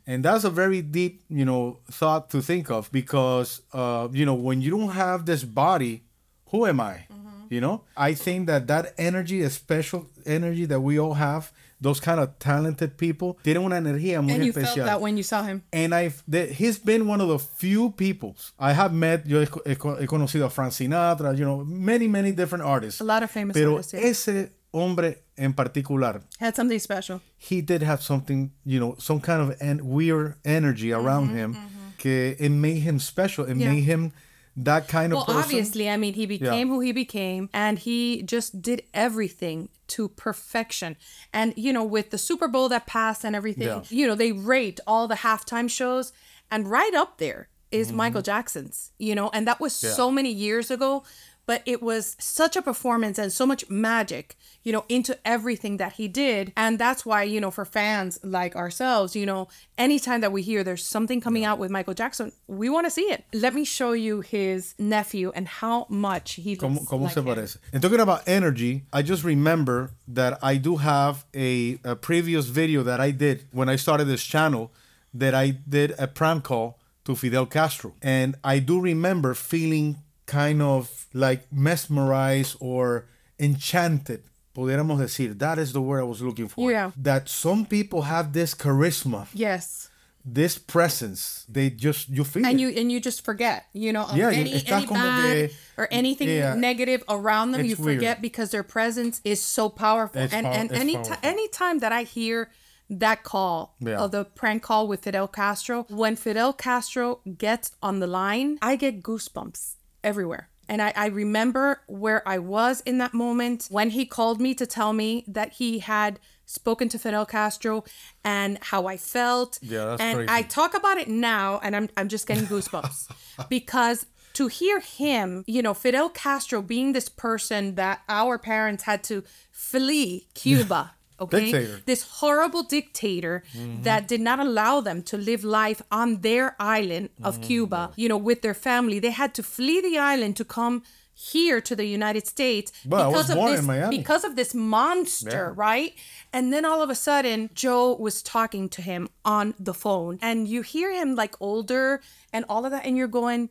And 0.07 0.25
that's 0.25 0.45
a 0.45 0.51
very 0.51 0.83
deep, 0.83 1.23
you 1.29 1.45
know, 1.45 1.81
thought 1.91 2.31
to 2.31 2.41
think 2.41 2.71
of 2.71 2.93
because, 2.93 3.63
uh, 3.73 4.07
you 4.13 4.25
know, 4.25 4.35
when 4.35 4.61
you 4.63 4.71
don't 4.71 4.91
have 4.91 5.27
this 5.27 5.43
body, 5.43 6.05
who 6.51 6.65
am 6.65 6.81
I? 6.81 7.06
You 7.51 7.61
know, 7.61 7.83
I 7.97 8.15
think 8.15 8.47
that 8.49 8.67
that 8.69 8.95
energy, 8.99 9.43
a 9.43 9.51
special 9.51 10.07
energy 10.25 10.65
that 10.67 10.81
we 10.81 10.99
all 10.99 11.15
have, 11.15 11.53
those 11.81 12.01
kind 12.01 12.19
of 12.21 12.39
talented 12.39 12.97
people, 12.97 13.39
tienen 13.45 13.63
una 13.65 13.77
energía 13.77 14.23
muy 14.23 14.33
And 14.35 14.45
you 14.45 14.51
especial. 14.51 14.75
felt 14.77 14.87
that 14.87 15.01
when 15.01 15.17
you 15.17 15.23
saw 15.23 15.43
him. 15.43 15.63
And 15.73 15.95
I've 15.95 16.23
the, 16.27 16.47
he's 16.47 16.79
been 16.79 17.07
one 17.07 17.21
of 17.21 17.29
the 17.29 17.39
few 17.39 17.91
people 17.91 18.35
I 18.59 18.73
have 18.73 18.93
met. 18.95 19.27
Yo 19.27 19.41
he, 19.41 19.47
he, 19.65 19.71
he 19.71 20.07
conocido 20.07 20.47
a 20.47 20.51
Frank 20.51 20.73
Sinatra, 20.73 21.37
you 21.37 21.45
know, 21.45 21.65
many 21.65 22.09
many 22.09 22.33
different 22.33 22.65
artists. 22.65 23.01
A 23.01 23.05
lot 23.05 23.23
of 23.23 23.31
famous 23.31 23.55
Pero 23.55 23.73
artists. 23.77 23.93
yeah. 23.93 24.01
ese 24.01 24.51
hombre 24.73 25.17
en 25.39 25.53
particular, 25.53 26.23
Had 26.41 26.55
something 26.57 26.79
special. 26.79 27.21
he 27.39 27.61
did 27.61 27.83
have 27.83 28.03
something, 28.03 28.51
you 28.65 28.81
know, 28.81 28.95
some 28.99 29.21
kind 29.21 29.43
of 29.43 29.57
en- 29.61 29.87
weird 29.87 30.35
energy 30.45 30.93
around 30.93 31.29
him, 31.31 31.57
que 31.99 32.35
it 32.39 32.51
made 32.51 32.79
him 32.83 32.99
special. 32.99 33.45
It 33.45 33.51
Mm-hmm, 33.51 33.61
Yeah. 33.61 33.73
made 33.73 33.85
him 33.85 34.13
that 34.57 34.89
kind 34.89 35.13
of 35.13 35.19
Well, 35.19 35.27
person. 35.27 35.41
obviously, 35.43 35.89
I 35.91 35.97
mean, 35.97 36.15
he 36.15 36.27
became 36.27 36.69
who 36.69 36.81
he 36.81 36.93
became, 36.93 37.51
and 37.53 37.79
he 37.79 38.23
just 38.23 38.63
did 38.63 38.83
everything 38.95 39.69
to 39.89 40.09
perfection. 40.09 40.97
And 41.33 41.53
you 41.57 41.73
know, 41.73 41.85
with 41.85 42.11
the 42.11 42.19
Super 42.19 42.49
Bowl 42.49 42.69
that 42.71 42.87
passed 42.87 43.25
and 43.25 43.37
everything, 43.37 43.69
Yeah. 43.69 43.83
you 43.89 44.07
know, 44.07 44.15
they 44.15 44.33
rate 44.33 44.81
all 44.87 45.07
the 45.09 45.17
halftime 45.17 45.69
shows, 45.69 46.13
and 46.51 46.71
right 46.71 46.95
up 46.95 47.19
there 47.19 47.49
is 47.71 47.89
mm-hmm. 47.89 47.97
Michael 47.99 48.23
Jackson's. 48.23 48.93
You 48.99 49.15
know, 49.15 49.31
and 49.33 49.47
that 49.47 49.61
was 49.61 49.73
so 49.75 50.11
many 50.11 50.31
years 50.33 50.71
ago. 50.71 51.05
But 51.47 51.63
it 51.65 51.81
was 51.81 52.17
such 52.19 52.57
a 52.57 52.63
performance 52.63 53.19
and 53.19 53.33
so 53.33 53.47
much 53.47 53.71
magic, 53.71 54.37
you 54.65 54.73
know, 54.73 54.85
into 54.89 55.17
everything 55.25 55.77
that 55.77 55.93
he 55.93 56.09
did. 56.09 56.53
And 56.57 56.77
that's 56.79 57.07
why, 57.07 57.23
you 57.23 57.41
know, 57.41 57.53
for 57.53 57.65
fans 57.65 58.19
like 58.25 58.57
ourselves, 58.57 59.15
you 59.15 59.25
know, 59.27 59.47
anytime 59.79 60.21
that 60.23 60.33
we 60.33 60.43
hear 60.43 60.65
there's 60.65 60.85
something 60.85 61.21
coming 61.21 61.45
out 61.45 61.59
with 61.59 61.71
Michael 61.71 61.95
Jackson, 61.95 62.33
we 62.49 62.69
want 62.69 62.87
to 62.87 62.91
see 62.91 63.03
it. 63.03 63.25
Let 63.33 63.55
me 63.55 63.65
show 63.65 63.93
you 63.93 64.23
his 64.23 64.75
nephew 64.79 65.31
and 65.37 65.47
how 65.47 65.87
much 65.89 66.33
he 66.33 66.57
¿Cómo, 66.57 66.81
looks 66.81 66.89
cómo 66.89 67.03
like 67.03 67.15
se 67.15 67.21
him. 67.21 67.27
parece? 67.27 67.59
And 67.73 67.81
talking 67.81 68.01
about 68.01 68.23
energy, 68.27 68.83
I 68.93 69.03
just 69.03 69.23
remember 69.23 69.93
that 70.09 70.39
I 70.43 70.57
do 70.57 70.77
have 70.77 71.25
a, 71.35 71.79
a 71.85 71.95
previous 71.95 72.47
video 72.47 72.83
that 72.83 73.01
I 73.01 73.13
did 73.13 73.47
when 73.53 73.69
I 73.69 73.77
started 73.77 74.07
this 74.07 74.25
channel 74.25 74.73
that 75.15 75.35
I 75.35 75.51
did 75.51 75.95
a 75.99 76.09
prank 76.09 76.43
call 76.45 76.79
to 77.05 77.15
Fidel 77.15 77.47
Castro. 77.47 77.95
And 78.03 78.35
I 78.43 78.59
do 78.59 78.81
remember 78.81 79.33
feeling 79.35 79.99
kind 80.27 80.61
of 80.63 81.07
like 81.15 81.47
mesmerized 81.53 82.57
or 82.61 83.07
enchanted. 83.39 84.23
Pudiéramos 84.55 84.99
decir, 84.99 85.35
that 85.39 85.59
is 85.59 85.73
the 85.73 85.83
word 85.83 86.01
I 86.01 86.05
was 86.05 86.23
looking 86.23 86.49
for. 86.49 86.71
Yeah. 86.71 86.91
That 86.97 87.29
some 87.29 87.67
people 87.67 88.03
have 88.03 88.33
this 88.33 88.55
charisma, 88.55 89.27
Yes. 89.35 89.91
this 90.25 90.57
presence. 90.59 91.45
They 91.49 91.69
just, 91.71 92.09
you 92.09 92.25
feel 92.25 92.45
And 92.47 92.59
it. 92.59 92.63
you 92.63 92.69
and 92.81 92.91
you 92.91 92.99
just 93.01 93.23
forget, 93.25 93.67
you 93.75 93.93
know, 93.93 94.07
Yeah, 94.15 94.31
any, 94.31 94.55
any 94.67 94.87
bad 94.87 95.51
or 95.77 95.89
anything 95.91 96.29
yeah. 96.29 96.55
negative 96.55 97.05
around 97.09 97.53
them. 97.53 97.65
You 97.67 97.77
weird. 97.77 97.97
forget 97.99 98.23
because 98.23 98.51
their 98.51 98.63
presence 98.65 99.21
is 99.25 99.43
so 99.43 99.69
powerful. 99.69 100.23
It's 100.23 100.33
and 100.33 100.47
pow- 100.47 100.53
and 100.53 100.73
any 100.73 100.95
powerful. 100.95 101.17
any 101.23 101.49
time 101.49 101.79
that 101.81 101.93
I 101.93 102.03
hear 102.05 102.49
that 102.89 103.25
call 103.25 103.77
Yeah. 103.81 103.99
of 103.99 104.11
the 104.13 104.25
prank 104.25 104.63
call 104.63 104.89
with 104.89 105.03
Fidel 105.05 105.29
Castro, 105.29 105.85
when 105.91 106.17
Fidel 106.17 106.53
Castro 106.55 107.21
gets 107.37 107.73
on 107.83 108.01
the 108.01 108.07
line, 108.07 108.59
I 108.63 108.77
get 108.77 109.03
goosebumps 109.03 109.75
everywhere. 110.07 110.49
And 110.69 110.81
I, 110.81 110.93
I 110.97 111.07
remember 111.07 111.83
where 111.87 112.27
I 112.27 112.39
was 112.39 112.81
in 112.81 112.99
that 112.99 113.15
moment 113.15 113.69
when 113.71 113.91
he 113.91 114.07
called 114.07 114.41
me 114.41 114.55
to 114.55 114.67
tell 114.67 114.93
me 114.93 115.25
that 115.29 115.55
he 115.55 115.81
had 115.81 116.19
spoken 116.45 116.89
to 116.89 116.99
Fidel 116.99 117.27
Castro 117.27 117.85
and 118.25 118.59
how 118.63 118.87
I 118.87 118.97
felt. 118.97 119.59
Yeah, 119.63 119.85
that's 119.85 120.03
and 120.03 120.17
crazy. 120.17 120.31
I 120.31 120.43
talk 120.43 120.75
about 120.75 120.97
it 120.97 121.09
now 121.09 121.61
and 121.63 121.77
I'm 121.77 121.89
I'm 121.97 122.09
just 122.09 122.27
getting 122.27 122.47
goosebumps 122.47 123.11
because 123.49 124.07
to 124.35 124.49
hear 124.49 124.81
him, 124.81 125.45
you 125.47 125.63
know, 125.63 125.73
Fidel 125.73 126.11
Castro 126.11 126.63
being 126.63 126.93
this 126.93 127.09
person 127.09 127.75
that 127.77 128.03
our 128.09 128.39
parents 128.39 128.85
had 128.85 129.03
to 129.05 129.25
flee 129.51 130.29
Cuba. 130.35 130.93
Okay, 131.19 131.51
Dictator. 131.51 131.81
this 131.87 132.03
horrible 132.03 132.63
dictator 132.63 133.43
that 133.83 134.07
did 134.07 134.21
not 134.21 134.39
allow 134.39 134.81
them 134.81 135.03
to 135.05 135.17
live 135.17 135.45
life 135.45 135.81
on 135.91 136.21
their 136.21 136.55
island 136.61 137.09
of 137.23 137.41
Cuba, 137.41 137.77
mm-hmm. 137.91 138.01
you 138.01 138.09
know, 138.09 138.19
with 138.19 138.43
their 138.43 138.55
family. 138.55 138.99
They 138.99 139.11
had 139.11 139.33
to 139.35 139.43
flee 139.43 139.81
the 139.81 139.99
island 139.99 140.37
to 140.37 140.45
come 140.45 140.83
here 141.17 141.63
to 141.63 141.75
the 141.75 141.87
United 141.87 142.27
States 142.27 142.71
was 142.85 143.09
because 143.09 143.31
of 143.31 143.37
born 143.37 143.51
this 143.53 143.61
in 143.61 143.67
Miami. 143.67 143.97
because 143.97 144.23
of 144.23 144.37
this 144.37 144.55
monster, 144.55 145.53
right? 145.55 145.95
And 146.33 146.53
then 146.53 146.67
all 146.67 146.83
of 146.83 146.91
a 146.91 146.95
sudden, 146.95 147.49
Joe 147.55 147.95
was 147.95 148.23
talking 148.23 148.69
to 148.69 148.83
him 148.83 149.09
on 149.25 149.55
the 149.59 149.73
phone, 149.73 150.19
and 150.21 150.47
you 150.47 150.61
hear 150.61 150.93
him 150.93 151.15
like 151.15 151.35
older 151.41 152.03
and 152.33 152.45
all 152.51 152.67
of 152.67 152.71
that, 152.73 152.85
and 152.85 152.99
you're 152.99 153.09
going, 153.09 153.49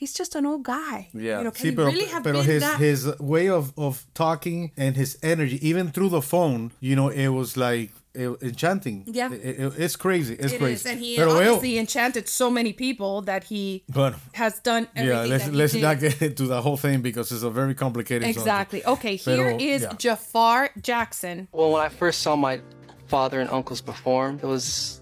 he's 0.00 0.12
just 0.20 0.32
an 0.34 0.44
old 0.50 0.62
guy. 0.64 0.96
Yeah, 1.12 1.38
you 1.38 1.44
know, 1.44 1.50
can 1.52 1.64
sí, 1.66 1.70
he 1.70 1.76
pero, 1.76 1.86
really 1.92 2.06
have 2.14 2.24
pero 2.24 2.38
been 2.38 2.46
his 2.52 2.62
that? 2.62 2.78
his 2.88 3.00
way 3.32 3.46
of 3.58 3.64
of 3.76 3.94
talking 4.14 4.72
and 4.82 4.96
his 4.96 5.10
energy, 5.22 5.58
even 5.70 5.84
through 5.94 6.10
the 6.18 6.22
phone, 6.32 6.72
you 6.80 6.94
know, 6.98 7.08
it 7.24 7.28
was 7.28 7.56
like 7.56 7.90
it, 8.12 8.28
enchanting. 8.42 9.04
Yeah. 9.06 9.30
It- 9.32 9.60
it- 9.64 9.72
it's 9.84 9.96
crazy. 9.96 10.34
It's 10.34 10.52
It 10.54 10.58
crazy. 10.58 10.74
is, 10.74 10.86
and 10.90 10.98
he 11.04 11.10
pero 11.16 11.30
veo, 11.38 11.54
obviously 11.54 11.78
enchanted 11.78 12.24
so 12.28 12.50
many 12.50 12.72
people 12.72 13.22
that 13.30 13.42
he 13.52 13.84
Bueno. 13.88 14.16
has 14.42 14.54
done 14.70 14.84
everything 14.96 15.08
yeah, 15.08 15.30
let's 15.32 15.44
that 15.44 15.52
he 15.52 15.56
let's 15.60 15.72
did. 15.74 15.82
not 15.82 15.96
get 16.00 16.20
into 16.28 16.44
the 16.48 16.60
whole 16.64 16.76
thing 16.76 17.02
because 17.02 17.30
it's 17.34 17.44
a 17.44 17.50
very 17.60 17.74
complicated. 17.74 18.22
subject. 18.26 18.38
Exactly. 18.46 18.80
Okay, 18.94 19.14
here 19.16 19.44
Pero, 19.54 19.58
is 19.74 19.82
yeah. 19.82 19.92
Jafar 20.04 20.70
Jackson. 20.82 21.46
Well, 21.52 21.70
when 21.72 21.82
I 21.86 21.88
first 21.88 22.18
saw 22.22 22.34
my 22.34 22.60
father 23.06 23.38
and 23.40 23.48
uncles 23.50 23.80
perform, 23.80 24.40
it 24.42 24.46
was 24.56 25.00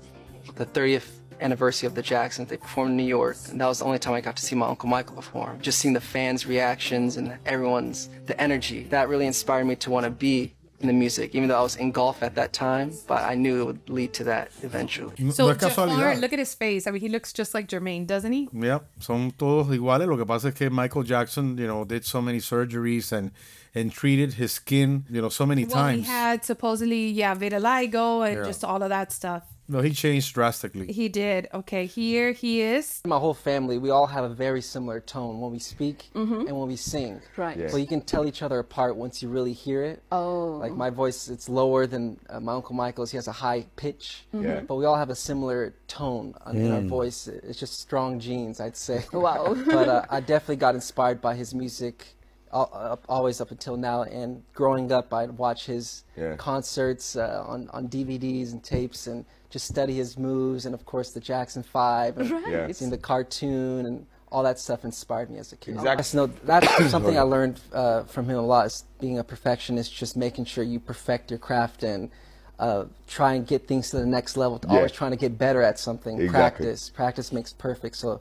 the 0.56 0.66
30th 0.66 1.08
anniversary 1.40 1.86
of 1.86 1.94
the 1.94 2.02
Jacksons. 2.02 2.48
They 2.48 2.56
performed 2.56 2.90
in 2.92 2.96
New 2.96 3.04
York, 3.04 3.36
and 3.50 3.60
that 3.60 3.66
was 3.66 3.78
the 3.80 3.84
only 3.84 3.98
time 3.98 4.14
I 4.14 4.20
got 4.20 4.36
to 4.36 4.42
see 4.44 4.54
my 4.56 4.66
Uncle 4.66 4.88
Michael 4.88 5.16
perform. 5.16 5.60
Just 5.60 5.78
seeing 5.78 5.94
the 5.94 6.00
fans' 6.00 6.46
reactions 6.46 7.16
and 7.16 7.36
everyone's 7.46 8.08
the 8.26 8.40
energy 8.40 8.84
that 8.90 9.08
really 9.08 9.26
inspired 9.26 9.64
me 9.66 9.76
to 9.76 9.90
want 9.90 10.04
to 10.04 10.10
be 10.10 10.54
in 10.80 10.86
the 10.86 10.92
music, 10.92 11.34
even 11.34 11.48
though 11.48 11.58
I 11.58 11.62
was 11.62 11.74
in 11.74 11.90
golf 11.90 12.22
at 12.22 12.36
that 12.36 12.52
time, 12.52 12.92
but 13.08 13.24
I 13.24 13.34
knew 13.34 13.62
it 13.62 13.64
would 13.64 13.90
lead 13.90 14.12
to 14.14 14.24
that 14.24 14.52
eventually. 14.62 15.12
So 15.32 15.48
no 15.48 15.54
Jafar, 15.54 16.14
look 16.16 16.32
at 16.32 16.38
his 16.38 16.54
face. 16.54 16.86
I 16.86 16.92
mean, 16.92 17.00
he 17.00 17.08
looks 17.08 17.32
just 17.32 17.52
like 17.52 17.66
Jermaine, 17.66 18.06
doesn't 18.06 18.30
he? 18.30 18.48
Yeah, 18.52 18.78
son 19.00 19.32
todos 19.32 19.66
iguales. 19.76 20.06
Lo 20.06 20.16
que 20.16 20.24
pasa 20.24 20.48
es 20.48 20.54
que 20.54 20.70
Michael 20.70 21.02
Jackson, 21.02 21.58
you 21.58 21.66
know, 21.66 21.84
did 21.84 22.04
so 22.04 22.22
many 22.22 22.38
surgeries 22.38 23.10
and 23.10 23.32
and 23.74 23.92
treated 23.92 24.34
his 24.34 24.52
skin, 24.52 25.04
you 25.10 25.20
know, 25.20 25.28
so 25.28 25.44
many 25.44 25.64
Well, 25.64 25.88
he 25.88 26.02
had 26.02 26.44
supposedly, 26.44 27.10
yeah, 27.10 27.34
vitiligo 27.34 28.26
and 28.26 28.38
Yeah. 28.38 28.44
just 28.46 28.64
all 28.64 28.82
of 28.82 28.88
that 28.88 29.12
stuff. 29.12 29.42
No, 29.68 29.80
he 29.80 29.90
changed 29.92 30.34
drastically. 30.34 30.90
He 30.92 31.08
did. 31.08 31.48
Okay, 31.52 31.86
here 31.86 32.32
he 32.32 32.62
is. 32.62 33.00
My 33.06 33.18
whole 33.18 33.34
family, 33.34 33.78
we 33.78 33.90
all 33.90 34.06
have 34.06 34.24
a 34.24 34.28
very 34.28 34.62
similar 34.62 35.00
tone 35.00 35.40
when 35.40 35.52
we 35.52 35.58
speak 35.58 36.08
and 36.14 36.44
when 36.58 36.68
we 36.68 36.76
sing. 36.76 37.20
Right. 37.36 37.56
Yeah. 37.58 37.68
So 37.68 37.76
you 37.76 37.86
can 37.86 38.00
tell 38.00 38.26
each 38.26 38.42
other 38.42 38.58
apart 38.58 38.96
once 38.96 39.22
you 39.22 39.28
really 39.28 39.52
hear 39.52 39.82
it. 39.84 40.02
Oh. 40.10 40.56
Like 40.60 40.72
my 40.72 40.90
voice, 40.90 41.28
it's 41.28 41.48
lower 41.48 41.86
than 41.86 42.18
uh, 42.30 42.40
my 42.40 42.54
uncle 42.54 42.74
Michael's. 42.74 43.10
He 43.10 43.16
has 43.16 43.28
a 43.28 43.32
high 43.32 43.66
pitch. 43.76 44.24
Yeah. 44.32 44.60
But 44.60 44.76
we 44.76 44.84
all 44.86 44.96
have 44.96 45.10
a 45.10 45.14
similar 45.14 45.74
tone 45.86 46.34
on- 46.46 46.56
in 46.56 46.72
our 46.72 46.80
voice. 46.80 47.28
It's 47.28 47.58
just 47.60 47.78
strong 47.80 48.18
genes, 48.20 48.60
I'd 48.60 48.76
say. 48.76 49.04
Wow. 49.12 49.54
but 49.66 49.88
uh, 49.88 50.04
I 50.08 50.20
definitely 50.20 50.56
got 50.56 50.74
inspired 50.74 51.20
by 51.20 51.34
his 51.34 51.54
music. 51.54 52.14
Al- 52.52 52.70
Up, 52.72 53.04
always 53.08 53.40
up 53.40 53.50
until 53.50 53.76
now, 53.76 54.02
and 54.02 54.42
growing 54.54 54.90
up, 54.92 55.12
I'd 55.12 55.36
watch 55.38 55.66
his 55.66 56.04
Yeah. 56.16 56.36
concerts 56.36 57.16
uh, 57.16 57.44
on 57.46 57.68
on 57.72 57.88
DVDs 57.88 58.52
and 58.52 58.62
tapes, 58.62 59.06
and 59.06 59.24
just 59.50 59.66
study 59.66 59.94
his 59.94 60.18
moves, 60.18 60.66
and 60.66 60.74
of 60.74 60.84
course 60.84 61.10
the 61.12 61.20
Jackson 61.20 61.62
Five, 61.62 62.18
and 62.18 62.28
Yeah. 62.46 62.70
seeing 62.72 62.90
the 62.90 62.98
cartoon 62.98 63.86
and 63.86 64.06
all 64.30 64.42
that 64.42 64.58
stuff 64.58 64.84
inspired 64.84 65.30
me 65.30 65.38
as 65.38 65.52
a 65.52 65.56
kid. 65.56 65.74
Exactly. 65.76 66.04
So 66.04 66.26
that's 66.44 66.90
something 66.90 67.16
I 67.18 67.22
learned 67.22 67.60
uh, 67.72 68.02
from 68.04 68.28
him 68.28 68.36
a 68.36 68.42
lot. 68.42 68.66
Is 68.66 68.84
being 69.00 69.18
a 69.18 69.24
perfectionist, 69.24 69.94
just 69.94 70.16
making 70.16 70.44
sure 70.44 70.62
you 70.64 70.78
perfect 70.80 71.30
your 71.30 71.38
craft 71.38 71.82
and 71.82 72.10
uh, 72.58 72.84
try 73.06 73.34
and 73.34 73.46
get 73.46 73.66
things 73.66 73.88
to 73.90 73.96
the 73.96 74.04
next 74.06 74.36
level. 74.36 74.60
Yeah. 74.68 74.76
Always 74.76 74.92
trying 74.92 75.12
to 75.12 75.16
get 75.16 75.38
better 75.38 75.62
at 75.62 75.78
something. 75.78 76.20
Exactly. 76.20 76.64
Practice, 76.66 76.90
practice 76.90 77.32
makes 77.32 77.52
perfect. 77.54 77.96
So 77.96 78.20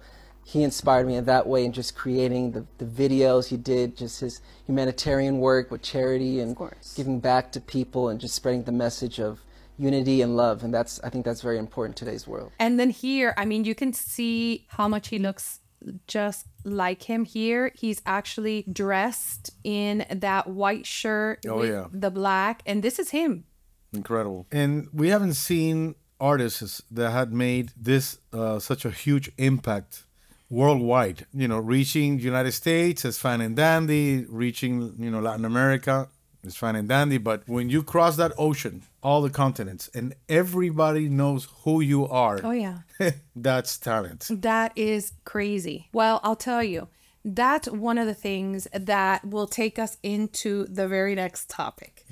he 0.54 0.64
inspired 0.64 1.06
me 1.06 1.16
in 1.16 1.26
that 1.26 1.46
way, 1.46 1.66
and 1.66 1.74
just 1.74 1.94
creating 1.94 2.52
the, 2.52 2.66
the 2.78 2.86
videos 2.86 3.48
he 3.50 3.58
did, 3.58 3.98
just 3.98 4.22
his 4.22 4.40
humanitarian 4.66 5.40
work 5.40 5.70
with 5.72 5.82
charity 5.82 6.40
and 6.40 6.56
giving 6.96 7.20
back 7.20 7.52
to 7.52 7.60
people, 7.60 8.08
and 8.10 8.18
just 8.22 8.34
spreading 8.36 8.64
the 8.64 8.72
message 8.72 9.20
of 9.20 9.42
unity 9.78 10.22
and 10.22 10.38
love. 10.38 10.64
And 10.64 10.74
that's 10.74 11.02
I 11.04 11.10
think 11.10 11.26
that's 11.26 11.42
very 11.42 11.58
important 11.58 12.00
in 12.00 12.06
today's 12.06 12.26
world. 12.26 12.52
And 12.60 12.80
then 12.80 12.92
here, 12.92 13.34
I 13.38 13.44
mean, 13.44 13.66
you 13.66 13.76
can 13.76 13.92
see 13.92 14.66
how 14.70 14.88
much 14.88 15.10
he 15.10 15.20
looks 15.20 15.60
just 16.08 16.46
like 16.64 17.04
him 17.04 17.26
here. 17.26 17.72
He's 17.76 18.02
actually 18.06 18.64
dressed 18.72 19.52
in 19.66 20.06
that 20.10 20.48
white 20.48 20.86
shirt 20.86 21.46
Oh, 21.46 21.58
with 21.60 21.70
yeah. 21.72 21.88
the 21.92 22.10
black, 22.10 22.64
and 22.66 22.82
this 22.82 23.00
is 23.00 23.10
him. 23.10 23.44
Incredible. 23.92 24.48
And 24.52 24.88
we 24.94 25.10
haven't 25.10 25.34
seen 25.34 25.96
artists 26.22 26.82
that 26.90 27.12
had 27.12 27.34
made 27.34 27.72
this 27.78 28.18
uh, 28.32 28.60
such 28.60 28.86
a 28.86 28.92
huge 28.92 29.30
impact 29.38 30.06
worldwide. 30.50 31.26
You 31.34 31.48
know, 31.48 31.60
reaching 31.60 32.20
United 32.20 32.54
States 32.54 33.06
is 33.06 33.18
fine 33.18 33.42
and 33.42 33.56
dandy, 33.56 34.26
reaching 34.30 34.94
you 34.98 35.12
know 35.12 35.20
Latin 35.20 35.46
America 35.46 36.08
is 36.44 36.56
fine 36.56 36.76
and 36.76 36.88
dandy, 36.88 37.18
but 37.18 37.44
when 37.48 37.70
you 37.70 37.84
cross 37.84 38.16
that 38.18 38.32
ocean, 38.38 38.84
all 39.04 39.22
the 39.22 39.30
continents, 39.30 39.90
and 39.94 40.16
everybody 40.30 41.10
knows 41.10 41.48
who 41.64 41.82
you 41.82 42.08
are, 42.08 42.40
Oh 42.44 42.52
yeah. 42.52 42.80
that's 43.36 43.78
talent. 43.78 44.28
That 44.30 44.72
is 44.76 45.14
crazy. 45.26 45.90
Well, 45.94 46.20
I'll 46.24 46.36
tell 46.36 46.64
you, 46.64 46.88
that's 47.26 47.70
one 47.70 47.98
of 47.98 48.08
the 48.08 48.14
things 48.14 48.68
that 48.74 49.26
will 49.26 49.48
take 49.48 49.78
us 49.78 49.98
into 50.02 50.66
the 50.68 50.88
very 50.88 51.14
next 51.16 51.50
topic. 51.50 52.06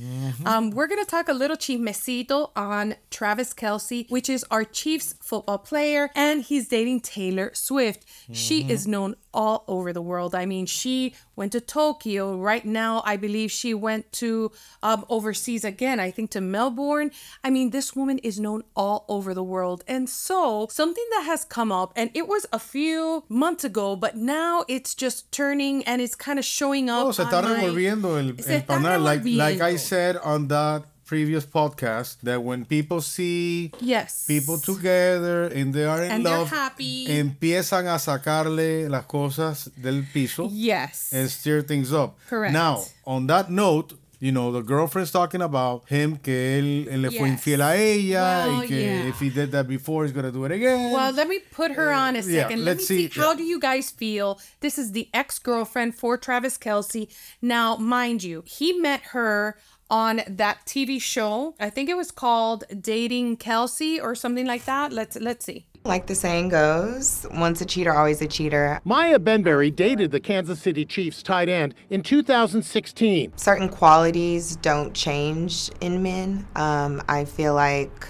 Um, 0.46 0.72
we're 0.72 0.88
going 0.88 1.04
to 1.04 1.10
talk 1.10 1.30
a 1.30 1.34
little 1.34 1.56
chismecito 1.58 2.52
on 2.56 2.96
Travis 3.12 3.54
Kelce, 3.54 4.10
which 4.12 4.30
is 4.30 4.44
our 4.52 4.64
Chiefs 4.66 5.16
football 5.22 5.58
player, 5.60 6.10
and 6.16 6.42
he's 6.42 6.68
dating 6.68 7.02
Taylor 7.02 7.52
Swift. 7.54 8.06
She 8.32 8.70
is 8.70 8.88
known 8.88 9.16
all 9.36 9.64
over 9.68 9.94
the 9.94 10.02
world. 10.02 10.34
I 10.34 10.46
mean, 10.46 10.66
she 10.66 11.14
went 11.36 11.52
to 11.52 11.60
Tokyo. 11.60 12.36
Right 12.38 12.66
now, 12.66 13.04
I 13.06 13.18
believe 13.18 13.52
she 13.52 13.74
went 13.74 14.12
to 14.24 14.52
um, 14.82 15.06
overseas 15.10 15.64
again, 15.64 16.00
I 16.00 16.10
think 16.10 16.32
to 16.32 16.42
Melbourne. 16.42 17.12
I 17.44 17.50
mean, 17.52 17.70
this 17.70 17.96
woman 17.96 18.18
is 18.20 18.40
known 18.40 18.64
all 18.76 19.06
over 19.08 19.34
the 19.34 19.44
world. 19.44 19.84
And 19.88 20.10
so, 20.10 20.68
something 20.72 21.06
that 21.12 21.24
has 21.26 21.44
come 21.44 21.72
up, 21.72 21.92
and 21.96 22.10
it 22.14 22.28
was 22.28 22.48
a 22.52 22.60
few 22.60 23.26
months 23.30 23.64
ago, 23.64 23.96
but 23.96 24.16
now 24.16 24.64
it's 24.68 24.96
just 24.96 25.32
turning 25.32 25.84
and 25.84 26.02
it's 26.02 26.16
kind 26.16 26.40
of 26.40 26.46
showing 26.46 26.90
up. 26.90 27.08
Oh, 27.08 27.12
se 27.12 27.24
está 27.24 27.44
my- 27.44 27.56
revolviendo 27.56 28.18
el, 28.18 28.30
el 28.30 28.62
panal. 28.64 29.04
Like, 29.04 29.22
like 29.26 29.62
I 29.62 29.76
said 29.76 30.18
on 30.18 30.48
that 30.48 30.86
previous 31.06 31.46
podcast, 31.46 32.18
that 32.24 32.42
when 32.44 32.66
people 32.66 33.00
see 33.02 33.72
Yes. 33.80 34.26
people 34.28 34.58
together 34.58 35.46
and 35.48 35.74
they 35.74 35.86
are 35.86 36.04
in 36.04 36.12
And 36.12 36.26
they're 36.26 36.40
love, 36.40 36.50
happy. 36.50 37.06
empiezan 37.08 37.88
a 37.88 38.00
sacarle 38.00 38.90
las 38.90 39.06
cosas 39.06 39.70
del 39.80 40.04
piso 40.14 40.50
Yes. 40.52 41.12
and 41.14 41.30
stir 41.30 41.62
things 41.62 41.94
up. 41.94 42.18
Correct. 42.30 42.54
Now, 42.54 42.84
on 43.06 43.28
that 43.28 43.50
note, 43.50 43.94
you 44.20 44.32
know, 44.32 44.50
the 44.52 44.62
girlfriend's 44.64 45.12
talking 45.12 45.42
about 45.42 45.84
him 45.90 46.18
que 46.18 46.34
él, 46.34 46.88
él 46.90 47.02
le 47.02 47.12
fue 47.12 47.28
Yes. 47.28 47.40
infiel 47.40 47.62
a 47.62 47.76
ella 47.76 48.48
Well, 48.48 48.60
y 48.62 48.68
que 48.68 48.82
yeah. 48.82 49.10
if 49.10 49.20
he 49.20 49.30
did 49.30 49.52
that 49.52 49.68
before, 49.68 50.06
he's 50.06 50.14
gonna 50.14 50.32
do 50.32 50.46
it 50.46 50.52
again. 50.52 50.92
Well, 50.92 51.12
let 51.12 51.28
me 51.28 51.40
put 51.52 51.74
her 51.74 51.92
uh, 51.94 52.00
on 52.00 52.16
a 52.16 52.20
yeah, 52.22 52.44
second. 52.44 52.60
Let 52.64 52.78
let's 52.78 52.90
me 52.90 52.98
see. 52.98 53.10
see. 53.10 53.20
How 53.20 53.32
Yeah. 53.32 53.38
do 53.38 53.44
you 53.44 53.60
guys 53.60 53.92
feel? 53.92 54.40
This 54.62 54.80
is 54.80 54.94
the 54.94 55.10
ex 55.14 55.38
girlfriend 55.38 55.96
for 55.96 56.18
Travis 56.18 56.58
Kelce. 56.58 57.08
Now, 57.42 57.76
mind 57.76 58.24
you, 58.24 58.44
he 58.48 58.74
met 58.74 59.02
her 59.12 59.58
on 59.90 60.22
that 60.28 60.66
TV 60.66 61.02
show. 61.02 61.56
I 61.60 61.70
think 61.70 61.90
it 61.90 61.98
was 61.98 62.12
called 62.12 62.64
Dating 62.82 63.38
Kelce 63.38 64.02
or 64.02 64.16
something 64.16 64.46
like 64.46 64.66
that. 64.66 64.92
Let's 64.92 65.16
let's 65.18 65.46
see. 65.46 65.66
Like 65.86 66.08
the 66.08 66.16
saying 66.16 66.50
goes, 66.50 67.28
once 67.32 67.62
a 67.62 67.66
cheater, 67.66 67.94
always 67.94 68.20
a 68.20 68.28
cheater. 68.28 68.82
Maya 68.86 69.20
Benberry 69.20 69.74
dated 69.74 70.10
the 70.10 70.20
Kansas 70.20 70.60
City 70.60 70.84
Chiefs 70.84 71.22
tight 71.22 71.48
end 71.48 71.76
in 71.92 72.02
2016. 72.02 73.38
Certain 73.38 73.70
qualities 73.70 74.56
don't 74.56 74.96
change 74.96 75.70
in 75.82 76.02
men. 76.02 76.48
Um, 76.56 77.04
I 77.08 77.26
feel 77.26 77.54
like 77.54 78.08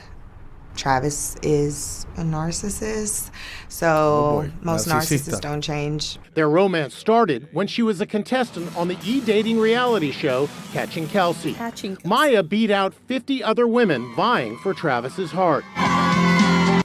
Travis 0.76 1.36
is 1.42 2.06
a 2.18 2.22
narcissist, 2.22 3.30
so 3.70 3.88
Oh 3.88 4.52
most 4.62 4.88
narcisista. 4.88 5.32
narcissists 5.32 5.42
don't 5.42 5.62
change. 5.62 6.18
Their 6.34 6.50
romance 6.50 6.94
started 6.96 7.48
when 7.52 7.68
she 7.68 7.82
was 7.82 8.02
a 8.02 8.06
contestant 8.06 8.76
on 8.78 8.88
the 8.88 8.98
e 9.04 9.22
dating 9.22 9.60
reality 9.60 10.12
show 10.12 10.50
Catching 10.74 11.08
Kelce. 11.08 11.56
Catching 11.56 11.96
Kelce. 11.98 12.06
Maya 12.06 12.44
beat 12.44 12.72
out 12.72 12.94
50 12.94 13.44
other 13.44 13.68
women 13.68 14.14
vying 14.16 14.58
for 14.58 14.74
Travis's 14.74 15.32
heart. 15.32 15.64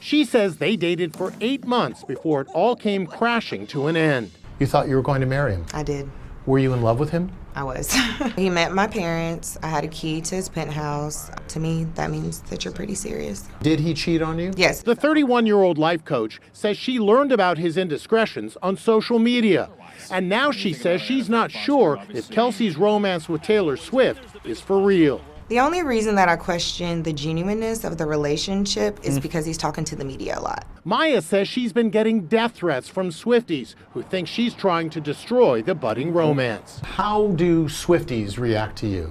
She 0.00 0.24
says 0.24 0.57
they 0.57 0.76
dated 0.76 1.14
for 1.14 1.33
eight 1.40 1.66
months 1.66 2.05
before 2.05 2.40
it 2.40 2.48
all 2.55 2.74
came 2.76 3.07
crashing 3.07 3.66
to 3.68 3.87
an 3.87 3.96
end. 3.96 4.31
You 4.59 4.66
thought 4.66 4.88
you 4.88 4.96
were 4.96 5.03
going 5.03 5.20
to 5.20 5.26
marry 5.26 5.53
him. 5.55 5.66
I 5.74 5.83
did. 5.83 6.11
Were 6.46 6.59
you 6.59 6.72
in 6.72 6.83
love 6.83 6.98
with 6.98 7.11
him? 7.11 7.31
I 7.54 7.64
was. 7.64 7.92
he 8.36 8.48
met 8.48 8.72
my 8.72 8.86
parents. 8.86 9.58
I 9.62 9.68
had 9.68 9.84
a 9.84 9.88
key 9.88 10.20
to 10.22 10.34
his 10.36 10.48
penthouse. 10.48 11.30
To 11.48 11.60
me, 11.60 11.84
that 11.94 12.10
means 12.10 12.42
that 12.42 12.64
you're 12.64 12.74
pretty 12.74 12.94
serious. 12.94 13.48
Did 13.62 13.80
he 13.80 13.94
cheat 13.94 14.22
on 14.22 14.38
you? 14.38 14.52
Yes. 14.56 14.82
The 14.82 14.94
31 14.94 15.46
year 15.46 15.62
old 15.62 15.78
life 15.78 16.04
coach 16.04 16.40
says 16.52 16.76
she 16.76 16.98
learned 16.98 17.32
about 17.32 17.58
his 17.58 17.76
indiscretions 17.76 18.56
on 18.62 18.76
social 18.76 19.18
media. 19.18 19.70
And 20.10 20.28
now 20.28 20.50
she 20.50 20.72
says 20.72 21.00
she's 21.00 21.28
not 21.28 21.50
sure 21.50 22.02
if 22.08 22.28
Kelce's 22.28 22.76
romance 22.76 23.28
with 23.28 23.42
Taylor 23.42 23.76
Swift 23.76 24.22
is 24.44 24.60
for 24.60 24.80
real. 24.80 25.20
The 25.50 25.58
only 25.58 25.82
reason 25.82 26.14
that 26.14 26.28
I 26.28 26.36
question 26.36 27.02
the 27.02 27.12
genuineness 27.12 27.82
of 27.82 27.98
the 27.98 28.06
relationship 28.06 29.00
is 29.02 29.18
mm. 29.18 29.22
because 29.22 29.44
he's 29.44 29.58
talking 29.58 29.82
to 29.82 29.96
the 29.96 30.04
media 30.04 30.38
a 30.38 30.40
lot. 30.40 30.64
Maya 30.84 31.20
says 31.20 31.48
she's 31.48 31.72
been 31.72 31.90
getting 31.90 32.28
death 32.28 32.54
threats 32.54 32.88
from 32.88 33.10
Swifties 33.10 33.74
who 33.92 34.02
think 34.02 34.28
she's 34.28 34.54
trying 34.54 34.90
to 34.90 35.00
destroy 35.00 35.60
the 35.60 35.74
budding 35.74 36.12
mm. 36.12 36.14
romance. 36.14 36.80
How 36.84 37.32
do 37.32 37.64
Swifties 37.64 38.38
react 38.38 38.76
to 38.78 38.86
you? 38.86 39.10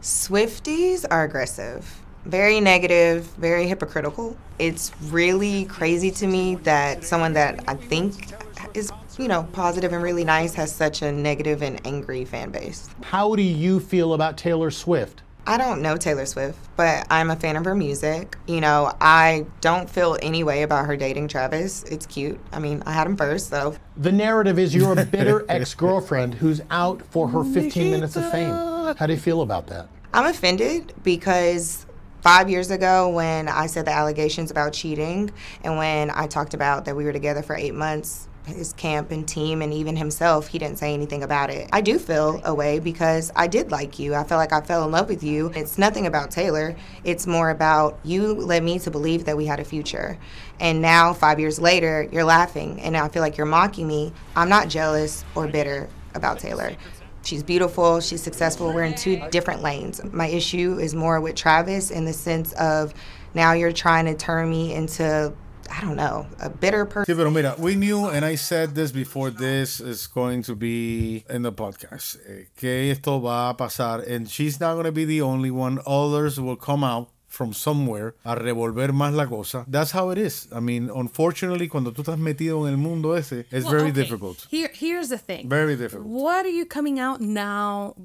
Swifties 0.00 1.04
are 1.10 1.24
aggressive, 1.24 2.00
very 2.24 2.60
negative, 2.60 3.24
very 3.36 3.66
hypocritical. 3.66 4.36
It's 4.60 4.92
really 5.10 5.64
crazy 5.64 6.12
to 6.12 6.28
me 6.28 6.54
that 6.54 7.02
someone 7.02 7.32
that 7.32 7.64
I 7.66 7.74
think 7.74 8.32
is, 8.74 8.92
you 9.18 9.26
know, 9.26 9.42
positive 9.52 9.92
and 9.92 10.04
really 10.04 10.22
nice 10.22 10.54
has 10.54 10.72
such 10.72 11.02
a 11.02 11.10
negative 11.10 11.62
and 11.62 11.84
angry 11.84 12.24
fan 12.24 12.52
base. 12.52 12.88
How 13.02 13.34
do 13.34 13.42
you 13.42 13.80
feel 13.80 14.14
about 14.14 14.38
Taylor 14.38 14.70
Swift? 14.70 15.23
I 15.46 15.58
don't 15.58 15.82
know 15.82 15.96
Taylor 15.96 16.24
Swift, 16.24 16.58
but 16.76 17.06
I'm 17.10 17.30
a 17.30 17.36
fan 17.36 17.56
of 17.56 17.66
her 17.66 17.74
music. 17.74 18.36
You 18.46 18.62
know, 18.62 18.92
I 19.00 19.44
don't 19.60 19.90
feel 19.90 20.16
any 20.22 20.42
way 20.42 20.62
about 20.62 20.86
her 20.86 20.96
dating 20.96 21.28
Travis. 21.28 21.82
It's 21.84 22.06
cute. 22.06 22.40
I 22.50 22.58
mean, 22.58 22.82
I 22.86 22.92
had 22.92 23.06
him 23.06 23.16
first, 23.16 23.50
so. 23.50 23.76
The 23.96 24.12
narrative 24.12 24.58
is 24.58 24.74
you're 24.74 24.98
a 24.98 25.04
bitter 25.04 25.44
ex 25.48 25.74
girlfriend 25.74 26.34
who's 26.34 26.62
out 26.70 27.02
for 27.10 27.28
her 27.28 27.44
15 27.44 27.90
minutes 27.90 28.16
of 28.16 28.30
fame. 28.30 28.54
How 28.96 29.06
do 29.06 29.12
you 29.12 29.18
feel 29.18 29.42
about 29.42 29.66
that? 29.66 29.88
I'm 30.14 30.26
offended 30.26 30.94
because 31.02 31.84
five 32.22 32.48
years 32.48 32.70
ago, 32.70 33.10
when 33.10 33.48
I 33.48 33.66
said 33.66 33.84
the 33.84 33.92
allegations 33.92 34.50
about 34.50 34.72
cheating 34.72 35.30
and 35.62 35.76
when 35.76 36.10
I 36.10 36.26
talked 36.26 36.54
about 36.54 36.86
that 36.86 36.96
we 36.96 37.04
were 37.04 37.12
together 37.12 37.42
for 37.42 37.54
eight 37.54 37.74
months, 37.74 38.28
his 38.46 38.72
camp 38.74 39.10
and 39.10 39.26
team 39.26 39.62
and 39.62 39.72
even 39.72 39.96
himself, 39.96 40.48
he 40.48 40.58
didn't 40.58 40.78
say 40.78 40.92
anything 40.92 41.22
about 41.22 41.50
it. 41.50 41.68
I 41.72 41.80
do 41.80 41.98
feel 41.98 42.40
a 42.44 42.54
way 42.54 42.78
because 42.78 43.32
I 43.34 43.46
did 43.46 43.70
like 43.70 43.98
you. 43.98 44.14
I 44.14 44.24
felt 44.24 44.38
like 44.38 44.52
I 44.52 44.60
fell 44.60 44.84
in 44.84 44.90
love 44.90 45.08
with 45.08 45.22
you. 45.22 45.50
It's 45.54 45.78
nothing 45.78 46.06
about 46.06 46.30
Taylor. 46.30 46.76
It's 47.04 47.26
more 47.26 47.50
about 47.50 47.98
you 48.04 48.34
led 48.34 48.62
me 48.62 48.78
to 48.80 48.90
believe 48.90 49.24
that 49.24 49.36
we 49.36 49.46
had 49.46 49.60
a 49.60 49.64
future. 49.64 50.18
And 50.60 50.80
now, 50.82 51.12
five 51.12 51.40
years 51.40 51.58
later, 51.58 52.08
you're 52.12 52.24
laughing 52.24 52.80
and 52.80 52.96
I 52.96 53.08
feel 53.08 53.22
like 53.22 53.36
you're 53.36 53.46
mocking 53.46 53.88
me. 53.88 54.12
I'm 54.36 54.48
not 54.48 54.68
jealous 54.68 55.24
or 55.34 55.48
bitter 55.48 55.88
about 56.14 56.38
Taylor. 56.38 56.76
She's 57.24 57.42
beautiful, 57.42 58.00
she's 58.00 58.22
successful. 58.22 58.72
We're 58.72 58.84
in 58.84 58.94
two 58.94 59.16
different 59.30 59.62
lanes. 59.62 60.02
My 60.12 60.26
issue 60.26 60.78
is 60.78 60.94
more 60.94 61.20
with 61.20 61.34
Travis 61.34 61.90
in 61.90 62.04
the 62.04 62.12
sense 62.12 62.52
of 62.52 62.92
now 63.32 63.52
you're 63.52 63.72
trying 63.72 64.04
to 64.04 64.14
turn 64.14 64.50
me 64.50 64.74
into 64.74 65.32
I 65.70 65.80
don't 65.80 65.96
know, 65.96 66.26
a 66.40 66.48
bitter 66.50 66.84
person. 66.86 67.14
Sí, 67.14 67.16
pero 67.16 67.30
mira, 67.30 67.54
we 67.58 67.74
knew, 67.74 68.06
and 68.06 68.24
I 68.24 68.36
said 68.36 68.74
this 68.74 68.92
before 68.92 69.30
this 69.30 69.80
is 69.80 70.06
going 70.06 70.42
to 70.44 70.54
be 70.54 71.24
in 71.28 71.42
the 71.42 71.52
podcast, 71.52 72.16
eh, 72.28 72.44
que 72.56 72.90
esto 72.90 73.18
va 73.20 73.50
a 73.50 73.54
pasar, 73.54 74.06
and 74.08 74.28
she's 74.28 74.60
not 74.60 74.74
going 74.74 74.84
to 74.86 74.92
be 74.92 75.04
the 75.04 75.22
only 75.22 75.50
one. 75.50 75.80
Others 75.86 76.40
will 76.40 76.56
come 76.56 76.84
out 76.84 77.10
from 77.28 77.52
somewhere 77.52 78.14
a 78.24 78.36
revolver 78.36 78.92
más 78.92 79.12
la 79.12 79.26
cosa. 79.26 79.64
That's 79.66 79.90
how 79.90 80.10
it 80.10 80.18
is. 80.18 80.46
I 80.54 80.60
mean, 80.60 80.88
unfortunately, 80.94 81.66
cuando 81.66 81.90
tú 81.90 82.02
estás 82.04 82.16
metido 82.18 82.66
en 82.68 82.74
el 82.74 82.76
mundo 82.78 83.12
ese, 83.14 83.44
it's 83.50 83.64
Well, 83.64 83.72
very 83.72 83.90
okay, 83.90 84.02
difficult. 84.02 84.46
Here, 84.50 84.70
here's 84.72 85.08
the 85.08 85.18
thing. 85.18 85.48
Very 85.48 85.74
difficult. 85.76 86.06
What 86.06 86.46
are 86.46 86.50
you 86.50 86.64
coming 86.64 87.00
out 87.00 87.20
now 87.20 87.96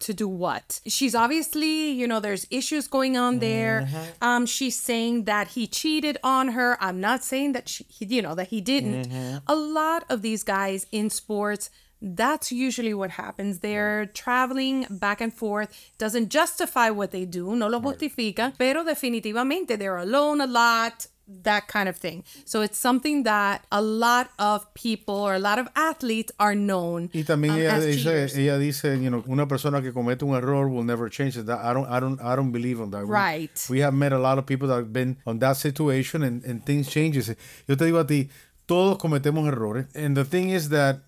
to 0.00 0.14
do 0.14 0.28
what? 0.28 0.80
She's 0.86 1.14
obviously, 1.14 1.90
you 1.90 2.06
know, 2.06 2.20
there's 2.20 2.46
issues 2.50 2.86
going 2.86 3.16
on 3.16 3.38
there. 3.38 3.82
Mm-hmm. 3.82 4.24
Um, 4.24 4.46
she's 4.46 4.78
saying 4.78 5.24
that 5.24 5.48
he 5.48 5.66
cheated 5.66 6.18
on 6.22 6.48
her. 6.48 6.76
I'm 6.80 7.00
not 7.00 7.24
saying 7.24 7.52
that 7.52 7.68
she, 7.68 7.86
you 7.98 8.22
know, 8.22 8.34
that 8.34 8.48
he 8.48 8.60
didn't. 8.60 9.08
Mm-hmm. 9.08 9.38
A 9.46 9.54
lot 9.54 10.04
of 10.08 10.22
these 10.22 10.42
guys 10.42 10.86
in 10.92 11.10
sports. 11.10 11.70
That's 12.02 12.52
usually 12.52 12.92
what 12.92 13.12
happens. 13.12 13.60
They're 13.60 14.06
traveling 14.06 14.86
back 14.90 15.22
and 15.22 15.32
forth. 15.32 15.74
Doesn't 15.96 16.28
justify 16.28 16.90
what 16.90 17.10
they 17.10 17.24
do. 17.24 17.56
No 17.56 17.68
lo 17.68 17.80
justifica. 17.80 18.52
Pero 18.58 18.84
definitivamente 18.84 19.78
they're 19.78 19.96
alone 19.96 20.42
a 20.42 20.46
lot. 20.46 21.06
That 21.28 21.66
kind 21.66 21.88
of 21.88 21.96
thing. 21.96 22.22
So 22.44 22.62
it's 22.62 22.78
something 22.78 23.24
that 23.24 23.64
a 23.72 23.82
lot 23.82 24.30
of 24.38 24.72
people 24.74 25.16
or 25.16 25.34
a 25.34 25.40
lot 25.40 25.58
of 25.58 25.66
athletes 25.74 26.30
are 26.38 26.54
known. 26.54 27.10
Y 27.12 27.24
también 27.24 27.50
um, 27.54 27.58
ella 27.60 27.80
dice, 27.80 28.36
ella 28.38 28.58
dice, 28.60 28.96
you 28.96 29.10
know, 29.10 29.24
una 29.28 29.46
persona 29.48 29.82
que 29.82 29.92
comete 29.92 30.22
un 30.22 30.36
error 30.36 30.68
will 30.68 30.84
never 30.84 31.08
change 31.08 31.36
it. 31.36 31.46
That 31.46 31.58
I 31.64 31.72
don't, 31.74 31.86
I 31.88 31.98
don't, 31.98 32.20
I 32.20 32.36
don't 32.36 32.52
believe 32.52 32.80
on 32.80 32.90
that. 32.92 33.04
We- 33.06 33.10
Right. 33.10 33.66
We, 33.68 33.80
have 33.80 33.92
met 33.94 34.12
a 34.12 34.18
lot 34.20 34.38
of 34.38 34.46
people 34.46 34.68
that 34.68 34.76
have 34.76 34.92
been 34.92 35.16
on 35.26 35.40
that 35.40 35.56
situation 35.56 36.22
and, 36.22 36.44
and 36.44 36.64
things 36.64 36.88
changes. 36.88 37.28
Yo 37.66 37.74
te 37.74 37.84
digo 37.86 37.98
a 38.00 38.04
ti, 38.06 38.28
todos 38.68 38.96
cometemos 38.98 39.48
errores. 39.48 39.86
And 39.96 40.16
the 40.16 40.24
thing 40.24 40.50
is 40.50 40.68
that 40.68 41.00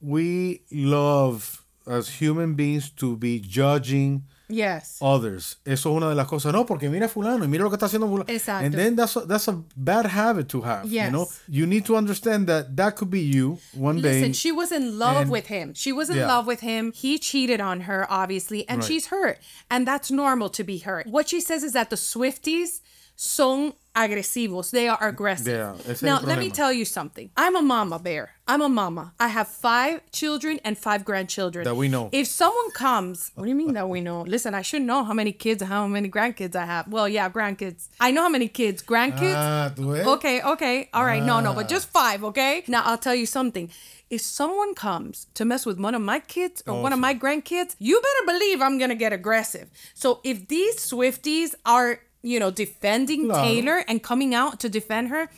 we 0.00 0.62
love 0.72 1.62
as 1.86 2.08
human 2.20 2.54
beings 2.54 2.88
to 2.90 3.16
be 3.16 3.40
judging 3.40 4.22
Yes. 4.48 4.98
others. 5.00 5.56
Eso 5.64 5.90
es 5.90 5.96
una 5.96 6.08
de 6.08 6.14
las 6.14 6.26
cosas. 6.28 6.52
No, 6.52 6.64
porque 6.64 6.88
mira 6.88 7.08
fulano 7.08 7.44
y 7.44 7.48
mira 7.48 7.64
lo 7.64 7.70
que 7.70 7.76
está 7.76 7.86
haciendo 7.86 8.06
fulano. 8.08 8.24
Exacto. 8.28 8.64
And 8.66 8.74
then 8.74 8.94
that's 8.96 9.16
a, 9.16 9.26
that's 9.26 9.48
a 9.48 9.62
bad 9.76 10.06
habit 10.06 10.48
to 10.48 10.60
have. 10.62 10.86
Yes. 10.86 11.06
You 11.06 11.10
know, 11.12 11.28
you 11.48 11.66
need 11.66 11.84
to 11.86 11.96
understand 11.96 12.46
that 12.48 12.76
that 12.76 12.94
could 12.96 13.10
be 13.10 13.20
you 13.22 13.58
one 13.74 14.00
day. 14.00 14.20
Listen, 14.20 14.32
she 14.32 14.52
was 14.52 14.70
in 14.72 14.98
love 14.98 15.22
and- 15.22 15.30
with 15.30 15.46
him. 15.46 15.74
She 15.74 15.92
was 15.92 16.08
in 16.10 16.16
Yeah. 16.16 16.26
love 16.28 16.46
with 16.46 16.60
him. 16.60 16.92
He 16.94 17.18
cheated 17.18 17.60
on 17.60 17.82
her, 17.82 18.06
obviously, 18.08 18.68
and 18.68 18.78
Right. 18.82 18.86
she's 18.86 19.06
hurt. 19.08 19.38
And 19.70 19.86
that's 19.86 20.10
normal 20.10 20.48
to 20.50 20.62
be 20.64 20.78
hurt. 20.78 21.06
What 21.06 21.28
she 21.28 21.40
says 21.40 21.62
is 21.64 21.72
that 21.72 21.90
the 21.90 21.96
Swifties 21.96 22.80
son 23.16 23.72
agresivos. 23.96 24.70
They 24.70 24.88
are 24.88 25.02
aggressive. 25.02 25.46
Yeah, 25.86 25.94
now, 26.02 26.20
let 26.20 26.38
me 26.38 26.50
tell 26.50 26.72
you 26.72 26.84
something. 26.84 27.30
I'm 27.36 27.56
a 27.56 27.62
mama 27.62 27.98
bear. 27.98 28.30
I'm 28.48 28.60
a 28.62 28.68
mama. 28.68 29.12
I 29.18 29.28
have 29.28 29.48
five 29.48 30.00
children 30.12 30.60
and 30.64 30.78
five 30.78 31.04
grandchildren. 31.04 31.64
That 31.64 31.74
we 31.74 31.88
know. 31.88 32.10
If 32.12 32.28
someone 32.28 32.70
comes, 32.72 33.32
what 33.34 33.44
do 33.44 33.48
you 33.48 33.56
mean 33.56 33.72
that 33.74 33.88
we 33.88 34.00
know? 34.00 34.22
Listen, 34.22 34.54
I 34.54 34.62
should 34.62 34.82
know 34.82 35.02
how 35.02 35.14
many 35.14 35.32
kids, 35.32 35.62
how 35.64 35.88
many 35.88 36.08
grandkids 36.08 36.54
I 36.54 36.66
have. 36.66 36.86
Well, 36.86 37.08
yeah, 37.08 37.28
grandkids. 37.28 37.88
I 37.98 38.12
know 38.12 38.22
how 38.22 38.28
many 38.28 38.46
kids. 38.46 38.82
Grandkids? 38.82 39.34
Ah. 39.36 39.72
Okay, 40.14 40.40
okay. 40.42 40.88
All 40.94 41.04
right. 41.04 41.22
No, 41.22 41.40
no, 41.40 41.50
Ah. 41.50 41.54
but 41.54 41.68
just 41.68 41.88
five, 41.90 42.22
okay? 42.22 42.62
Now, 42.68 42.82
I'll 42.84 42.98
tell 42.98 43.14
you 43.16 43.26
something. 43.26 43.68
If 44.08 44.20
someone 44.20 44.76
comes 44.76 45.26
to 45.34 45.44
mess 45.44 45.66
with 45.66 45.80
one 45.80 45.96
of 45.96 46.02
my 46.02 46.20
kids 46.20 46.62
or 46.68 46.80
one 46.80 46.92
of 46.92 47.00
my 47.00 47.12
grandkids, 47.12 47.74
you 47.80 48.00
better 48.00 48.24
believe 48.38 48.62
I'm 48.62 48.78
going 48.78 48.90
to 48.90 48.94
get 48.94 49.12
aggressive. 49.12 49.68
So 49.94 50.20
if 50.22 50.46
these 50.46 50.76
Swifties 50.78 51.56
are, 51.64 51.98
you 52.26 52.40
know, 52.40 52.50
defending. 52.50 53.28
Taylor 53.30 53.84
and 53.88 54.02
coming 54.02 54.34
out 54.34 54.60
to 54.60 54.68
defend 54.68 55.08
her, 55.08 55.28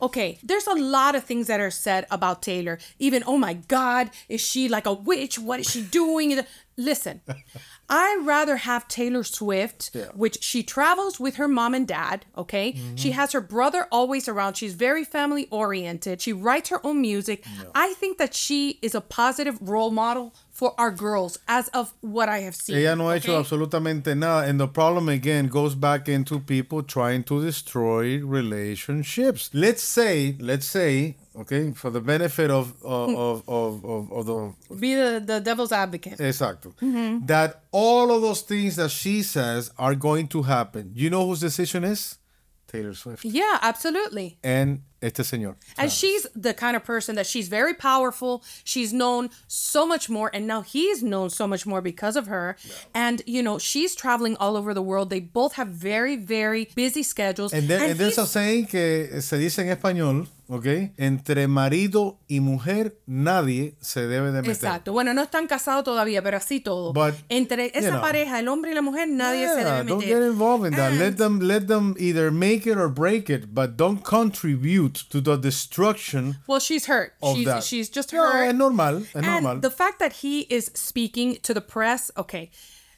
okay, 0.00 0.38
there's 0.42 0.66
a 0.66 0.74
lot 0.74 1.14
of 1.14 1.24
things 1.24 1.46
that 1.46 1.60
are 1.60 1.70
said 1.70 2.06
about 2.10 2.42
Taylor. 2.42 2.78
Even, 2.98 3.22
oh 3.26 3.36
my 3.36 3.54
God, 3.54 4.10
is 4.28 4.40
she 4.40 4.68
like 4.68 4.86
a 4.86 4.92
witch? 4.92 5.38
What 5.38 5.60
is 5.60 5.70
she 5.70 5.82
doing? 5.82 6.40
Listen, 6.76 7.20
I'd 7.88 8.22
rather 8.24 8.56
have 8.56 8.86
Taylor 8.86 9.24
Swift, 9.24 9.96
which 10.14 10.42
she 10.42 10.62
travels 10.62 11.18
with 11.18 11.36
her 11.36 11.48
mom 11.48 11.74
and 11.74 11.88
dad, 11.88 12.26
okay? 12.36 12.72
Mm-hmm. 12.72 12.96
She 12.96 13.10
has 13.12 13.32
her 13.32 13.40
brother 13.40 13.86
always 13.90 14.28
around. 14.28 14.54
She's 14.54 14.74
very 14.74 15.04
family 15.04 15.48
oriented. 15.50 16.20
She 16.20 16.32
writes 16.32 16.68
her 16.68 16.84
own 16.86 17.00
music. 17.00 17.44
I 17.74 17.94
think 17.94 18.18
that 18.18 18.34
she 18.34 18.78
is 18.82 18.94
a 18.94 19.00
positive 19.00 19.58
role 19.60 19.90
model 19.90 20.34
for 20.58 20.74
our 20.76 20.90
girls 20.90 21.38
as 21.46 21.68
of 21.68 21.94
what 22.00 22.28
I 22.28 22.40
have 22.40 22.56
seen. 22.56 22.78
Ella 22.78 22.96
no 22.96 23.04
ha 23.04 23.12
hecho 23.12 23.30
okay? 23.30 23.42
absolutamente 23.42 24.16
nada. 24.16 24.48
And 24.48 24.58
the 24.58 24.66
problem 24.66 25.08
again 25.08 25.46
goes 25.46 25.76
back 25.76 26.08
into 26.08 26.40
people 26.40 26.82
trying 26.82 27.22
to 27.30 27.40
destroy 27.40 28.18
relationships. 28.18 29.50
Let's 29.54 29.84
say, 29.84 30.36
let's 30.40 30.66
say, 30.66 31.14
okay, 31.36 31.70
for 31.74 31.90
the 31.90 32.00
benefit 32.00 32.50
of 32.50 32.74
of 32.82 33.14
of 33.16 33.48
of, 33.48 33.84
of, 33.84 34.12
of 34.12 34.26
the 34.26 34.74
Be 34.74 34.96
the, 34.96 35.22
the 35.24 35.38
devil's 35.38 35.70
advocate. 35.70 36.18
exacto, 36.18 36.74
mm-hmm. 36.82 37.24
that 37.26 37.62
all 37.70 38.10
of 38.10 38.20
those 38.22 38.42
things 38.42 38.74
that 38.76 38.90
she 38.90 39.22
says 39.22 39.70
are 39.78 39.94
going 39.94 40.26
to 40.26 40.42
happen. 40.42 40.90
You 40.92 41.08
know 41.08 41.24
whose 41.24 41.38
decision 41.38 41.84
is? 41.84 42.18
Taylor 42.68 42.94
Swift 42.94 43.24
Yeah, 43.24 43.58
absolutely. 43.62 44.38
and 44.44 44.82
este 45.00 45.22
señor. 45.22 45.54
And 45.76 45.90
she's 45.90 46.26
the 46.34 46.52
kind 46.54 46.76
of 46.76 46.84
person 46.84 47.14
that 47.16 47.26
she's 47.26 47.48
very 47.48 47.72
powerful. 47.74 48.42
She's 48.64 48.92
known 48.92 49.30
so 49.46 49.86
much 49.86 50.10
more. 50.10 50.30
And 50.34 50.46
now 50.46 50.62
he's 50.62 51.02
known 51.02 51.30
so 51.30 51.46
much 51.46 51.64
more 51.66 51.80
because 51.80 52.16
of 52.16 52.26
her. 52.26 52.56
And, 52.94 53.22
you 53.26 53.42
know, 53.42 53.58
she's 53.58 53.94
traveling 53.94 54.36
all 54.36 54.56
over 54.56 54.74
the 54.74 54.82
world. 54.82 55.08
They 55.10 55.20
both 55.20 55.54
have 55.54 55.68
very, 55.68 56.16
very 56.16 56.68
busy 56.74 57.02
schedules. 57.02 57.52
And, 57.52 57.68
there, 57.68 57.80
and 57.90 57.98
there's 57.98 58.18
a 58.18 58.26
saying 58.26 58.66
que 58.66 59.20
se 59.20 59.38
dice 59.38 59.60
en 59.60 59.68
español, 59.76 60.26
¿ok? 60.48 60.66
Entre 60.96 61.46
marido 61.46 62.18
y 62.26 62.40
mujer 62.40 62.98
nadie 63.06 63.74
se 63.80 64.06
debe 64.06 64.32
de 64.32 64.40
meter. 64.42 64.50
Exacto. 64.56 64.92
Bueno, 64.92 65.12
no 65.14 65.22
están 65.22 65.46
casados 65.46 65.84
todavía, 65.84 66.22
pero 66.22 66.38
así 66.38 66.60
todo. 66.60 66.92
But, 66.92 67.14
Entre 67.28 67.70
esa 67.78 67.90
know. 67.90 68.00
pareja, 68.00 68.38
el 68.40 68.48
hombre 68.48 68.70
y 68.72 68.74
la 68.74 68.82
mujer, 68.82 69.08
nadie 69.08 69.46
se 69.48 69.56
debe 69.56 69.84
don't 69.84 70.00
meter. 70.02 70.18
get 70.20 70.26
involved 70.30 70.66
in 70.66 70.74
that. 70.74 70.92
Let 70.94 71.08
And- 71.08 71.16
them 71.18 71.40
let 71.40 71.66
them 71.66 71.94
either 71.98 72.30
make 72.32 72.66
it 72.66 72.76
or 72.76 72.88
break 72.88 73.28
it, 73.30 73.52
but 73.52 73.76
don't 73.76 74.02
contribute 74.02 75.04
to 75.10 75.20
the 75.20 75.36
destruction 75.36 76.38
Well, 76.46 76.60
she's 76.60 76.86
hurt. 76.86 77.12
she's, 77.34 77.44
that. 77.44 77.62
she's 77.62 77.90
just 77.90 78.12
No, 78.12 78.22
hurt. 78.22 78.48
es 78.48 78.54
normal, 78.54 79.02
es 79.02 79.14
and 79.14 79.26
normal. 79.26 79.60
the 79.60 79.70
fact 79.70 79.98
that 79.98 80.12
he 80.22 80.46
is 80.48 80.70
speaking 80.74 81.38
to 81.42 81.52
the 81.52 81.60
press, 81.60 82.10
okay, 82.16 82.50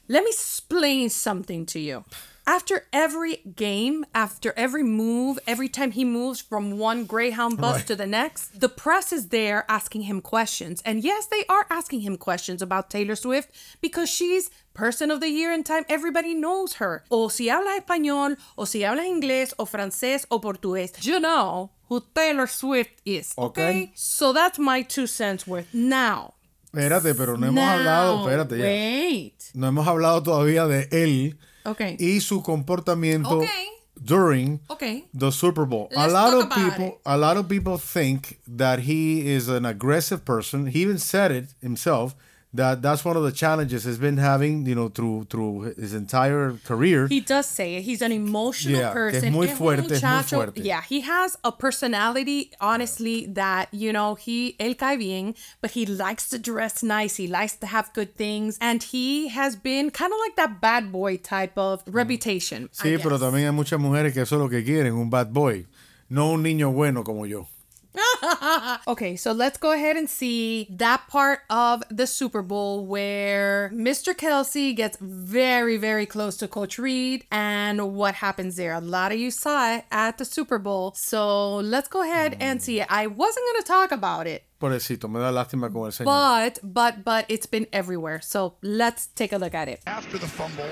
let 0.07 0.23
me 0.23 0.29
explain 0.31 1.09
something 1.09 1.65
to 1.65 1.79
you. 1.79 2.03
After 2.47 2.85
every 2.91 3.37
game, 3.55 4.03
after 4.15 4.53
every 4.57 4.83
move, 4.83 5.37
every 5.47 5.69
time 5.69 5.91
he 5.91 6.03
moves 6.03 6.41
from 6.41 6.77
one 6.77 7.05
Greyhound 7.05 7.57
bus 7.57 7.77
Right. 7.77 7.87
to 7.87 7.95
the 7.95 8.07
next, 8.07 8.59
the 8.59 8.67
press 8.69 9.13
is 9.13 9.27
there 9.29 9.63
asking 9.69 10.03
him 10.03 10.21
questions. 10.21 10.81
And 10.83 11.03
yes, 11.03 11.27
they 11.27 11.45
are 11.47 11.65
asking 11.69 12.01
him 12.01 12.17
questions 12.17 12.61
about 12.61 12.89
Taylor 12.89 13.15
Swift 13.15 13.49
because 13.79 14.09
she's 14.09 14.49
person 14.73 15.11
of 15.11 15.19
the 15.19 15.29
year 15.29 15.51
in 15.51 15.63
time. 15.63 15.85
Everybody 15.87 16.33
knows 16.33 16.73
her. 16.75 17.03
O 17.11 17.27
si 17.29 17.47
habla 17.47 17.79
español, 17.79 18.37
o 18.57 18.65
si 18.65 18.83
habla 18.83 19.03
inglés, 19.03 19.53
o 19.59 19.65
francés, 19.65 20.25
o 20.31 20.39
portugués. 20.39 20.91
You 21.05 21.19
know 21.19 21.69
who 21.89 22.01
Taylor 22.15 22.47
Swift 22.47 23.01
is. 23.05 23.33
Okay. 23.37 23.61
Okay. 23.69 23.91
So 23.95 24.33
that's 24.33 24.57
my 24.57 24.81
two 24.81 25.05
cents 25.07 25.45
worth. 25.45 25.67
Now, 25.73 26.33
Espérate, 26.73 27.13
pero 27.17 27.35
no 27.35 27.47
hemos 27.47 27.55
now, 27.55 27.77
hablado, 27.77 28.25
espérate 28.29 28.57
ya. 28.57 28.63
Wait. 28.63 29.51
No 29.53 29.67
hemos 29.67 29.85
hablado 29.85 30.23
todavía 30.23 30.65
de 30.67 30.87
él 30.91 31.37
Okay. 31.65 31.95
y 31.99 32.19
su 32.19 32.41
comportamiento 32.41 33.37
Okay. 33.37 33.67
during 34.03 34.59
Okay. 34.69 35.05
the 35.13 35.31
Super 35.31 35.65
Bowl. 35.65 35.89
a 35.95 35.99
Let's 36.07 36.13
lot 36.13 36.31
talk 36.31 36.43
of 36.43 36.49
people 36.63 36.85
it. 36.85 37.01
a 37.05 37.17
lot 37.17 37.37
of 37.37 37.47
people 37.47 37.77
think 37.77 38.39
that 38.47 38.79
he 38.79 39.27
is 39.29 39.47
an 39.47 39.65
aggressive 39.65 40.23
person. 40.25 40.67
He 40.67 40.81
even 40.81 40.97
said 40.97 41.31
it 41.31 41.53
himself 41.61 42.15
that 42.53 42.81
that's 42.81 43.05
one 43.05 43.15
of 43.15 43.23
the 43.23 43.31
challenges 43.31 43.85
he's 43.85 43.97
been 43.97 44.17
having, 44.17 44.65
you 44.65 44.75
know, 44.75 44.89
through 44.89 45.25
through 45.29 45.73
his 45.77 45.93
entire 45.93 46.57
career. 46.65 47.07
He 47.07 47.21
does 47.21 47.45
say 47.45 47.75
it. 47.75 47.83
He's 47.83 48.01
an 48.01 48.11
emotional 48.11 48.79
Yeah, 48.79 48.93
que 48.93 49.07
es 49.07 49.13
person. 49.23 49.33
muy 49.33 49.47
fuerte, 49.47 49.91
es 49.91 50.03
muy 50.03 50.23
fuerte. 50.23 50.63
Yeah, 50.63 50.81
he 50.81 51.01
has 51.01 51.37
a 51.43 51.51
personality, 51.51 52.51
honestly, 52.59 53.25
that, 53.27 53.69
you 53.71 53.93
know, 53.93 54.15
he, 54.15 54.55
él 54.59 54.77
cae 54.77 54.97
bien, 54.97 55.35
but 55.61 55.71
he 55.71 55.85
likes 55.85 56.29
to 56.29 56.37
dress 56.37 56.83
nice. 56.83 57.15
He 57.15 57.27
likes 57.27 57.55
to 57.57 57.67
have 57.67 57.91
good 57.93 58.15
things. 58.15 58.57
And 58.59 58.83
he 58.83 59.29
has 59.29 59.55
been 59.55 59.89
kind 59.89 60.11
of 60.11 60.19
like 60.19 60.35
that 60.35 60.59
bad 60.59 60.91
boy 60.91 61.17
type 61.17 61.57
of 61.57 61.85
mm. 61.85 61.93
reputation. 61.93 62.69
I 62.79 62.83
Sí, 62.83 62.97
pero 63.01 63.17
también 63.17 63.45
hay 63.45 63.51
muchas 63.53 63.79
mujeres 63.79 64.13
que 64.13 64.21
eso 64.21 64.35
es 64.35 64.41
lo 64.41 64.49
que 64.49 64.63
quieren, 64.63 64.93
un 64.93 65.09
bad 65.09 65.31
boy, 65.31 65.67
no 66.09 66.31
un 66.31 66.43
niño 66.43 66.71
bueno 66.71 67.03
como 67.03 67.25
yo. 67.25 67.47
Okay, 68.87 69.15
so 69.15 69.31
let's 69.31 69.57
go 69.57 69.71
ahead 69.71 69.95
and 69.97 70.09
see 70.09 70.67
that 70.71 71.07
part 71.07 71.41
of 71.49 71.83
the 71.89 72.07
Super 72.07 72.41
Bowl 72.41 72.85
where 72.85 73.69
Mr. 73.73 74.13
Kelce 74.13 74.75
gets 74.75 74.97
very, 74.99 75.77
very 75.77 76.05
close 76.05 76.37
to 76.37 76.47
Coach 76.47 76.77
Reid 76.79 77.25
and 77.31 77.93
what 77.95 78.15
happens 78.15 78.55
there. 78.55 78.73
A 78.73 78.79
lot 78.81 79.11
of 79.11 79.19
you 79.19 79.31
saw 79.31 79.73
it 79.75 79.85
at 79.91 80.17
the 80.17 80.25
Super 80.25 80.57
Bowl. 80.59 80.93
So 80.95 81.57
let's 81.57 81.87
go 81.87 82.01
ahead 82.03 82.37
and 82.39 82.61
see 82.61 82.81
it. 82.81 82.87
I 82.89 83.07
wasn't 83.07 83.45
going 83.51 83.61
to 83.61 83.67
talk 83.67 83.91
about 83.91 84.27
it, 84.27 84.43
Pobrecito, 84.59 85.09
me 85.09 85.19
da 85.19 85.31
lástima 85.31 85.71
con 85.71 85.85
el 85.85 85.91
señor. 85.91 86.05
but, 86.05 86.59
but, 86.63 87.03
but 87.03 87.25
it's 87.29 87.45
been 87.47 87.67
everywhere. 87.73 88.21
So 88.21 88.55
let's 88.61 89.07
take 89.07 89.33
a 89.33 89.37
look 89.37 89.53
at 89.55 89.67
it. 89.67 89.81
after 89.87 90.17
the 90.17 90.27
fumble, 90.27 90.69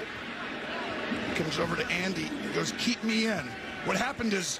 comes 1.35 1.59
over 1.59 1.75
to 1.75 1.85
Andy 1.91 2.27
and 2.43 2.53
goes, 2.53 2.73
keep 2.77 3.01
me 3.03 3.25
in. 3.27 3.43
What 3.85 3.95
happened 3.97 4.33
is, 4.33 4.59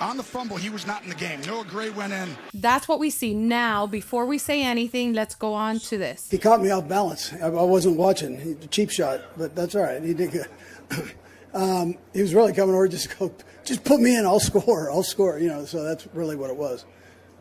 on 0.00 0.16
the 0.16 0.22
fumble, 0.22 0.56
he 0.56 0.70
was 0.70 0.86
not 0.86 1.02
in 1.02 1.08
the 1.08 1.14
game. 1.14 1.40
Noah 1.42 1.64
Gray 1.64 1.90
went 1.90 2.12
in. 2.12 2.36
That's 2.54 2.88
what 2.88 2.98
we 2.98 3.10
see 3.10 3.34
now. 3.34 3.86
Before 3.86 4.26
we 4.26 4.38
say 4.38 4.62
anything, 4.62 5.12
let's 5.12 5.34
go 5.34 5.54
on 5.54 5.78
to 5.80 5.98
this. 5.98 6.30
He 6.30 6.38
caught 6.38 6.62
me 6.62 6.70
off 6.70 6.88
balance. 6.88 7.32
I, 7.34 7.46
I 7.46 7.62
wasn't 7.62 7.96
watching. 7.96 8.40
He, 8.40 8.54
cheap 8.68 8.90
shot, 8.90 9.20
but 9.36 9.54
that's 9.54 9.74
all 9.74 9.82
right. 9.82 10.02
He 10.02 10.14
did 10.14 10.32
good. 10.32 10.48
um, 11.54 11.96
he 12.12 12.22
was 12.22 12.34
really 12.34 12.52
coming 12.52 12.74
over 12.74 12.88
just 12.88 13.18
go, 13.18 13.32
just 13.64 13.84
put 13.84 14.00
me 14.00 14.16
in. 14.16 14.24
I'll 14.24 14.40
score. 14.40 14.90
I'll 14.90 15.02
score. 15.02 15.38
You 15.38 15.48
know. 15.48 15.64
So 15.64 15.82
that's 15.82 16.06
really 16.14 16.36
what 16.36 16.50
it 16.50 16.56
was. 16.56 16.84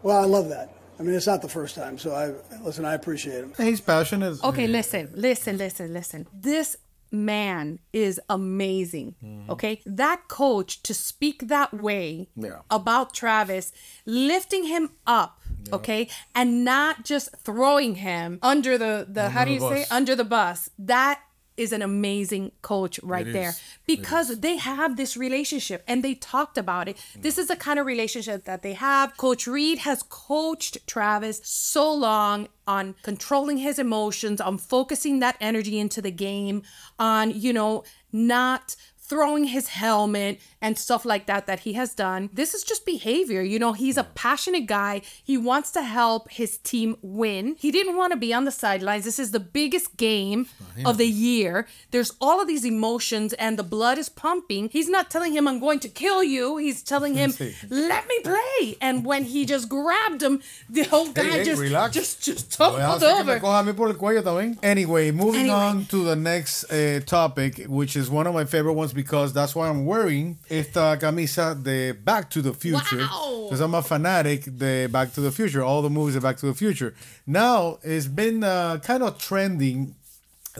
Well, 0.03 0.17
I 0.17 0.25
love 0.25 0.49
that. 0.49 0.75
I 0.99 1.03
mean, 1.03 1.15
it's 1.15 1.27
not 1.27 1.41
the 1.41 1.49
first 1.49 1.75
time. 1.75 1.97
So 1.97 2.13
I 2.13 2.59
listen. 2.61 2.85
I 2.85 2.93
appreciate 2.93 3.43
him. 3.43 3.53
He's 3.57 3.81
passionate. 3.81 4.43
Okay, 4.43 4.67
listen, 4.67 5.09
listen, 5.15 5.57
listen, 5.57 5.93
listen. 5.93 6.27
This 6.33 6.75
man 7.11 7.79
is 7.93 8.19
amazing. 8.29 9.15
Okay. 9.49 9.81
That 9.85 10.27
coach 10.27 10.81
to 10.83 10.93
speak 10.93 11.47
that 11.47 11.73
way 11.73 12.29
Yeah. 12.35 12.59
about 12.69 13.13
Travis, 13.13 13.71
lifting 14.05 14.65
him 14.65 14.91
up. 15.07 15.39
Okay. 15.73 16.07
And 16.33 16.63
not 16.63 17.03
just 17.05 17.35
throwing 17.37 17.95
him 17.95 18.39
under 18.41 18.77
the, 18.77 19.05
the 19.09 19.29
how 19.29 19.45
do 19.45 19.51
you 19.51 19.59
say 19.59 19.85
under 19.91 20.15
the 20.15 20.23
bus. 20.23 20.69
That 20.77 21.21
is 21.59 21.73
an 21.73 21.81
amazing 21.81 22.51
coach 22.61 22.99
right 23.03 23.27
It 23.27 23.33
there 23.33 23.49
is. 23.49 23.61
Because 23.85 24.39
they 24.39 24.55
have 24.57 24.95
this 24.95 25.17
relationship 25.17 25.83
and 25.87 26.03
they 26.03 26.15
talked 26.15 26.57
about 26.57 26.87
it. 26.87 26.97
This 27.19 27.37
is 27.37 27.47
the 27.47 27.55
kind 27.55 27.77
of 27.79 27.85
relationship 27.85 28.45
that 28.45 28.61
they 28.61 28.73
have. 28.73 29.17
Coach 29.17 29.45
Reid 29.45 29.79
has 29.79 30.03
coached 30.03 30.77
Travis 30.87 31.41
so 31.43 31.93
long 31.93 32.47
on 32.65 32.95
controlling 33.03 33.57
his 33.57 33.77
emotions, 33.77 34.39
on 34.39 34.57
focusing 34.57 35.19
that 35.19 35.35
energy 35.41 35.77
into 35.77 36.01
the 36.01 36.11
game, 36.11 36.63
on, 36.97 37.31
you 37.31 37.51
know, 37.51 37.83
not 38.11 38.75
throwing 39.09 39.45
his 39.45 39.69
helmet 39.69 40.39
and 40.61 40.77
stuff 40.77 41.03
like 41.05 41.25
that 41.25 41.47
that 41.47 41.61
he 41.61 41.73
has 41.73 41.93
done. 41.95 42.29
This 42.31 42.53
is 42.53 42.63
just 42.63 42.85
behavior. 42.85 43.41
You 43.41 43.59
know, 43.59 43.73
he's 43.73 43.97
a 43.97 44.03
passionate 44.03 44.67
guy. 44.67 45.01
He 45.23 45.37
wants 45.37 45.71
to 45.71 45.81
help 45.81 46.29
his 46.31 46.57
team 46.59 46.95
win. 47.01 47.55
He 47.59 47.71
didn't 47.71 47.97
want 47.97 48.11
to 48.11 48.17
be 48.17 48.33
on 48.33 48.45
the 48.45 48.51
sidelines. 48.51 49.05
This 49.05 49.19
is 49.19 49.31
the 49.31 49.39
biggest 49.39 49.97
game 49.97 50.47
of 50.85 50.97
the 50.97 51.07
year. 51.07 51.67
There's 51.91 52.13
all 52.21 52.39
of 52.41 52.47
these 52.47 52.65
emotions 52.65 53.33
and 53.33 53.57
the 53.57 53.63
blood 53.63 53.97
is 53.97 54.09
pumping. 54.09 54.69
He's 54.71 54.89
not 54.89 55.09
telling 55.09 55.33
him, 55.33 55.47
I'm 55.47 55.59
going 55.59 55.79
to 55.79 55.89
kill 55.89 56.23
you. 56.23 56.57
He's 56.57 56.83
telling 56.83 57.15
him, 57.15 57.33
let 57.69 58.07
me 58.07 58.19
play. 58.23 58.77
And 58.81 59.05
when 59.05 59.23
he 59.23 59.45
just 59.45 59.69
grabbed 59.69 60.21
him, 60.21 60.41
the 60.69 60.83
whole 60.83 61.07
guy 61.11 61.23
hey, 61.23 61.43
just, 61.45 61.61
relax. 61.61 61.93
just, 61.93 62.21
just 62.23 62.51
tumbled 62.51 62.81
hacer 62.81 62.99
que 62.99 63.25
me 63.25 63.31
over. 63.33 63.39
coja 63.39 63.59
a 63.59 63.63
mí 63.63 63.75
por 63.75 63.87
el 63.89 63.95
cuello 63.95 64.21
también. 64.21 64.57
Anyway, 64.61 65.09
moving 65.11 65.41
Anyway. 65.49 65.55
on 65.55 65.85
to 65.85 66.03
the 66.03 66.15
next 66.15 66.65
uh, 66.71 66.99
topic, 67.05 67.65
which 67.67 67.95
is 67.95 68.09
one 68.09 68.27
of 68.27 68.33
my 68.33 68.45
favorite 68.45 68.73
ones 68.73 68.93
because 69.03 69.31
that's 69.31 69.55
why 69.55 69.69
I'm 69.69 69.85
wearing 69.85 70.37
esta 70.49 70.97
camisa 70.99 71.55
de 71.55 71.93
Back 71.93 72.29
to 72.31 72.41
the 72.41 72.53
Future. 72.53 72.97
Wow. 72.97 73.45
Because 73.45 73.61
I'm 73.61 73.73
a 73.73 73.81
fanatic 73.81 74.43
de 74.57 74.87
Back 74.87 75.13
to 75.13 75.21
the 75.21 75.31
Future, 75.31 75.63
all 75.63 75.81
the 75.81 75.89
movies 75.89 76.17
of 76.17 76.23
Back 76.23 76.35
to 76.37 76.47
the 76.47 76.53
Future. 76.53 76.93
Now, 77.25 77.79
it's 77.81 78.07
been 78.07 78.43
uh, 78.43 78.79
kind 78.79 79.01
of 79.01 79.17
trending 79.17 79.95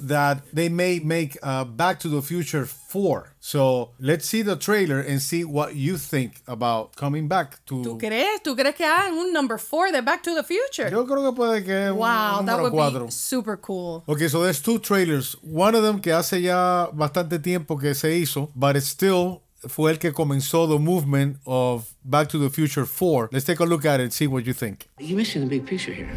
that 0.02 0.42
they 0.54 0.70
may 0.70 1.00
make 1.00 1.38
uh, 1.44 1.64
Back 1.66 2.00
to 2.02 2.08
the 2.10 2.22
Future 2.22 2.66
4. 2.66 3.34
So 3.40 3.92
let's 4.00 4.28
see 4.28 4.42
the 4.42 4.56
trailer 4.56 5.00
and 5.00 5.22
see 5.22 5.44
what 5.44 5.76
you 5.76 5.98
think 5.98 6.42
about 6.48 6.96
coming 6.96 7.28
back 7.28 7.64
to. 7.68 7.82
¿Tú 7.84 7.98
crees? 8.00 8.42
¿Tú 8.44 8.56
crees 8.56 8.76
que 8.76 8.86
hagan 8.86 9.14
un 9.18 9.34
number 9.34 9.58
four 9.58 9.92
de 9.92 10.02
Back 10.02 10.24
to 10.24 10.36
the 10.36 10.44
Future? 10.44 10.90
Yo 10.90 11.06
creo 11.06 11.24
que 11.24 11.36
puede 11.36 11.64
que 11.66 11.92
un 11.92 11.98
Wow, 11.98 12.44
that 12.46 12.58
número 12.58 12.62
would 12.64 12.74
cuatro. 12.74 13.06
be 13.06 13.12
super 13.12 13.58
cool. 13.58 14.04
Okay, 14.08 14.28
so 14.28 14.42
there's 14.44 14.62
two 14.62 14.80
trailers. 14.80 15.36
One 15.42 15.76
of 15.76 15.84
them 15.84 16.00
que 16.00 16.12
hace 16.14 16.42
ya 16.42 16.88
bastante 16.94 17.40
tiempo 17.42 17.78
que 17.78 17.94
se 17.94 18.18
hizo, 18.20 18.50
but 18.56 18.76
it 18.76 18.84
still 18.84 19.42
fue 19.68 19.92
el 19.92 19.98
que 19.98 20.12
comenzó 20.14 20.68
the 20.68 20.80
movement 20.80 21.38
of 21.46 21.94
Back 22.04 22.30
to 22.30 22.38
the 22.40 22.50
Future 22.50 22.86
4. 22.86 23.30
Let's 23.32 23.46
take 23.46 23.60
a 23.60 23.66
look 23.66 23.86
at 23.86 24.00
it 24.00 24.04
and 24.04 24.14
see 24.14 24.28
what 24.28 24.46
you 24.46 24.54
think. 24.54 24.88
You're 25.00 25.18
missing 25.18 25.42
the 25.42 25.48
big 25.50 25.66
picture 25.66 25.94
here. 25.94 26.10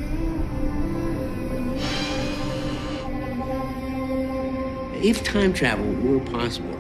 If 5.03 5.25
time 5.25 5.53
travel 5.53 5.85
were 5.95 6.21
possible, 6.21 6.79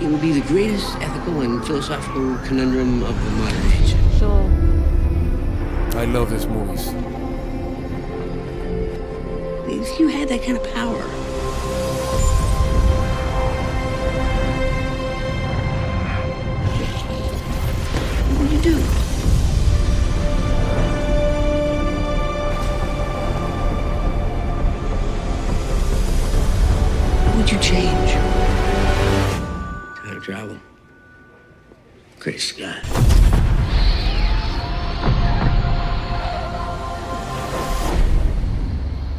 it 0.00 0.06
would 0.08 0.20
be 0.20 0.30
the 0.30 0.46
greatest 0.46 0.94
ethical 1.00 1.40
and 1.40 1.66
philosophical 1.66 2.38
conundrum 2.46 3.02
of 3.02 3.24
the 3.24 3.30
modern 3.32 3.72
age. 3.72 3.96
So, 4.20 4.30
I 5.98 6.04
love 6.04 6.30
these 6.30 6.46
movies. 6.46 6.86
If 9.66 9.98
you 9.98 10.06
had 10.06 10.28
that 10.28 10.44
kind 10.44 10.58
of 10.58 10.74
power, 10.74 11.02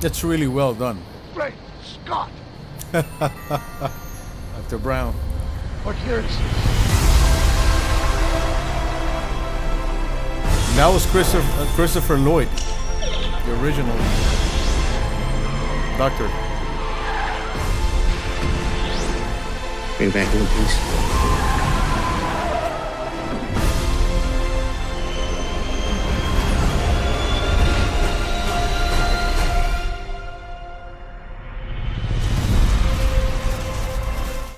It's 0.07 0.23
really 0.23 0.47
well 0.47 0.73
done. 0.73 1.01
Great 1.33 1.53
Scott! 1.83 2.31
Dr. 2.93 4.77
Brown. 4.77 5.13
What 5.83 5.97
year 6.05 6.19
is 6.19 6.25
this? 6.25 6.37
That 10.77 10.89
was 10.93 11.05
Christopher, 11.07 11.61
uh, 11.61 11.65
Christopher 11.75 12.17
Lloyd, 12.17 12.47
the 12.47 13.61
original 13.61 13.97
Doctor. 15.97 16.29
Bring 19.97 20.11
back 20.11 20.33
one 20.33 20.47
piece. 20.55 21.36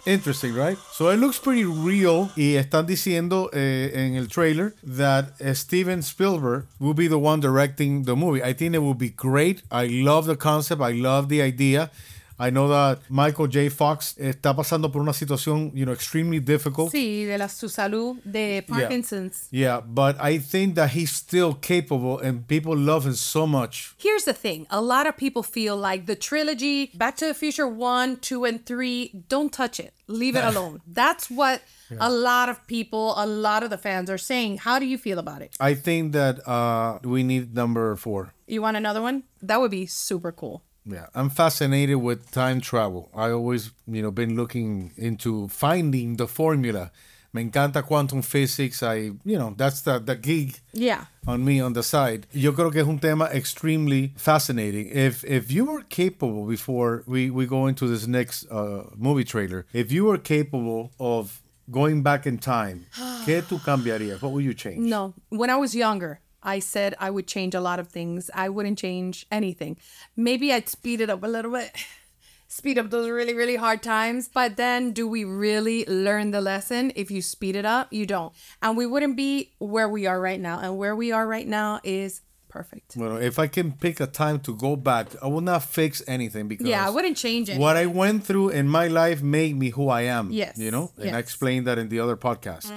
Interesting, 0.09 0.55
right? 0.55 0.75
So 0.91 1.09
it 1.09 1.17
looks 1.17 1.37
pretty 1.37 1.65
real. 1.65 2.31
Y 2.35 2.55
están 2.55 2.87
diciendo 2.87 3.51
eh, 3.53 3.91
en 3.93 4.15
el 4.15 4.27
trailer 4.27 4.73
that 4.83 5.33
eh, 5.39 5.53
Steven 5.53 6.01
Spielberg 6.01 6.65
will 6.79 6.95
be 6.95 7.07
the 7.07 7.19
one 7.19 7.39
directing 7.39 8.05
the 8.05 8.15
movie. 8.15 8.41
I 8.41 8.53
think 8.53 8.73
it 8.73 8.79
will 8.79 8.95
be 8.95 9.11
great. 9.11 9.61
I 9.69 9.85
love 9.85 10.25
the 10.25 10.35
concept. 10.35 10.81
I 10.81 10.93
love 10.93 11.29
the 11.29 11.43
idea. 11.43 11.91
I 12.39 12.49
know 12.51 12.69
that 12.69 13.01
Michael 13.09 13.47
J. 13.47 13.69
Fox 13.69 14.15
está 14.17 14.55
pasando 14.55 14.91
por 14.91 15.01
una 15.01 15.13
situación, 15.13 15.71
you 15.75 15.85
know, 15.85 15.93
extremely 15.93 16.39
difficult. 16.39 16.91
sí, 16.91 17.25
de 17.25 17.37
la 17.37 17.47
su 17.47 17.67
salud 17.67 18.17
de 18.23 18.63
Parkinson's. 18.67 19.47
Yeah, 19.51 19.81
but 19.81 20.15
I 20.21 20.39
think 20.39 20.75
that 20.75 20.91
he's 20.91 21.11
still 21.11 21.53
capable 21.53 22.17
and 22.19 22.47
people 22.47 22.75
love 22.77 23.05
him 23.05 23.15
so 23.15 23.45
much. 23.45 23.93
Here's 23.97 24.23
the 24.23 24.33
thing 24.33 24.67
a 24.69 24.81
lot 24.81 25.05
of 25.05 25.17
people 25.17 25.43
feel 25.43 25.75
like 25.75 26.05
the 26.05 26.15
trilogy, 26.15 26.91
Back 26.95 27.17
to 27.17 27.25
the 27.25 27.33
Future 27.33 27.67
1, 27.67 28.17
2, 28.17 28.45
and 28.45 28.65
3, 28.65 29.23
don't 29.27 29.51
touch 29.51 29.79
it. 29.79 29.93
Leave 30.07 30.35
it 30.35 30.43
alone. 30.43 30.81
That's 30.87 31.29
what 31.29 31.61
a 31.99 32.09
lot 32.09 32.49
of 32.49 32.65
people, 32.67 33.13
a 33.17 33.27
lot 33.27 33.63
of 33.63 33.69
the 33.69 33.77
fans 33.77 34.09
are 34.09 34.17
saying. 34.17 34.57
How 34.59 34.79
do 34.79 34.85
you 34.85 34.97
feel 34.97 35.19
about 35.19 35.41
it? 35.41 35.55
I 35.59 35.75
think 35.75 36.13
that 36.13 36.47
uh, 36.47 36.99
we 37.03 37.21
need 37.23 37.53
number 37.53 37.95
four. 37.95 38.33
You 38.47 38.61
want 38.63 38.77
another 38.77 39.01
one? 39.01 39.23
That 39.41 39.59
would 39.59 39.69
be 39.71 39.85
super 39.85 40.31
cool. 40.31 40.63
Yeah, 40.85 41.07
I'm 41.13 41.29
fascinated 41.29 41.97
with 41.97 42.31
time 42.31 42.61
travel. 42.61 43.09
I 43.15 43.29
always, 43.31 43.71
you 43.87 44.01
know, 44.01 44.11
been 44.11 44.35
looking 44.35 44.91
into 44.97 45.47
finding 45.49 46.15
the 46.17 46.27
formula. 46.27 46.91
Me 47.31 47.43
encanta 47.43 47.83
quantum 47.83 48.23
physics. 48.23 48.81
I, 48.81 49.11
you 49.23 49.37
know, 49.37 49.53
that's 49.55 49.81
the 49.81 49.99
the 49.99 50.15
gig 50.15 50.59
Yeah. 50.73 51.05
on 51.27 51.45
me 51.45 51.59
on 51.61 51.73
the 51.73 51.83
side. 51.83 52.25
Yo 52.33 52.53
creo 52.53 52.71
que 52.71 52.81
es 52.81 52.87
un 52.87 52.97
tema 52.97 53.25
extremely 53.31 54.13
fascinating. 54.17 54.89
If 54.91 55.23
if 55.25 55.51
you 55.51 55.65
were 55.65 55.83
capable 55.89 56.47
before 56.47 57.03
we 57.05 57.29
we 57.29 57.45
go 57.45 57.67
into 57.67 57.87
this 57.87 58.07
next 58.07 58.47
uh, 58.49 58.85
movie 58.97 59.23
trailer, 59.25 59.67
if 59.73 59.91
you 59.91 60.05
were 60.05 60.17
capable 60.17 60.91
of 60.99 61.41
going 61.69 62.01
back 62.01 62.25
in 62.25 62.39
time, 62.39 62.87
¿qué 63.25 63.43
tú 63.43 63.59
cambiarías? 63.63 64.23
What 64.23 64.31
would 64.31 64.43
you 64.43 64.55
change? 64.55 64.79
No, 64.79 65.13
when 65.29 65.51
I 65.51 65.55
was 65.57 65.75
younger, 65.75 66.21
I 66.43 66.59
said 66.59 66.95
I 66.99 67.09
would 67.09 67.27
change 67.27 67.53
a 67.55 67.61
lot 67.61 67.79
of 67.79 67.87
things. 67.89 68.29
I 68.33 68.49
wouldn't 68.49 68.77
change 68.77 69.25
anything. 69.31 69.77
Maybe 70.15 70.51
I'd 70.53 70.69
speed 70.69 71.01
it 71.01 71.09
up 71.09 71.23
a 71.23 71.27
little 71.27 71.51
bit. 71.51 71.71
Speed 72.51 72.79
up 72.79 72.89
those 72.89 73.07
really, 73.07 73.35
really 73.35 73.57
hard 73.57 73.83
times. 73.83 74.27
But 74.27 74.57
then, 74.57 74.91
do 74.91 75.07
we 75.07 75.23
really 75.23 75.85
learn 75.85 76.31
the 76.31 76.41
lesson 76.41 76.91
if 76.95 77.11
you 77.11 77.21
speed 77.21 77.55
it 77.55 77.63
up? 77.63 77.93
You 77.93 78.07
don't. 78.07 78.33
And 78.63 78.75
we 78.75 78.87
wouldn't 78.87 79.15
be 79.15 79.51
where 79.59 79.87
we 79.87 80.07
are 80.07 80.19
right 80.19 80.39
now. 80.39 80.57
And 80.59 80.75
where 80.75 80.95
we 80.95 81.11
are 81.11 81.27
right 81.27 81.47
now 81.47 81.79
is 81.83 82.21
perfect. 82.47 82.95
Well, 82.97 83.17
if 83.17 83.37
I 83.37 83.45
can 83.45 83.73
pick 83.73 83.99
a 83.99 84.07
time 84.07 84.39
to 84.39 84.55
go 84.55 84.75
back, 84.75 85.09
I 85.21 85.27
will 85.27 85.41
not 85.41 85.61
fix 85.63 86.01
anything 86.07 86.47
because 86.47 86.65
Yeah, 86.65 86.83
I 86.83 86.89
wouldn't 86.89 87.17
change 87.17 87.49
it. 87.51 87.59
what 87.59 87.77
I 87.77 87.85
went 87.85 88.23
through 88.23 88.49
in 88.49 88.67
my 88.67 88.87
life 88.87 89.21
made 89.21 89.55
me 89.55 89.69
who 89.69 89.87
I 89.89 90.01
am. 90.17 90.31
Yes, 90.31 90.57
You 90.57 90.71
know, 90.71 90.91
and 90.95 91.03
I 91.03 91.05
yes. 91.05 91.11
Mm-hmm. 91.11 91.19
explained 91.19 91.67
that 91.67 91.77
in 91.77 91.89
the 91.89 91.99
other 91.99 92.17
podcast. 92.17 92.71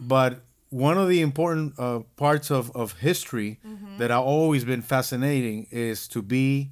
But 0.00 0.40
one 0.72 0.96
of 0.98 1.08
the 1.08 1.20
important 1.20 1.74
uh, 1.78 2.00
parts 2.16 2.50
of, 2.50 2.70
of 2.74 2.92
history 2.98 3.58
Mm-hmm. 3.66 3.98
that 3.98 4.10
I've 4.10 4.24
always 4.24 4.64
been 4.64 4.82
fascinating 4.82 5.66
is 5.70 6.08
to 6.08 6.22
be 6.22 6.70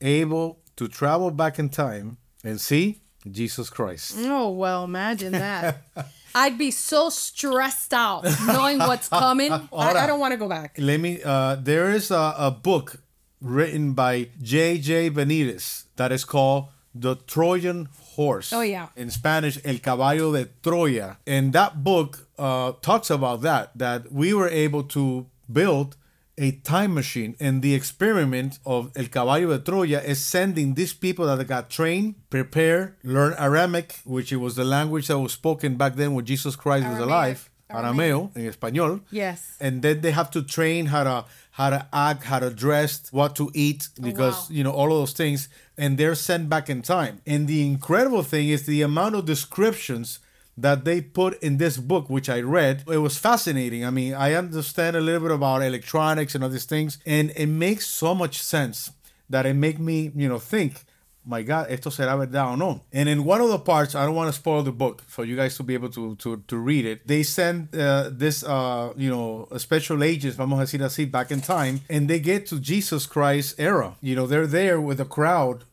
able 0.00 0.58
to 0.76 0.88
travel 0.88 1.30
back 1.30 1.58
in 1.58 1.68
time 1.68 2.16
and 2.44 2.60
see 2.60 3.02
Jesus 3.30 3.70
Christ. 3.70 4.14
Oh, 4.18 4.50
well, 4.50 4.84
imagine 4.84 5.32
that. 5.32 5.82
I'd 6.34 6.56
be 6.58 6.70
so 6.70 7.10
stressed 7.10 7.92
out 7.92 8.24
knowing 8.46 8.78
what's 8.78 9.08
coming. 9.08 9.52
I, 9.52 9.66
I 9.72 10.06
don't 10.06 10.20
want 10.20 10.32
to 10.32 10.38
go 10.38 10.48
back. 10.48 10.76
Let 10.78 11.00
me. 11.00 11.20
Uh, 11.24 11.56
there 11.56 11.90
is 11.90 12.10
a, 12.10 12.34
a 12.38 12.50
book 12.50 12.96
written 13.40 13.92
by 13.94 14.28
J.J. 14.40 15.10
Benitez 15.10 15.84
that 15.96 16.12
is 16.12 16.24
called 16.24 16.68
The 16.94 17.16
Trojan 17.16 17.88
Horse. 18.14 18.52
Oh, 18.52 18.60
yeah. 18.62 18.88
In 18.96 19.10
Spanish, 19.10 19.58
El 19.64 19.78
Caballo 19.78 20.32
de 20.32 20.46
Troya. 20.62 21.16
And 21.26 21.52
that 21.52 21.82
book 21.82 22.28
uh, 22.40 22.72
talks 22.80 23.10
about 23.10 23.42
that, 23.42 23.76
that 23.76 24.10
we 24.10 24.32
were 24.32 24.48
able 24.48 24.82
to 24.82 25.26
build 25.52 25.96
a 26.38 26.52
time 26.52 26.94
machine. 26.94 27.36
And 27.38 27.60
the 27.60 27.74
experiment 27.74 28.58
of 28.64 28.90
El 28.96 29.06
Caballo 29.06 29.56
de 29.56 29.58
Troya 29.58 30.02
is 30.02 30.24
sending 30.24 30.74
these 30.74 30.94
people 30.94 31.26
that 31.26 31.46
got 31.46 31.68
trained, 31.68 32.14
prepared, 32.30 32.96
learn 33.04 33.34
Aramaic, 33.38 34.00
which 34.04 34.32
it 34.32 34.38
was 34.38 34.56
the 34.56 34.64
language 34.64 35.08
that 35.08 35.18
was 35.18 35.32
spoken 35.32 35.76
back 35.76 35.96
then 35.96 36.14
when 36.14 36.24
Jesus 36.24 36.56
Christ 36.56 36.88
was 36.88 36.98
alive. 36.98 37.50
Arameo, 37.70 38.34
in 38.36 38.50
español 38.50 39.00
Yes. 39.12 39.56
and 39.60 39.80
then 39.82 40.00
they 40.00 40.10
have 40.10 40.28
to 40.32 40.42
train 40.42 40.86
how 40.86 41.04
to 41.04 41.24
how 41.52 41.70
to 41.70 41.86
act, 41.92 42.24
how 42.24 42.40
to 42.40 42.50
dress, 42.50 43.12
what 43.12 43.36
to 43.36 43.48
eat, 43.54 43.88
because 44.00 44.50
wow. 44.50 44.56
you 44.56 44.64
know 44.64 44.72
all 44.72 44.86
of 44.86 44.98
those 44.98 45.12
things, 45.12 45.48
and 45.78 45.96
they're 45.98 46.16
sent 46.16 46.48
back 46.48 46.68
in 46.68 46.82
time. 46.82 47.20
And 47.26 47.46
the 47.46 47.64
incredible 47.64 48.24
thing 48.24 48.48
is 48.48 48.66
the 48.66 48.82
amount 48.82 49.14
of 49.14 49.24
descriptions 49.24 50.18
that 50.60 50.84
they 50.84 51.00
put 51.00 51.42
in 51.42 51.56
this 51.56 51.76
book, 51.76 52.10
which 52.10 52.28
I 52.28 52.40
read. 52.40 52.84
It 52.86 52.98
was 52.98 53.18
fascinating. 53.18 53.84
I 53.84 53.90
mean, 53.90 54.14
I 54.14 54.34
understand 54.34 54.96
a 54.96 55.00
little 55.00 55.20
bit 55.20 55.30
about 55.30 55.62
electronics 55.62 56.34
and 56.34 56.44
all 56.44 56.50
these 56.50 56.66
things, 56.66 56.98
and 57.06 57.32
it 57.36 57.46
makes 57.46 57.86
so 57.86 58.14
much 58.14 58.42
sense 58.42 58.90
that 59.28 59.46
it 59.46 59.54
make 59.54 59.78
me, 59.78 60.10
you 60.14 60.28
know, 60.28 60.38
think. 60.38 60.84
My 61.22 61.42
God, 61.42 61.66
esto 61.70 61.90
será 61.90 62.16
verdad 62.16 62.46
o 62.46 62.56
no? 62.56 62.80
And 62.92 63.06
in 63.06 63.24
one 63.24 63.42
of 63.42 63.50
the 63.50 63.58
parts, 63.58 63.94
I 63.94 64.06
don't 64.06 64.14
want 64.14 64.32
to 64.32 64.32
spoil 64.32 64.62
the 64.62 64.72
book 64.72 65.02
for 65.06 65.22
you 65.24 65.36
guys 65.36 65.54
to 65.58 65.62
be 65.62 65.74
able 65.74 65.90
to 65.90 66.16
to, 66.16 66.42
to 66.48 66.56
read 66.56 66.86
it. 66.86 67.06
They 67.06 67.22
send 67.22 67.76
uh, 67.76 68.08
this, 68.10 68.42
uh, 68.42 68.94
you 68.96 69.10
know, 69.10 69.46
special 69.58 70.02
agents, 70.02 70.36
vamos 70.36 70.58
a 70.58 70.62
decir 70.62 70.82
así, 70.82 71.10
back 71.10 71.30
in 71.30 71.42
time, 71.42 71.82
and 71.90 72.08
they 72.08 72.20
get 72.20 72.46
to 72.46 72.58
Jesus 72.58 73.04
Christ 73.06 73.60
era. 73.60 73.96
You 74.00 74.16
know, 74.16 74.26
they're 74.26 74.46
there 74.46 74.80
with 74.80 74.98
a 74.98 75.04
crowd 75.04 75.64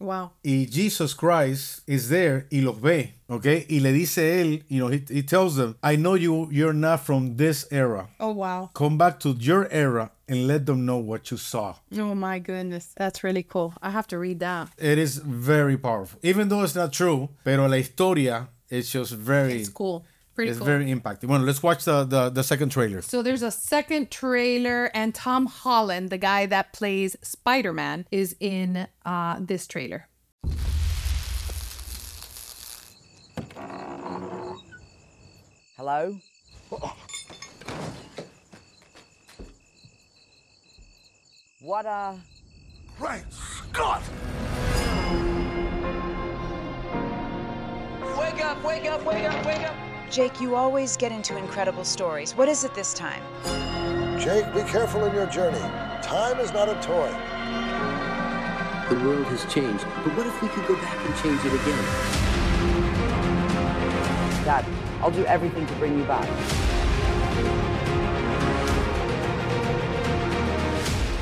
Wow. 0.00 0.32
y 0.44 0.66
Jesus 0.70 1.14
Christ 1.14 1.82
is 1.86 2.08
there 2.08 2.46
y 2.50 2.60
los 2.60 2.76
ve, 2.78 3.14
okay? 3.30 3.64
Y 3.70 3.78
le 3.78 3.92
dice 3.92 4.18
él, 4.18 4.64
you 4.68 4.80
know, 4.80 4.88
he, 4.88 5.02
he 5.08 5.22
tells 5.22 5.56
them, 5.56 5.76
I 5.82 5.96
know 5.96 6.14
you, 6.14 6.48
you're 6.50 6.72
not 6.74 7.00
from 7.00 7.36
this 7.36 7.66
era. 7.70 8.08
Oh, 8.18 8.32
wow. 8.32 8.70
Come 8.74 8.98
back 8.98 9.20
to 9.20 9.30
your 9.38 9.68
era 9.70 10.10
and 10.28 10.46
let 10.48 10.66
them 10.66 10.84
know 10.84 10.96
what 10.98 11.30
you 11.30 11.36
saw. 11.36 11.76
Oh, 11.96 12.14
my 12.14 12.38
goodness. 12.40 12.92
That's 12.96 13.22
really 13.22 13.44
cool. 13.44 13.72
I 13.80 13.90
have 13.90 14.06
to 14.08 14.18
read 14.18 14.40
that. 14.40 14.68
It 14.78 14.98
is 14.98 15.18
very 15.18 15.76
powerful. 15.78 16.18
Even 16.22 16.48
though 16.48 16.62
it's 16.64 16.74
not 16.74 16.92
true, 16.92 17.28
pero 17.44 17.66
la 17.66 17.76
historia 17.76 18.48
is 18.70 18.90
just 18.90 19.12
very, 19.12 19.60
It's 19.60 19.68
cool. 19.68 20.04
Pretty 20.34 20.50
it's 20.50 20.58
cool. 20.58 20.66
very 20.66 20.86
impacting. 20.86 21.28
Bueno, 21.28 21.44
let's 21.44 21.62
watch 21.62 21.84
the, 21.84 22.02
the, 22.04 22.28
the 22.28 22.42
second 22.42 22.70
trailer. 22.70 23.02
So 23.02 23.22
there's 23.22 23.42
a 23.42 23.52
second 23.52 24.10
trailer, 24.10 24.90
and 24.92 25.14
Tom 25.14 25.46
Holland, 25.46 26.10
the 26.10 26.18
guy 26.18 26.46
that 26.46 26.72
plays 26.72 27.16
Spider 27.22 27.72
Man, 27.72 28.06
is 28.10 28.34
in 28.40 28.88
uh, 29.04 29.36
this 29.40 29.68
trailer. 29.68 30.08
Hello? 35.76 36.16
What, 41.60 41.86
uh. 41.86 42.14
Great 42.98 43.24
Scott! 43.30 44.02
Wake 48.18 48.44
up, 48.44 48.64
wake 48.64 48.84
up, 48.86 49.04
wake 49.04 49.24
up, 49.24 49.46
wake 49.46 49.60
up! 49.60 49.93
Jake, 50.10 50.40
you 50.40 50.54
always 50.54 50.96
get 50.96 51.10
into 51.10 51.36
incredible 51.36 51.84
stories. 51.84 52.36
What 52.36 52.48
is 52.48 52.62
it 52.62 52.74
this 52.74 52.94
time? 52.94 53.22
Jake, 54.20 54.46
be 54.54 54.62
careful 54.62 55.04
in 55.04 55.14
your 55.14 55.26
journey. 55.26 55.58
Time 56.02 56.38
is 56.38 56.52
not 56.52 56.68
a 56.68 56.74
toy. 56.82 57.10
The 58.88 59.02
world 59.04 59.26
has 59.26 59.44
changed, 59.52 59.84
but 60.04 60.16
what 60.16 60.26
if 60.26 60.42
we 60.42 60.48
could 60.48 60.66
go 60.66 60.76
back 60.76 60.96
and 61.04 61.16
change 61.16 61.40
it 61.44 61.54
again? 61.54 61.84
Dad, 64.44 64.64
I'll 65.00 65.10
do 65.10 65.24
everything 65.24 65.66
to 65.66 65.74
bring 65.74 65.98
you 65.98 66.04
back. 66.04 66.28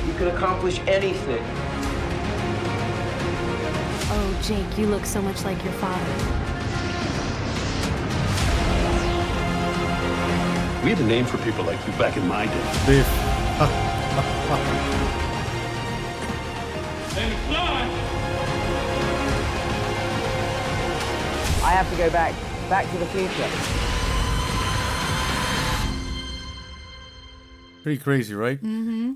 You 0.05 0.13
can 0.13 0.27
accomplish 0.27 0.79
anything. 0.81 1.43
Oh, 4.15 4.39
Jake, 4.43 4.77
you 4.77 4.87
look 4.87 5.05
so 5.05 5.21
much 5.21 5.43
like 5.45 5.63
your 5.63 5.73
father. 5.73 6.52
We 10.83 10.89
had 10.89 10.99
a 10.99 11.05
name 11.05 11.25
for 11.25 11.37
people 11.37 11.63
like 11.63 11.79
you 11.87 11.93
back 11.93 12.17
in 12.17 12.27
my 12.27 12.45
day. 12.45 12.51
Biff. 12.85 13.07
I 21.63 21.69
have 21.71 21.89
to 21.89 21.95
go 21.95 22.09
back, 22.09 22.33
back 22.69 22.91
to 22.91 22.97
the 22.97 23.05
future. 23.05 23.49
Pretty 27.83 28.03
crazy, 28.03 28.33
right? 28.35 28.59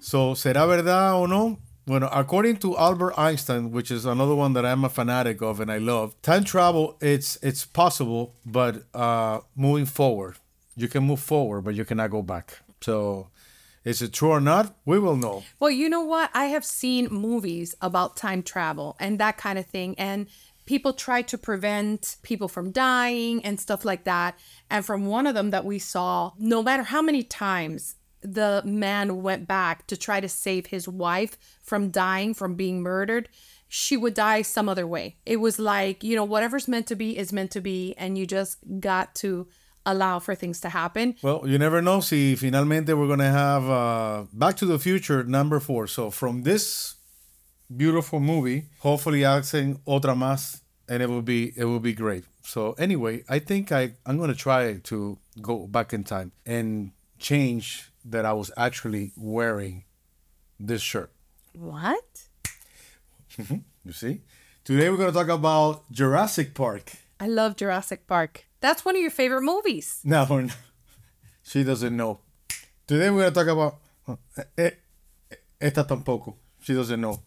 So, 0.01 0.35
¿será 0.35 0.65
verdad 0.67 1.15
o 1.15 1.25
no? 1.25 1.57
Bueno, 1.85 2.07
according 2.13 2.57
to 2.57 2.77
Albert 2.77 3.13
Einstein, 3.17 3.71
which 3.71 3.91
is 3.91 4.05
another 4.05 4.35
one 4.35 4.53
that 4.53 4.65
I'm 4.65 4.85
a 4.85 4.89
fanatic 4.89 5.41
of 5.41 5.59
and 5.59 5.69
I 5.69 5.79
love, 5.79 6.15
time 6.21 6.45
travel 6.45 6.97
it's 7.01 7.37
it's 7.41 7.65
possible, 7.65 8.35
but 8.45 8.83
uh, 8.93 9.39
moving 9.55 9.85
forward, 9.85 10.37
you 10.77 10.87
can 10.87 11.03
move 11.03 11.19
forward, 11.19 11.63
but 11.63 11.75
you 11.75 11.83
cannot 11.83 12.11
go 12.11 12.21
back. 12.21 12.59
So, 12.81 13.27
is 13.83 14.01
it 14.01 14.13
true 14.13 14.29
or 14.29 14.39
not? 14.39 14.75
We 14.85 14.99
will 14.99 15.15
know. 15.15 15.43
Well, 15.59 15.71
you 15.71 15.89
know 15.89 16.03
what? 16.03 16.29
I 16.33 16.45
have 16.45 16.63
seen 16.63 17.07
movies 17.09 17.73
about 17.81 18.15
time 18.15 18.43
travel 18.43 18.95
and 18.99 19.19
that 19.19 19.37
kind 19.37 19.57
of 19.57 19.65
thing. 19.65 19.95
And 19.97 20.27
people 20.65 20.93
try 20.93 21.21
to 21.23 21.37
prevent 21.37 22.17
people 22.21 22.47
from 22.47 22.71
dying 22.71 23.43
and 23.43 23.59
stuff 23.59 23.85
like 23.85 24.03
that. 24.03 24.37
And 24.69 24.85
from 24.85 25.07
one 25.07 25.25
of 25.25 25.33
them 25.33 25.49
that 25.49 25.65
we 25.65 25.79
saw, 25.79 26.33
no 26.37 26.61
matter 26.61 26.83
how 26.83 27.01
many 27.01 27.23
times 27.23 27.95
the 28.21 28.61
man 28.65 29.23
went 29.23 29.47
back 29.47 29.87
to 29.87 29.97
try 29.97 30.19
to 30.19 30.29
save 30.29 30.67
his 30.67 30.87
wife 30.87 31.37
from 31.63 31.89
dying, 31.89 32.33
from 32.33 32.55
being 32.55 32.81
murdered, 32.81 33.29
she 33.69 33.97
would 33.97 34.13
die 34.13 34.41
some 34.41 34.69
other 34.69 34.85
way. 34.85 35.15
It 35.25 35.37
was 35.37 35.59
like, 35.59 36.03
you 36.03 36.15
know, 36.15 36.25
whatever's 36.25 36.67
meant 36.67 36.87
to 36.87 36.95
be 36.95 37.17
is 37.17 37.33
meant 37.33 37.51
to 37.51 37.61
be. 37.61 37.95
And 37.97 38.17
you 38.17 38.27
just 38.27 38.57
got 38.79 39.15
to 39.15 39.47
allow 39.87 40.19
for 40.19 40.35
things 40.35 40.59
to 40.61 40.69
happen. 40.69 41.15
Well, 41.23 41.41
you 41.47 41.57
never 41.57 41.81
know. 41.81 42.01
Si 42.01 42.35
finalmente 42.35 42.95
we're 42.95 43.07
gonna 43.07 43.31
have 43.31 43.69
uh, 43.69 44.25
Back 44.33 44.57
to 44.57 44.65
the 44.65 44.77
Future 44.77 45.23
number 45.23 45.59
four. 45.59 45.87
So 45.87 46.11
from 46.11 46.43
this 46.43 46.95
beautiful 47.75 48.19
movie, 48.19 48.65
hopefully 48.79 49.21
hacen 49.21 49.79
otra 49.87 50.13
más, 50.13 50.61
and 50.87 51.01
it 51.01 51.09
will 51.09 51.23
be 51.23 51.53
it 51.55 51.65
will 51.65 51.79
be 51.79 51.93
great. 51.93 52.25
So 52.43 52.73
anyway, 52.73 53.23
I 53.27 53.39
think 53.39 53.71
I 53.71 53.93
I'm 54.05 54.19
gonna 54.19 54.35
try 54.35 54.77
to 54.83 55.17
go 55.41 55.65
back 55.65 55.93
in 55.93 56.03
time 56.03 56.33
and 56.45 56.91
change 57.17 57.89
that 58.05 58.25
I 58.25 58.33
was 58.33 58.51
actually 58.57 59.13
wearing 59.17 59.85
this 60.59 60.81
shirt. 60.81 61.11
What? 61.53 62.03
you 63.37 63.91
see? 63.91 64.21
Today 64.63 64.89
we're 64.89 64.97
gonna 64.97 65.11
talk 65.11 65.29
about 65.29 65.89
Jurassic 65.91 66.53
Park. 66.53 66.91
I 67.19 67.27
love 67.27 67.55
Jurassic 67.55 68.05
Park. 68.05 68.46
That's 68.59 68.83
one 68.83 68.95
of 68.95 69.01
your 69.01 69.11
favorite 69.11 69.43
movies. 69.43 70.01
No, 70.05 70.47
she 71.43 71.63
doesn't 71.63 71.95
know. 71.95 72.19
Today 72.87 73.09
we're 73.09 73.29
gonna 73.29 73.31
talk 73.31 73.47
about 73.47 73.77
eh, 74.57 74.71
eh, 75.31 75.35
esta 75.61 75.83
tampoco. 75.83 76.35
She 76.61 76.73
doesn't 76.73 76.99
know. 76.99 77.21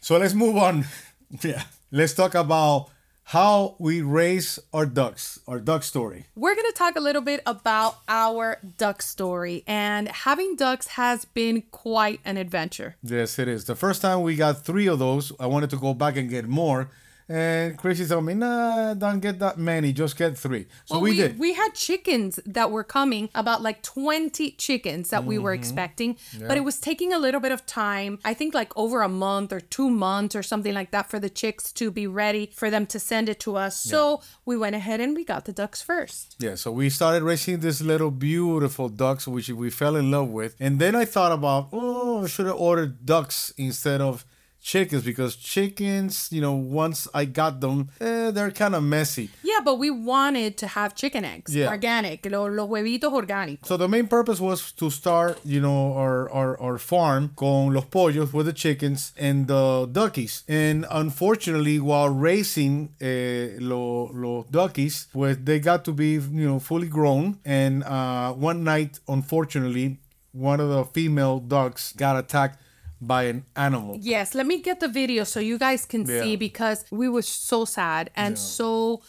So 0.00 0.18
let's 0.18 0.34
move 0.34 0.56
on. 0.56 0.84
Yeah, 1.42 1.64
let's 1.90 2.14
talk 2.14 2.36
about 2.36 2.90
how 3.24 3.74
we 3.78 4.02
raise 4.02 4.58
our 4.72 4.86
ducks, 4.86 5.40
our 5.48 5.58
duck 5.58 5.82
story. 5.82 6.26
We're 6.36 6.54
going 6.54 6.70
to 6.70 6.76
talk 6.76 6.94
a 6.94 7.00
little 7.00 7.22
bit 7.22 7.40
about 7.46 7.96
our 8.06 8.58
duck 8.76 9.02
story. 9.02 9.64
And 9.66 10.08
having 10.08 10.56
ducks 10.56 10.88
has 10.88 11.24
been 11.24 11.62
quite 11.70 12.20
an 12.24 12.36
adventure. 12.36 12.96
Yes, 13.02 13.38
it 13.38 13.48
is. 13.48 13.64
The 13.64 13.74
first 13.74 14.02
time 14.02 14.22
we 14.22 14.36
got 14.36 14.64
three 14.64 14.86
of 14.86 14.98
those, 14.98 15.32
I 15.40 15.46
wanted 15.46 15.70
to 15.70 15.76
go 15.76 15.94
back 15.94 16.16
and 16.16 16.28
get 16.28 16.46
more. 16.46 16.90
And 17.28 17.78
Chrissy 17.78 18.06
told 18.06 18.24
me, 18.26 18.34
nah, 18.34 18.92
don't 18.94 19.20
get 19.20 19.38
that 19.38 19.56
many, 19.58 19.92
just 19.92 20.16
get 20.16 20.36
three. 20.36 20.66
So 20.84 20.96
Well, 20.96 21.00
we, 21.02 21.16
did. 21.16 21.38
We 21.38 21.54
had 21.54 21.70
chickens 21.74 22.38
that 22.44 22.70
were 22.70 22.84
coming, 22.84 23.30
about 23.34 23.62
like 23.62 23.82
20 23.82 24.50
chickens 24.52 25.08
that 25.10 25.24
we 25.24 25.38
were 25.38 25.52
Mhm. 25.54 25.58
expecting, 25.58 26.16
Yeah. 26.38 26.48
but 26.48 26.56
it 26.58 26.64
was 26.64 26.78
taking 26.78 27.12
a 27.14 27.18
little 27.18 27.40
bit 27.40 27.50
of 27.52 27.64
time. 27.64 28.18
I 28.24 28.34
think 28.34 28.52
like 28.54 28.72
over 28.76 29.00
a 29.02 29.08
month 29.08 29.52
or 29.52 29.60
two 29.60 29.88
months 29.88 30.36
or 30.36 30.42
something 30.42 30.74
like 30.74 30.90
that 30.90 31.08
for 31.10 31.18
the 31.18 31.30
chicks 31.30 31.72
to 31.72 31.90
be 31.90 32.06
ready 32.06 32.50
for 32.54 32.68
them 32.70 32.84
to 32.86 32.98
send 32.98 33.28
it 33.30 33.40
to 33.40 33.56
us. 33.56 33.74
So 33.82 34.20
we 34.44 34.56
went 34.56 34.76
ahead 34.76 35.00
and 35.00 35.16
we 35.16 35.24
got 35.24 35.46
the 35.46 35.52
ducks 35.52 35.80
first. 35.80 36.36
Yeah, 36.38 36.56
so 36.56 36.72
we 36.72 36.90
started 36.90 37.22
raising 37.22 37.60
these 37.60 37.80
little 37.80 38.10
beautiful 38.10 38.88
ducks, 38.90 39.26
which 39.26 39.48
we 39.48 39.70
fell 39.70 39.96
in 39.96 40.10
love 40.10 40.28
with. 40.28 40.56
And 40.60 40.78
then 40.78 40.94
I 40.94 41.04
thought 41.06 41.32
about, 41.32 41.68
oh, 41.72 42.24
I 42.24 42.26
should 42.26 42.46
have 42.46 42.56
ordered 42.56 43.06
ducks 43.06 43.52
instead 43.56 44.00
of 44.02 44.24
chickens 44.64 45.04
because 45.04 45.36
chickens, 45.36 46.28
you 46.32 46.40
know, 46.40 46.54
once 46.54 47.06
I 47.12 47.26
got 47.26 47.60
them, 47.60 47.90
eh, 48.00 48.30
they're 48.30 48.50
kind 48.50 48.74
of 48.74 48.82
messy. 48.82 49.28
Yeah, 49.42 49.60
but 49.62 49.78
we 49.78 49.90
wanted 49.90 50.56
to 50.62 50.66
have 50.68 50.94
chicken 50.94 51.22
eggs, 51.24 51.54
Yeah. 51.54 51.68
organic, 51.68 52.24
lo- 52.30 52.46
los 52.48 52.68
huevitos 52.70 53.12
orgánicos. 53.12 53.66
So 53.66 53.76
the 53.76 53.88
main 53.88 54.06
purpose 54.08 54.40
was 54.40 54.72
to 54.72 54.88
start, 54.90 55.38
you 55.44 55.60
know, 55.60 55.92
our, 55.92 56.30
our, 56.30 56.58
our 56.60 56.78
farm 56.78 57.30
con 57.36 57.74
los 57.74 57.84
pollos 57.84 58.32
with 58.32 58.46
the 58.46 58.54
chickens 58.54 59.12
and 59.18 59.46
the 59.48 59.86
duckies. 59.92 60.44
And 60.48 60.86
unfortunately, 60.90 61.78
while 61.78 62.08
raising 62.08 62.88
eh, 63.02 63.58
lo, 63.60 64.10
los 64.14 64.46
duckies, 64.50 65.08
pues 65.12 65.36
they 65.44 65.60
got 65.60 65.84
to 65.84 65.92
be, 65.92 66.12
you 66.14 66.48
know, 66.48 66.58
fully 66.58 66.88
grown. 66.88 67.38
And 67.44 67.84
uh, 67.84 68.32
one 68.32 68.64
night, 68.64 68.98
unfortunately, 69.08 69.98
one 70.32 70.58
of 70.58 70.68
the 70.70 70.84
female 70.86 71.38
ducks 71.38 71.92
got 71.92 72.16
attacked 72.16 72.58
by 73.00 73.24
an 73.24 73.44
animal. 73.56 73.98
Yes, 74.00 74.34
let 74.34 74.46
me 74.46 74.60
get 74.60 74.80
the 74.80 74.88
video 74.88 75.24
so 75.24 75.40
you 75.40 75.58
guys 75.58 75.84
can 75.86 76.06
Yeah. 76.06 76.22
see 76.22 76.36
because 76.36 76.84
we 76.90 77.08
were 77.08 77.22
so 77.22 77.64
sad 77.64 78.10
and 78.16 78.38
so 78.38 79.02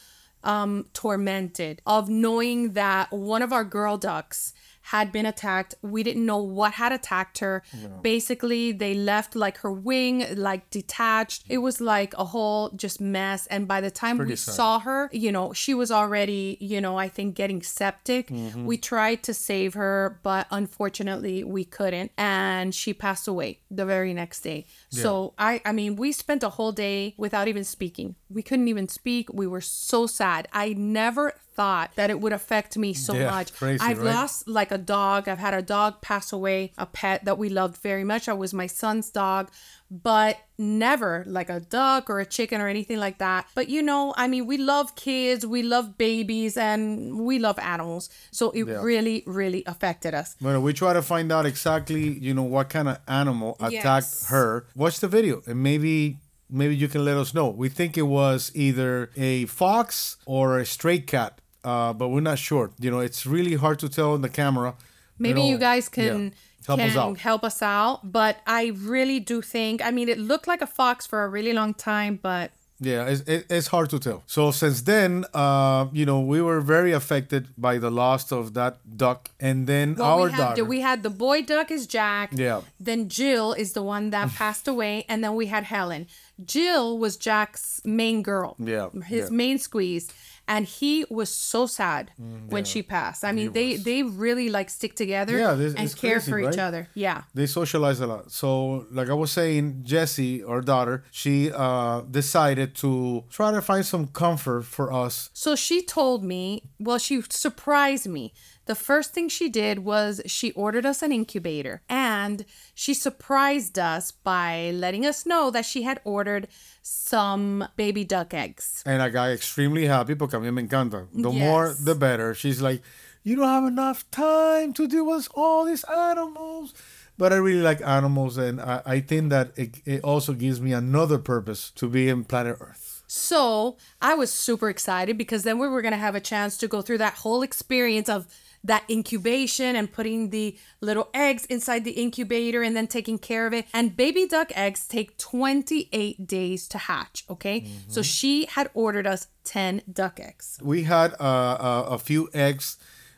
um 0.44 0.86
tormented 0.94 1.82
of 1.88 2.08
knowing 2.08 2.74
that 2.74 3.12
one 3.12 3.42
of 3.42 3.52
our 3.52 3.64
girl 3.64 3.98
ducks 3.98 4.54
had 4.90 5.12
been 5.12 5.26
attacked. 5.26 5.74
We 5.82 6.04
didn't 6.04 6.26
know 6.26 6.38
what 6.38 6.74
had 6.74 6.92
attacked 6.92 7.40
her. 7.40 7.64
Basically, 8.04 8.72
they 8.72 8.94
left 8.94 9.36
like 9.36 9.58
her 9.60 9.72
wing 9.72 10.26
like 10.36 10.70
detached. 10.70 11.44
It 11.50 11.58
was 11.60 11.82
like 11.82 12.14
a 12.18 12.26
whole 12.26 12.70
just 12.70 13.02
mess 13.02 13.48
and 13.48 13.68
by 13.68 13.82
the 13.82 13.90
time 13.90 14.18
Pretty 14.18 14.34
we 14.34 14.36
sad. 14.36 14.54
saw 14.54 14.80
her, 14.80 15.10
you 15.12 15.32
know, 15.32 15.54
she 15.54 15.74
was 15.74 15.90
already, 15.92 16.58
you 16.60 16.80
know, 16.82 16.98
I 16.98 17.10
think 17.10 17.36
getting 17.36 17.64
septic. 17.64 18.28
Mhm. 18.30 18.66
We 18.66 18.78
tried 18.78 19.24
to 19.24 19.34
save 19.34 19.74
her, 19.74 20.20
but 20.22 20.46
unfortunately 20.52 21.44
we 21.44 21.64
couldn't 21.66 22.12
and 22.18 22.74
she 22.76 22.94
passed 22.94 23.28
away 23.28 23.62
the 23.72 23.86
very 23.86 24.14
next 24.14 24.42
day. 24.42 24.66
So 24.90 25.34
I 25.38 25.62
I 25.66 25.72
mean, 25.72 25.96
we 25.96 26.12
spent 26.12 26.44
a 26.44 26.50
whole 26.50 26.72
day 26.72 27.16
without 27.18 27.48
even 27.48 27.64
speaking. 27.64 28.16
We 28.30 28.44
couldn't 28.44 28.68
even 28.68 28.88
speak. 28.88 29.34
We 29.34 29.48
were 29.48 29.62
so 29.62 30.06
sad. 30.06 30.48
I 30.54 30.74
never 30.74 31.34
thought 31.56 31.92
that 31.96 32.10
it 32.10 32.20
would 32.20 32.34
affect 32.34 32.78
me 32.78 32.94
so 32.94 33.14
Yeah, 33.14 33.30
much. 33.32 33.54
crazy, 33.54 33.82
I've 33.84 34.00
right? 34.00 34.14
lost 34.16 34.48
like 34.48 34.72
a 34.72 34.78
dog. 34.78 35.28
I've 35.28 35.40
had 35.40 35.54
a 35.54 35.62
dog 35.62 36.02
pass 36.02 36.32
away, 36.34 36.72
a 36.78 36.86
pet 36.86 37.26
that 37.26 37.38
we 37.38 37.50
loved 37.50 37.78
very 37.82 38.04
much. 38.04 38.26
That 38.26 38.38
was 38.38 38.54
my 38.54 38.68
son's 38.68 39.10
dog, 39.10 39.50
but 39.90 40.38
never 40.58 41.24
like 41.28 41.50
a 41.50 41.60
duck 41.60 42.10
or 42.10 42.20
a 42.20 42.26
chicken 42.26 42.62
or 42.62 42.68
anything 42.68 42.98
like 43.00 43.18
that. 43.20 43.48
But 43.56 43.70
you 43.70 43.82
know, 43.82 44.14
I 44.18 44.28
mean, 44.28 44.46
we 44.46 44.58
love 44.58 44.96
kids, 44.96 45.46
we 45.46 45.62
love 45.64 45.98
babies, 45.98 46.58
and 46.58 47.20
we 47.20 47.40
love 47.40 47.58
animals. 47.60 48.10
So 48.32 48.52
it 48.52 48.66
Yeah. 48.68 48.82
really, 48.82 49.24
really 49.26 49.64
affected 49.66 50.14
us. 50.14 50.36
Well, 50.42 50.62
we 50.62 50.74
try 50.74 50.94
to 50.94 51.02
find 51.02 51.32
out 51.32 51.46
exactly, 51.46 52.18
you 52.20 52.34
know, 52.34 52.44
what 52.44 52.70
kind 52.70 52.88
of 52.90 52.98
animal 53.08 53.56
attacked 53.60 53.84
Yes. 54.14 54.28
her. 54.28 54.68
Watch 54.76 55.00
the 55.00 55.08
video 55.08 55.42
and 55.48 55.62
maybe 55.64 56.18
maybe 56.48 56.76
you 56.76 56.88
can 56.88 57.04
let 57.04 57.18
us 57.18 57.34
know. 57.34 57.50
We 57.50 57.70
think 57.70 57.98
it 57.98 58.04
was 58.04 58.52
either 58.54 59.10
a 59.18 59.46
fox 59.48 60.18
or 60.28 60.60
a 60.60 60.66
stray 60.66 61.00
cat, 61.00 61.42
uh, 61.66 61.92
but 62.00 62.08
we're 62.10 62.22
not 62.32 62.40
sure. 62.50 62.66
You 62.80 62.90
know, 62.92 63.00
it's 63.08 63.26
really 63.36 63.56
hard 63.64 63.78
to 63.80 63.88
tell 63.90 64.14
on 64.14 64.22
the 64.22 64.30
camera. 64.42 64.72
Maybe 65.18 65.42
know, 65.42 65.50
you 65.52 65.58
guys 65.58 65.86
yeah, 65.90 65.96
can 65.98 66.34
help 66.68 66.80
can 66.80 66.90
us 66.90 66.96
out. 66.98 67.18
help 67.30 67.44
us 67.44 67.62
out. 67.62 67.96
But 68.20 68.36
I 68.60 68.62
really 68.94 69.20
do 69.32 69.42
think. 69.42 69.76
I 69.88 69.92
mean, 69.98 70.08
it 70.10 70.20
looked 70.32 70.48
like 70.48 70.62
a 70.62 70.68
fox 70.80 70.98
for 71.12 71.20
a 71.24 71.30
really 71.38 71.54
long 71.54 71.74
time, 71.74 72.14
but 72.22 72.48
Yeah, 72.92 73.08
it's, 73.12 73.24
it's 73.58 73.68
hard 73.76 73.90
to 73.92 74.00
tell. 74.00 74.20
So 74.28 74.52
since 74.52 74.82
then, 74.82 75.24
uh, 75.34 75.84
you 76.00 76.06
know, 76.10 76.20
we 76.34 76.40
were 76.48 76.60
very 76.76 76.92
affected 76.92 77.44
by 77.58 77.78
the 77.80 77.90
loss 77.90 78.32
of 78.40 78.54
that 78.60 78.74
duck, 79.04 79.30
and 79.40 79.66
then 79.72 79.96
well, 79.96 80.08
our 80.20 80.26
we 80.26 80.32
had 80.32 80.38
daughter. 80.38 80.66
we 80.74 80.80
had 80.82 80.98
the 81.08 81.10
boy 81.26 81.38
duck 81.52 81.72
is 81.72 81.88
Jack. 81.88 82.28
Yeah. 82.36 82.60
Then 82.88 83.08
Jill 83.08 83.54
is 83.64 83.70
the 83.78 83.82
one 83.96 84.10
that 84.16 84.28
passed 84.42 84.68
away, 84.68 85.06
and 85.08 85.24
then 85.24 85.34
we 85.42 85.46
had 85.56 85.64
Helen. 85.76 86.08
Jill 86.54 86.98
was 87.04 87.16
Jack's 87.16 87.80
main 87.86 88.22
girl. 88.22 88.56
Yeah, 88.60 88.90
His 89.16 89.30
yeah. 89.30 89.36
main 89.44 89.58
squeeze. 89.58 90.06
And 90.48 90.66
he 90.66 91.06
was 91.10 91.30
so 91.30 91.66
sad 91.66 92.12
when 92.50 92.66
she 92.66 92.84
passed. 92.84 93.24
I 93.24 93.32
mean, 93.32 93.52
they 93.54 93.78
they 93.78 94.04
really 94.04 94.50
like 94.50 94.70
stick 94.70 94.96
together 94.96 95.38
Yeah, 95.38 95.54
this- 95.56 95.74
and 95.74 95.96
care 95.98 96.20
crazy, 96.20 96.32
for 96.32 96.40
each 96.40 96.58
other. 96.60 96.88
Yeah. 96.94 97.24
they 97.34 97.48
socialize 97.48 98.00
a 98.00 98.08
lot. 98.08 98.32
So, 98.32 98.86
like 98.92 99.10
I 99.10 99.14
was 99.14 99.32
saying, 99.32 99.82
Jessie, 99.84 100.44
our 100.44 100.62
daughter, 100.62 101.04
she 101.12 101.52
uh, 101.52 102.02
decided 102.02 102.76
to 102.76 103.24
try 103.30 103.52
to 103.52 103.62
find 103.62 103.86
some 103.86 104.08
comfort 104.08 104.64
for 104.66 104.94
us. 104.94 105.30
So 105.34 105.56
she 105.56 105.82
told 105.82 106.24
me, 106.24 106.70
well, 106.80 106.98
she 107.00 107.22
surprised 107.30 108.08
me. 108.08 108.34
The 108.66 108.76
first 108.76 109.14
thing 109.14 109.30
she 109.30 109.48
did 109.50 109.80
was 109.80 110.22
she 110.26 110.52
ordered 110.54 110.86
us 110.86 111.02
an 111.04 111.12
incubator 111.12 111.82
and 111.88 112.46
she 112.74 112.94
surprised 112.94 113.78
us 113.78 114.12
by 114.12 114.72
letting 114.74 115.06
us 115.06 115.26
know 115.26 115.52
that 115.52 115.66
she 115.66 115.84
had 115.84 116.00
ordered 116.04 116.48
some 116.82 117.68
baby 117.76 118.04
duck 118.04 118.34
eggs. 118.34 118.84
And 118.86 119.02
I 119.02 119.10
got 119.10 119.30
extremely 119.32 119.86
happy 119.86 120.16
porque 120.16 120.34
a 120.34 120.38
mí 120.40 120.52
me 120.54 120.64
encanta. 120.64 121.08
The 121.14 121.32
Yes. 121.32 121.40
more, 121.40 121.76
the 121.80 121.96
better. 121.96 122.34
She's 122.34 122.62
like, 122.62 122.82
you 123.24 123.36
don't 123.36 123.48
have 123.48 123.66
enough 123.66 124.10
time 124.12 124.74
to 124.74 124.88
deal 124.88 125.06
with 125.06 125.28
all 125.36 125.66
these 125.66 125.84
animals. 125.84 126.74
But 127.18 127.32
I 127.32 127.38
really 127.38 127.62
like 127.62 127.82
animals, 127.82 128.38
and 128.38 128.60
I, 128.60 128.82
I 128.86 129.00
think 129.00 129.30
that 129.30 129.52
it, 129.56 129.78
it 129.86 130.04
also 130.04 130.34
gives 130.34 130.60
me 130.60 130.74
another 130.74 131.18
purpose 131.18 131.72
to 131.76 131.88
be 131.88 132.10
in 132.10 132.26
planet 132.26 132.58
Earth. 132.60 133.04
So 133.08 133.78
I 134.02 134.16
was 134.16 134.34
super 134.34 134.70
excited 134.70 135.18
because 135.18 135.44
then 135.44 135.58
we 135.58 135.70
were 135.70 135.82
going 135.82 135.94
to 135.94 135.98
have 135.98 136.16
a 136.16 136.20
chance 136.20 136.58
to 136.58 136.68
go 136.68 136.82
through 136.82 136.98
that 136.98 137.14
whole 137.14 137.42
experience 137.42 138.10
of 138.10 138.28
that 138.66 138.84
incubation 138.90 139.76
and 139.76 139.92
putting 139.92 140.30
the 140.30 140.58
little 140.82 141.10
eggs 141.14 141.46
inside 141.46 141.84
the 141.86 141.92
incubator 141.92 142.64
and 142.64 142.76
then 142.76 142.88
taking 142.88 143.18
care 143.18 143.46
of 143.48 143.54
it. 143.54 143.66
And 143.74 143.96
baby 143.96 144.28
duck 144.28 144.52
eggs 144.56 144.88
take 144.88 145.18
28 145.18 146.28
days 146.28 146.68
to 146.70 146.78
hatch. 146.78 147.26
Okay. 147.30 147.68
So 147.88 148.02
she 148.02 148.46
had 148.46 148.70
ordered 148.74 149.08
us 149.08 149.28
10 149.44 149.82
duck 149.92 150.20
eggs. 150.20 150.60
We 150.62 150.84
had 150.84 151.14
uh, 151.20 151.58
a, 151.60 151.84
a 151.92 151.98
few 152.00 152.30
eggs 152.34 152.78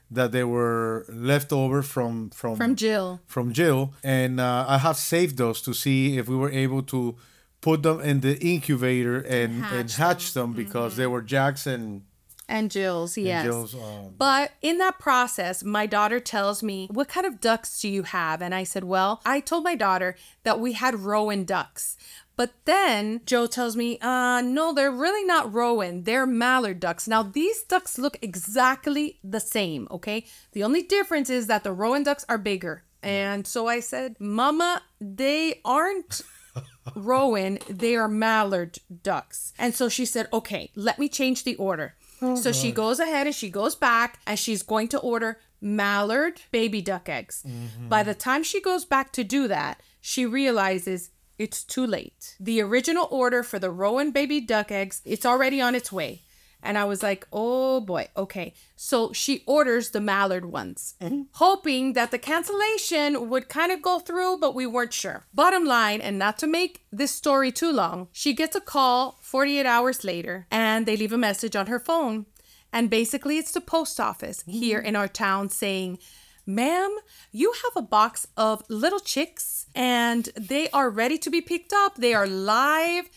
that 0.09 0.31
they 0.31 0.43
were 0.43 1.05
left 1.09 1.51
over 1.51 1.81
from 1.81 2.29
from 2.29 2.55
From 2.55 2.75
Jill. 2.75 3.19
from 3.25 3.51
Jill, 3.51 3.93
and 4.03 4.39
uh, 4.39 4.65
I 4.67 4.77
have 4.77 4.95
saved 4.95 5.37
those 5.37 5.61
to 5.63 5.73
see 5.73 6.17
if 6.17 6.29
we 6.29 6.35
were 6.35 6.51
able 6.51 6.81
to 6.83 7.17
put 7.59 7.83
them 7.83 7.99
in 7.99 8.21
the 8.21 8.37
incubator 8.39 9.19
and 9.19 9.65
and 9.65 9.91
hatch, 9.91 10.33
them, 10.33 10.53
because 10.53 10.95
they 10.95 11.07
were 11.07 11.21
Jacks 11.21 11.67
and, 11.67 12.03
And 12.49 12.71
Jill's, 12.71 13.17
and 13.17 13.25
yes. 13.25 13.45
Jill's. 13.45 13.75
Um, 13.75 14.15
But 14.17 14.51
in 14.61 14.77
that 14.77 14.99
process, 14.99 15.63
my 15.63 15.85
daughter 15.85 16.19
tells 16.19 16.63
me, 16.63 16.87
What 16.91 17.09
kind 17.09 17.25
of 17.25 17.41
ducks 17.41 17.81
do 17.81 17.89
you 17.89 18.03
have? 18.03 18.41
And 18.41 18.55
I 18.55 18.63
said, 18.63 18.83
Well, 18.83 19.21
I 19.25 19.39
told 19.41 19.63
my 19.63 19.75
daughter 19.75 20.15
that 20.43 20.59
we 20.59 20.73
had 20.73 20.95
Rouen 21.01 21.43
ducks. 21.43 21.97
But 22.37 22.53
then 22.65 23.21
Joe 23.25 23.47
tells 23.47 23.75
me, 23.75 23.97
uh, 23.99 24.41
no, 24.41 24.71
they're 24.71 24.91
really 24.91 25.25
not 25.25 25.51
Rouen. 25.51 26.03
They're 26.03 26.27
mallard 26.27 26.79
ducks. 26.79 27.07
Now, 27.07 27.23
these 27.23 27.63
ducks 27.63 27.97
look 27.97 28.15
exactly 28.21 29.17
the 29.23 29.39
same, 29.39 29.87
okay? 29.89 30.23
The 30.51 30.63
only 30.63 30.83
difference 30.83 31.31
is 31.31 31.47
that 31.47 31.63
the 31.63 31.73
Rouen 31.73 32.03
ducks 32.03 32.25
are 32.29 32.37
bigger. 32.37 32.83
And 33.01 33.47
so 33.47 33.67
I 33.67 33.79
said, 33.79 34.17
Mama, 34.19 34.83
they 35.01 35.61
aren't 35.65 36.21
Rouen, 36.95 37.57
they 37.67 37.95
are 37.95 38.07
mallard 38.07 38.77
ducks. 39.01 39.53
And 39.57 39.73
so 39.73 39.89
she 39.89 40.05
said, 40.05 40.27
okay, 40.31 40.69
let 40.75 40.99
me 40.99 41.09
change 41.09 41.43
the 41.43 41.55
order. 41.55 41.95
Oh, 42.22 42.36
so 42.36 42.51
she 42.51 42.72
goes 42.72 42.99
ahead 42.99 43.28
and 43.28 43.36
she 43.36 43.49
goes 43.49 43.76
back 43.76 44.20
and 44.26 44.38
she's 44.38 44.63
going 44.63 44.88
to 44.89 44.99
order 44.99 45.39
mallard 45.61 46.41
baby 46.51 46.82
duck 46.82 47.09
eggs. 47.09 47.43
Mm-hmm. 47.47 47.89
By 47.89 48.03
the 48.03 48.13
time 48.15 48.43
she 48.43 48.61
goes 48.61 48.86
back 48.86 49.11
to 49.13 49.24
do 49.24 49.47
that, 49.47 49.82
she 50.01 50.26
realizes 50.26 51.11
it's 51.38 51.63
too 51.63 51.86
late. 51.86 52.36
The 52.39 52.61
original 52.61 53.07
order 53.11 53.43
for 53.43 53.59
the 53.59 53.72
Rouen 53.72 54.11
baby 54.11 54.41
duck 54.41 54.72
eggs, 54.72 55.01
it's 55.05 55.26
already 55.26 55.61
on 55.61 55.76
its 55.76 55.91
way. 55.91 56.24
And 56.61 56.77
I 56.77 56.85
was 56.85 57.03
like, 57.03 57.27
oh 57.31 57.79
boy, 57.81 58.07
okay. 58.15 58.53
So 58.75 59.13
she 59.13 59.43
orders 59.45 59.91
the 59.91 60.01
mallard 60.01 60.45
ones, 60.45 60.95
mm-hmm. 61.01 61.23
hoping 61.33 61.93
that 61.93 62.11
the 62.11 62.17
cancellation 62.17 63.29
would 63.29 63.47
kind 63.47 63.71
of 63.71 63.81
go 63.81 63.99
through, 63.99 64.39
but 64.39 64.55
we 64.55 64.65
weren't 64.65 64.93
sure. 64.93 65.25
Bottom 65.33 65.65
line, 65.65 66.01
and 66.01 66.17
not 66.17 66.37
to 66.39 66.47
make 66.47 66.85
this 66.91 67.11
story 67.11 67.51
too 67.51 67.71
long, 67.71 68.07
she 68.11 68.33
gets 68.33 68.55
a 68.55 68.61
call 68.61 69.17
48 69.21 69.65
hours 69.65 70.03
later 70.03 70.47
and 70.51 70.85
they 70.85 70.97
leave 70.97 71.13
a 71.13 71.17
message 71.17 71.55
on 71.55 71.67
her 71.67 71.79
phone. 71.79 72.25
And 72.73 72.89
basically, 72.89 73.37
it's 73.37 73.51
the 73.51 73.61
post 73.61 73.99
office 73.99 74.41
mm-hmm. 74.41 74.51
here 74.51 74.79
in 74.79 74.95
our 74.95 75.07
town 75.07 75.49
saying, 75.49 75.99
Ma'am, 76.45 76.97
you 77.31 77.53
have 77.63 77.75
a 77.75 77.85
box 77.85 78.25
of 78.37 78.63
little 78.69 79.01
chicks 79.01 79.67
and 79.75 80.29
they 80.39 80.69
are 80.69 80.89
ready 80.89 81.17
to 81.17 81.29
be 81.29 81.41
picked 81.41 81.73
up. 81.73 81.95
They 81.95 82.13
are 82.13 82.25
live 82.25 83.09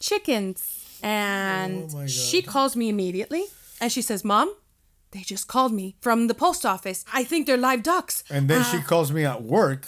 chickens. 0.00 0.83
And 1.04 1.90
oh 1.94 2.06
she 2.06 2.40
calls 2.40 2.74
me 2.76 2.88
immediately 2.88 3.44
and 3.78 3.92
she 3.92 4.00
says, 4.00 4.24
Mom, 4.24 4.54
they 5.10 5.20
just 5.20 5.46
called 5.48 5.72
me 5.72 5.96
from 6.00 6.28
the 6.28 6.34
post 6.34 6.64
office. 6.64 7.04
I 7.12 7.24
think 7.24 7.46
they're 7.46 7.58
live 7.58 7.82
ducks. 7.82 8.24
And 8.30 8.48
then 8.48 8.64
she 8.64 8.78
uh, 8.78 8.82
calls 8.82 9.12
me 9.12 9.24
at 9.24 9.42
work, 9.42 9.86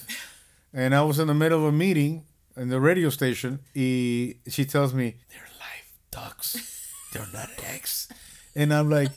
and 0.74 0.94
I 0.94 1.02
was 1.02 1.18
in 1.18 1.26
the 1.26 1.34
middle 1.34 1.58
of 1.60 1.64
a 1.64 1.72
meeting 1.72 2.24
in 2.56 2.68
the 2.68 2.80
radio 2.80 3.08
station. 3.08 3.60
Y 3.74 4.34
she 4.46 4.64
tells 4.66 4.92
me, 4.92 5.16
they're 5.30 5.48
live 5.58 5.88
ducks. 6.10 6.92
They're 7.12 7.26
not 7.32 7.48
eggs. 7.74 8.08
And 8.54 8.72
I'm 8.74 8.90
like, 8.90 9.10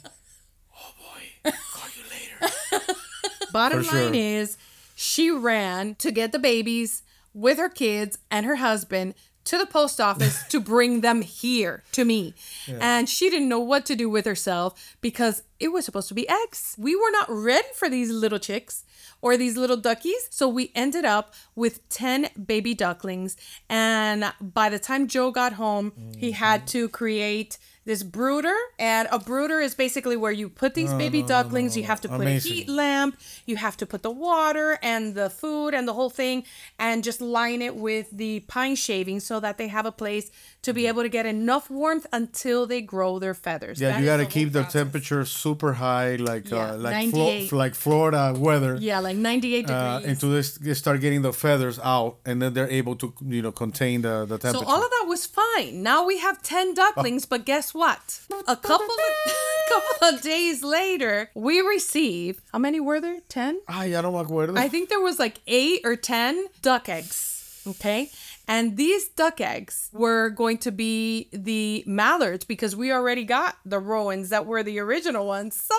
Oh 0.74 0.94
boy, 0.98 1.52
call 1.74 1.90
you 1.98 2.04
later. 2.10 2.86
Bottom 3.52 3.84
For 3.84 3.94
line 3.96 4.14
sure. 4.14 4.16
is, 4.16 4.58
she 4.96 5.30
ran 5.32 5.96
to 5.96 6.12
get 6.12 6.32
the 6.32 6.40
babies 6.40 7.04
with 7.34 7.58
her 7.58 7.70
kids 7.70 8.18
and 8.32 8.46
her 8.46 8.56
husband 8.56 9.16
to 9.50 9.58
the 9.58 9.66
post 9.66 10.00
office 10.00 10.44
to 10.50 10.60
bring 10.60 11.02
them 11.02 11.24
here 11.24 11.82
to 11.92 12.06
me. 12.06 12.36
Yeah. 12.68 12.78
And 12.82 13.10
she 13.10 13.32
didn't 13.32 13.50
know 13.50 13.60
what 13.60 13.84
to 13.88 13.96
do 13.96 14.08
with 14.08 14.26
herself 14.26 14.96
because 15.02 15.42
it 15.60 15.70
was 15.70 15.86
supposed 15.86 16.08
to 16.10 16.14
be 16.14 16.30
eggs. 16.30 16.76
We 16.78 16.96
were 16.96 17.12
not 17.12 17.28
ready 17.30 17.68
for 17.74 17.90
these 17.90 18.12
little 18.12 18.38
chicks 18.38 18.86
or 19.22 19.38
these 19.38 19.58
little 19.58 19.76
duckies. 19.76 20.28
So 20.30 20.48
we 20.48 20.72
ended 20.76 21.04
up 21.04 21.34
with 21.56 21.88
10 21.90 22.30
baby 22.46 22.76
ducklings. 22.76 23.36
And 23.68 24.32
by 24.40 24.70
the 24.70 24.80
time 24.80 25.08
Joe 25.08 25.32
got 25.32 25.54
home, 25.54 25.94
he 26.16 26.32
had 26.32 26.62
mm-hmm. 26.62 26.68
to 26.68 26.90
create 26.90 27.58
this 27.90 28.04
brooder. 28.04 28.56
And 28.78 29.08
a 29.12 29.20
brooder 29.30 29.60
is 29.68 29.74
basically 29.86 30.16
where 30.24 30.32
you 30.42 30.48
put 30.64 30.72
these 30.80 30.94
baby 31.04 31.22
ducklings, 31.24 31.76
you 31.80 31.84
have 31.92 32.02
to 32.06 32.08
put 32.08 32.22
Amazing. 32.22 32.52
a 32.52 32.56
heat 32.56 32.70
lamp, 32.70 33.12
you 33.50 33.56
have 33.66 33.76
to 33.82 33.86
put 33.94 34.02
the 34.04 34.12
water 34.30 34.78
and 34.92 35.16
the 35.16 35.30
food 35.42 35.74
and 35.78 35.88
the 35.90 35.94
whole 36.00 36.12
thing, 36.22 36.38
and 36.78 37.04
just 37.10 37.20
line 37.20 37.62
it 37.70 37.76
with 37.88 38.08
the 38.12 38.34
pine 38.56 38.76
shavings 38.76 39.24
so 39.26 39.36
that 39.40 39.58
they 39.60 39.68
have 39.78 39.86
a 39.88 39.92
place 40.04 40.30
to 40.62 40.74
be 40.74 40.84
able 40.92 41.02
to 41.08 41.10
get 41.10 41.26
enough 41.26 41.66
warmth 41.70 42.06
until 42.14 42.60
they 42.72 42.82
grow 42.94 43.12
their 43.24 43.34
feathers. 43.46 43.80
yeah, 43.82 43.90
That 43.90 43.98
you 44.02 44.06
is 44.06 44.10
got 44.12 44.18
to 44.18 44.24
the 44.26 44.30
keep 44.38 44.52
the 44.60 44.64
temperature 44.64 45.24
super 45.26 45.72
high, 45.74 46.12
like 46.18 46.46
Yeah, 46.52 46.74
uh, 46.74 46.78
like 46.78 47.10
Flo- 47.12 47.26
98. 47.26 47.52
like 47.64 47.76
Florida 47.76 48.24
weather. 48.38 48.74
Yeah, 48.80 49.00
like 49.08 49.18
98 49.18 49.62
degrees. 49.62 49.72
Uh, 49.72 50.02
until 50.12 50.30
they, 50.36 50.40
s- 50.50 50.58
they 50.66 50.74
start 50.84 50.98
getting 51.02 51.22
the 51.24 51.34
feathers 51.34 51.80
out, 51.96 52.18
and 52.28 52.36
then 52.42 52.54
they're 52.54 52.70
able 52.82 52.96
to, 52.98 53.08
you 53.36 53.42
know, 53.42 53.52
contain 53.64 54.02
the, 54.08 54.26
the 54.26 54.36
So 54.38 54.44
temperature. 54.46 54.70
all 54.72 54.84
of 54.88 54.92
that 54.96 55.06
was 55.08 55.26
fine. 55.26 55.82
Now 55.92 56.00
we 56.06 56.20
have 56.20 56.36
10 56.44 56.74
ducklings, 56.76 57.26
but 57.26 57.46
guess 57.46 57.74
what? 57.80 58.20
A 58.46 58.58
couple 58.58 58.86
of 58.86 59.32
couple 59.70 60.08
of 60.10 60.22
days 60.22 60.64
later, 60.64 61.30
we 61.34 61.62
receive 61.62 62.42
how 62.52 62.60
many 62.60 62.80
were 62.80 63.00
there? 63.00 63.20
10? 63.30 63.62
Ay, 63.68 63.86
ya 63.92 64.02
no 64.02 64.12
me 64.12 64.20
acuerdo. 64.20 64.58
I 64.58 64.68
think 64.68 64.90
there 64.90 65.00
was 65.00 65.18
like 65.18 65.40
8 65.48 65.82
or 65.86 65.96
10 65.96 66.48
duck 66.62 66.90
eggs, 66.90 67.64
okay? 67.66 68.12
And 68.48 68.76
these 68.76 69.08
duck 69.08 69.40
eggs 69.40 69.90
were 69.94 70.30
going 70.30 70.58
to 70.60 70.72
be 70.72 71.30
the 71.32 71.84
mallards 71.86 72.44
because 72.44 72.76
we 72.76 72.92
already 72.92 73.24
got 73.24 73.56
the 73.64 73.80
Rouens 73.80 74.30
that 74.30 74.46
were 74.46 74.64
the 74.64 74.80
original 74.80 75.26
ones. 75.26 75.56
So 75.56 75.78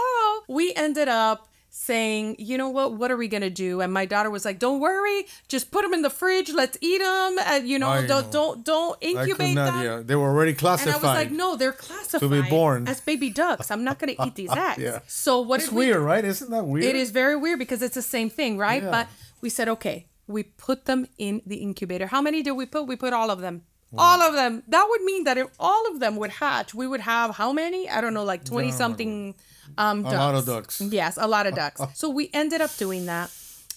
we 0.49 0.73
ended 0.75 1.09
up 1.09 1.50
saying, 1.73 2.37
you 2.39 2.59
know 2.59 2.69
what, 2.69 2.93
what 2.95 3.11
are 3.11 3.17
we 3.17 3.29
going 3.29 3.43
to 3.43 3.51
do? 3.51 3.81
And 3.81 3.93
my 3.93 4.05
daughter 4.05 4.29
was 4.29 4.45
like, 4.45 4.59
don't 4.59 4.81
worry, 4.81 5.27
just 5.49 5.71
put 5.71 5.83
them 5.83 5.95
in 5.95 6.03
the 6.03 6.11
fridge. 6.11 6.51
Let's 6.53 6.77
eat 6.81 6.99
them. 6.99 7.39
Uh, 7.39 7.61
you 7.65 7.79
know, 7.79 7.89
I 7.89 8.07
don't, 8.07 8.27
know. 8.27 8.31
don't, 8.33 8.65
don't 8.65 8.99
incubate 9.01 9.55
not, 9.55 9.73
them. 9.75 9.85
yeah. 9.85 10.03
They 10.05 10.17
were 10.17 10.29
already 10.29 10.53
classified. 10.55 10.97
And. 10.97 11.05
I 11.05 11.09
was 11.09 11.17
like, 11.25 11.31
no, 11.31 11.57
they're 11.57 11.73
classified 11.73 12.21
To 12.21 12.43
be 12.43 12.49
born. 12.49 12.89
as 12.89 13.01
baby 13.01 13.31
ducks. 13.31 13.71
I'm 13.71 13.85
not 13.85 13.99
going 13.99 14.15
to 14.17 14.27
eat 14.27 14.35
these 14.35 14.51
eggs. 14.57 14.83
Yeah. 14.83 14.99
So 15.07 15.41
what 15.41 15.61
It's 15.61 15.71
we 15.71 15.87
weird, 15.87 16.01
right? 16.03 16.25
Isn't 16.25 16.51
that 16.51 16.65
weird? 16.65 16.85
It 16.85 16.97
is 16.97 17.11
very 17.11 17.37
weird 17.37 17.59
because 17.59 17.83
it's 17.83 17.95
the 17.95 18.03
same 18.03 18.31
thing, 18.31 18.59
right? 18.59 18.83
Yeah. 18.83 18.91
But 18.91 19.09
we 19.41 19.49
said, 19.49 19.69
okay, 19.69 20.07
we 20.27 20.43
put 20.43 20.87
them 20.87 21.07
in 21.19 21.41
the 21.47 21.57
incubator. 21.57 22.09
How 22.09 22.21
many 22.21 22.43
did 22.43 22.53
we 22.53 22.67
put? 22.67 22.87
We 22.87 22.97
put 22.97 23.13
all 23.13 23.31
of 23.31 23.41
them. 23.41 23.63
All 23.99 24.23
of 24.23 24.35
them. 24.35 24.63
That 24.69 24.87
would 24.89 25.03
mean 25.03 25.25
that 25.25 25.37
if 25.37 25.49
all 25.59 25.91
of 25.91 25.99
them 25.99 26.15
would 26.17 26.31
hatch, 26.31 26.73
we 26.75 26.87
would 26.87 27.01
have 27.01 27.35
how 27.35 27.53
many? 27.53 27.89
I 27.89 28.01
don't 28.01 28.15
know, 28.15 28.23
like 28.23 28.45
20 28.45 28.71
something 28.71 29.35
um, 29.79 30.01
A 30.01 30.03
ducks. 30.11 30.15
lot 30.17 30.35
of 30.35 30.47
ducks. 30.47 30.81
Yes, 30.81 31.17
a 31.21 31.27
lot 31.27 31.47
of 31.47 31.55
ducks. 31.63 31.81
so 31.95 32.09
we 32.11 32.31
ended 32.33 32.61
up 32.61 32.75
doing 32.77 33.07
that. 33.07 33.31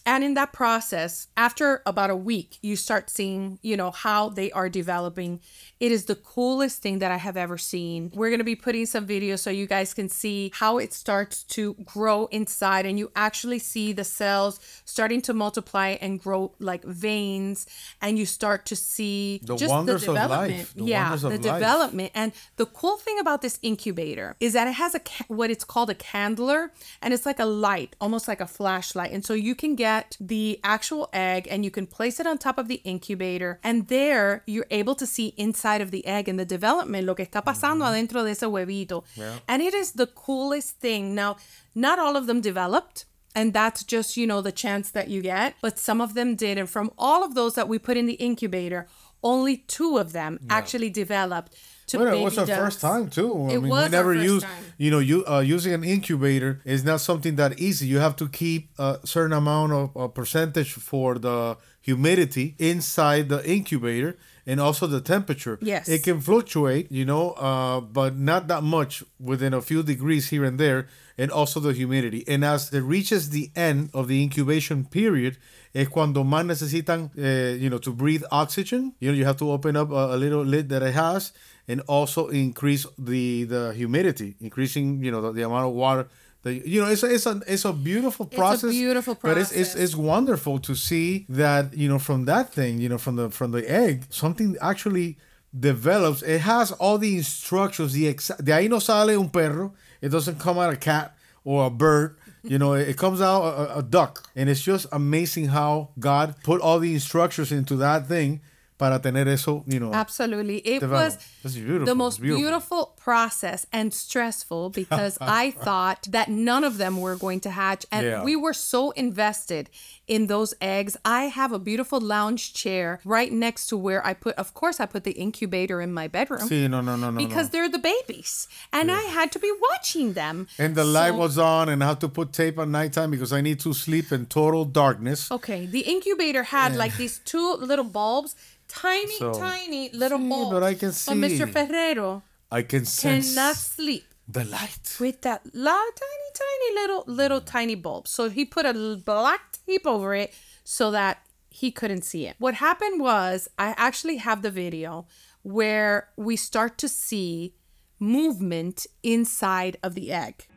And 0.06 0.22
in 0.22 0.34
that 0.34 0.52
process, 0.52 1.28
after 1.38 1.82
about 1.86 2.10
a 2.10 2.16
week, 2.16 2.58
you 2.62 2.76
start 2.76 3.10
seeing, 3.10 3.58
you 3.62 3.78
know, 3.78 3.90
how 3.92 4.28
they 4.28 4.52
are 4.52 4.68
developing. 4.68 5.40
It 5.80 5.94
is 5.94 6.06
the 6.06 6.16
coolest 6.16 6.82
thing 6.82 7.00
that 7.00 7.10
I 7.10 7.16
have 7.16 7.38
ever 7.38 7.58
seen. 7.58 8.12
We're 8.14 8.28
going 8.30 8.40
to 8.40 8.44
be 8.44 8.58
putting 8.58 8.86
some 8.86 9.08
videos 9.08 9.40
so 9.40 9.50
you 9.50 9.66
guys 9.66 9.94
can 9.94 10.10
see 10.10 10.52
how 10.56 10.78
it 10.78 10.92
starts 10.92 11.44
to 11.56 11.76
grow 11.86 12.26
inside 12.28 12.86
and 12.86 13.00
you 13.00 13.14
actually 13.16 13.60
see 13.60 13.94
the 13.94 14.04
cells 14.04 14.60
starting 14.84 15.22
to 15.22 15.34
multiply 15.34 15.96
and 16.02 16.20
grow 16.20 16.54
like 16.60 16.84
veins 16.84 17.66
and 18.02 18.20
you 18.20 18.26
start 18.26 18.66
to 18.68 18.76
see 18.76 19.40
The 19.44 19.56
just 19.56 19.72
wonders 19.72 20.04
the 20.04 20.12
of 20.12 20.16
development. 20.18 20.58
life. 20.60 20.74
The 20.74 20.84
yeah, 20.84 21.04
wonders 21.04 21.22
the 21.22 21.28
of 21.30 21.46
life. 21.46 21.54
development. 21.60 22.12
And 22.14 22.32
the 22.58 22.66
cool 22.66 22.98
thing 22.98 23.20
about 23.20 23.42
this 23.42 23.58
incubator 23.62 24.36
is 24.42 24.52
that 24.52 24.68
it 24.68 24.74
has 24.74 24.96
a 24.96 25.02
what 25.30 25.50
it's 25.50 25.64
called 25.64 25.90
a 25.90 25.96
candler 25.96 26.74
and 27.02 27.14
it's 27.14 27.26
like 27.26 27.40
a 27.40 27.46
light, 27.46 27.96
almost 28.02 28.28
like 28.28 28.42
a 28.42 28.48
flashlight. 28.48 29.12
And 29.14 29.24
so 29.24 29.34
you 29.34 29.56
can 29.56 29.76
get 29.76 29.93
the 30.20 30.60
actual 30.64 31.10
egg 31.14 31.48
and 31.50 31.64
you 31.66 31.72
can 31.72 31.86
place 31.88 32.20
it 32.20 32.28
on 32.28 32.38
top 32.38 32.58
of 32.58 32.68
the 32.68 32.82
incubator 32.84 33.60
and 33.64 33.88
there 33.88 34.44
you're 34.46 34.72
able 34.72 34.96
to 34.96 35.06
see 35.06 35.28
inside 35.38 35.82
of 35.82 35.92
the 35.92 36.06
egg 36.06 36.28
and 36.28 36.40
the 36.40 36.46
development, 36.46 37.06
lo 37.06 37.16
que 37.16 37.26
está 37.26 37.42
pasando 37.44 37.84
mm-hmm. 37.84 37.94
adentro 37.94 38.24
de 38.24 38.32
ese 38.32 38.44
huevito. 38.44 39.04
Yeah. 39.16 39.40
And 39.48 39.62
it 39.62 39.74
is 39.74 39.94
the 39.94 40.08
coolest 40.08 40.80
thing. 40.80 41.16
Now, 41.16 41.38
not 41.76 42.00
all 42.00 42.16
of 42.16 42.28
them 42.28 42.42
developed. 42.42 43.06
And 43.36 43.52
that's 43.52 43.84
just, 43.84 44.16
you 44.16 44.28
know, 44.28 44.42
the 44.42 44.52
chance 44.52 44.92
that 44.92 45.08
you 45.08 45.22
get. 45.22 45.56
But 45.60 45.80
some 45.80 46.02
of 46.02 46.14
them 46.14 46.36
did. 46.36 46.60
And 46.60 46.70
from 46.70 46.92
all 47.00 47.24
of 47.24 47.34
those 47.34 47.56
that 47.56 47.68
we 47.68 47.80
put 47.80 47.98
in 47.98 48.06
the 48.06 48.14
incubator, 48.14 48.88
only 49.24 49.58
two 49.58 49.98
of 49.98 50.12
them 50.12 50.40
actually 50.50 50.90
developed 50.90 51.56
to 51.88 51.98
well, 51.98 52.08
baby 52.12 52.22
it 52.22 52.24
was 52.24 52.38
our 52.38 52.46
first 52.48 52.80
time 52.82 53.10
too. 53.10 53.32
I 53.50 53.54
It 53.54 53.62
mean, 53.62 53.70
was 53.70 53.86
we 53.86 53.90
never 53.92 54.14
used, 54.14 54.46
time. 54.46 54.64
you 54.78 54.90
know, 54.92 55.00
you 55.00 55.26
uh, 55.26 55.40
using 55.40 55.74
an 55.74 55.84
incubator 55.84 56.62
is 56.66 56.84
not 56.84 57.02
something 57.02 57.36
that 57.36 57.60
easy. 57.60 57.88
You 57.88 58.00
have 58.00 58.16
to 58.18 58.28
keep 58.30 58.70
a 58.80 59.00
certain 59.04 59.34
amount 59.34 59.74
of 59.74 59.96
a 59.96 60.08
percentage 60.10 60.72
for 60.74 61.18
the 61.20 61.58
humidity 61.84 62.56
inside 62.60 63.28
the 63.28 63.46
incubator 63.46 64.18
and 64.46 64.60
also 64.60 64.88
the 64.88 65.02
temperature. 65.02 65.60
Yes. 65.62 65.88
it 65.90 66.04
can 66.04 66.20
fluctuate, 66.22 66.92
you 66.92 67.06
know, 67.06 67.32
uh, 67.32 67.82
but 67.82 68.16
not 68.16 68.48
that 68.48 68.64
much 68.64 69.04
within 69.20 69.54
a 69.54 69.62
few 69.62 69.84
degrees 69.84 70.30
here 70.30 70.46
and 70.46 70.58
there, 70.60 70.88
and 71.18 71.30
also 71.30 71.60
the 71.60 71.74
humidity. 71.74 72.24
And 72.28 72.44
as 72.44 72.74
it 72.74 72.82
reaches 72.82 73.30
the 73.30 73.52
end 73.56 73.90
of 73.94 74.08
the 74.08 74.22
incubation 74.24 74.86
period, 74.86 75.38
es 75.76 75.90
cuando 75.90 76.24
más 76.24 76.46
necesitan, 76.46 77.12
eh, 77.18 77.58
you 77.60 77.70
know, 77.70 77.80
to 77.80 77.92
breathe 77.92 78.24
oxygen. 78.32 78.94
You 79.00 79.12
know, 79.12 79.18
you 79.18 79.26
have 79.26 79.38
to 79.38 79.52
open 79.52 79.76
up 79.76 79.92
a, 79.92 80.16
a 80.16 80.18
little 80.18 80.44
lid 80.44 80.70
that 80.70 80.82
it 80.84 80.94
has, 80.94 81.34
and 81.68 81.82
also 81.82 82.28
increase 82.30 82.86
the 82.98 83.44
the 83.44 83.74
humidity, 83.74 84.36
increasing, 84.40 85.04
you 85.04 85.12
know, 85.12 85.22
the, 85.22 85.32
the 85.34 85.44
amount 85.44 85.68
of 85.68 85.74
water. 85.74 86.08
You 86.52 86.82
know, 86.82 86.88
it's 86.88 87.04
a, 87.04 87.14
it's 87.14 87.26
a 87.26 87.42
it's 87.48 87.64
a 87.66 87.72
beautiful 87.74 88.26
process. 88.26 88.64
It's 88.66 88.74
a 88.76 88.80
beautiful 88.80 89.16
process. 89.16 89.50
But 89.52 89.58
it's, 89.60 89.76
it's 89.76 89.76
it's 89.76 89.96
wonderful 89.96 90.60
to 90.60 90.76
see 90.76 91.26
that 91.30 91.74
you 91.74 91.88
know 91.88 92.00
from 92.00 92.26
that 92.26 92.52
thing, 92.54 92.80
you 92.80 92.90
know, 92.90 92.98
from 92.98 93.16
the 93.16 93.30
from 93.30 93.52
the 93.52 93.64
egg, 93.70 94.06
something 94.10 94.58
actually 94.62 95.18
develops. 95.58 96.22
It 96.22 96.40
has 96.42 96.72
all 96.74 96.98
the 96.98 97.16
instructions. 97.18 97.94
The 97.94 98.14
exa- 98.14 98.44
de 98.44 98.52
ahí 98.52 98.70
no 98.70 98.80
sale 98.80 99.18
un 99.20 99.30
perro. 99.30 99.74
It 100.02 100.10
doesn't 100.10 100.40
come 100.40 100.58
out 100.60 100.74
a 100.74 100.76
cat 100.78 101.16
or 101.46 101.66
a 101.68 101.70
bird. 101.70 102.18
You 102.46 102.58
know, 102.60 102.74
it, 102.74 102.98
comes 102.98 103.22
out 103.22 103.42
a, 103.44 103.76
a- 103.76 103.80
a 103.80 103.82
duck, 103.84 104.30
and 104.36 104.50
it's 104.50 104.62
just 104.62 104.86
amazing 104.92 105.48
how 105.48 105.92
God 105.98 106.36
put 106.44 106.60
all 106.60 106.78
the 106.80 106.94
instructions 106.94 107.54
into 107.54 107.78
that 107.78 108.08
thing 108.08 108.42
para 108.84 109.00
tener 109.00 109.28
eso. 109.30 109.64
You 109.66 109.80
know, 109.80 109.94
Absolutely. 109.94 110.58
It 110.76 110.82
was 110.84 111.18
beautiful. 111.44 111.86
the 111.86 111.96
most 111.96 112.20
beautiful. 112.20 112.42
beautiful. 112.42 112.82
process 113.04 113.66
and 113.72 113.94
stressful 113.94 114.70
because 114.70 115.18
I 115.44 115.52
thought 115.52 116.02
that 116.16 116.28
none 116.30 116.64
of 116.64 116.78
them 116.78 116.94
were 117.06 117.18
going 117.26 117.42
to 117.42 117.52
hatch. 117.62 117.86
And 117.92 118.06
Yeah. 118.06 118.24
we 118.24 118.36
were 118.36 118.54
so 118.74 118.92
invested 118.92 119.70
in 120.08 120.28
those 120.28 120.54
eggs. 120.62 120.94
I 121.06 121.24
have 121.40 121.52
a 121.52 121.60
beautiful 121.60 122.00
lounge 122.16 122.54
chair 122.54 123.00
right 123.18 123.32
next 123.32 123.68
to 123.68 123.76
where 123.78 124.02
I 124.06 124.14
put, 124.14 124.36
of 124.44 124.54
course, 124.54 124.80
I 124.84 124.86
put 124.86 125.04
the 125.04 125.16
incubator 125.26 125.78
in 125.86 125.92
my 125.94 126.08
bedroom. 126.08 126.48
Sí, 126.50 126.70
no, 126.70 126.82
no, 126.82 126.96
no, 126.96 127.10
no. 127.12 127.18
because 127.26 127.48
no. 127.48 127.52
they're 127.54 127.70
the 127.78 127.84
babies. 127.94 128.48
And 128.72 128.92
I 128.92 129.04
had 129.18 129.32
to 129.36 129.40
be 129.40 129.52
watching 129.70 130.14
them. 130.14 130.48
And 130.58 130.76
the 130.76 130.84
light 130.86 131.16
was 131.16 131.38
on, 131.38 131.70
and 131.70 131.84
I 131.84 131.88
had 131.92 132.02
to 132.02 132.10
put 132.10 132.28
tape 132.34 132.58
at 132.60 132.68
nighttime 132.68 133.12
because 133.12 133.32
I 133.34 133.42
need 133.42 133.60
to 133.62 133.74
sleep 133.74 134.12
in 134.12 134.26
total 134.28 134.64
darkness. 134.66 135.32
Okay, 135.32 135.66
the 135.66 135.82
incubator 135.94 136.44
had 136.44 136.76
like 136.76 136.96
these 136.98 137.20
two 137.20 137.48
little 137.70 137.90
bulbs, 138.00 138.36
tiny, 138.82 139.18
So- 139.18 139.34
tiny 139.34 139.90
little 139.94 140.20
Sí, 140.20 140.30
bulbs. 140.30 140.52
but 140.52 140.64
I 140.64 140.74
can 140.76 140.92
see. 140.92 141.12
But 141.12 141.18
Mr. 141.30 141.52
Ferrero 141.52 142.24
I 142.52 142.62
can 142.64 142.86
sense 142.86 143.34
cannot 143.34 143.56
sleep 143.56 144.06
The 144.28 144.46
light. 144.46 144.98
with 145.00 145.22
that 145.22 145.42
la 145.54 145.74
tiny, 145.74 146.30
tiny 146.34 146.70
little, 146.82 147.04
little 147.08 147.42
tiny 147.42 147.76
bulb. 147.76 148.08
So 148.08 148.30
he 148.30 148.46
put 148.46 148.66
a 148.66 148.74
black 149.04 149.58
tape 149.66 149.86
over 149.88 150.14
it 150.16 150.34
so 150.64 150.92
that 150.92 151.18
he 151.50 151.72
couldn't 151.72 152.04
see 152.04 152.26
it. 152.28 152.36
What 152.40 152.56
happened 152.56 153.00
was, 153.02 153.48
I 153.58 153.74
actually 153.78 154.18
have 154.18 154.42
the 154.42 154.52
video 154.52 155.06
where 155.44 156.10
we 156.18 156.36
start 156.36 156.78
to 156.80 156.88
see 156.88 157.54
movement 158.00 158.88
inside 159.04 159.78
of 159.84 159.94
the 159.96 160.12
egg. 160.12 160.48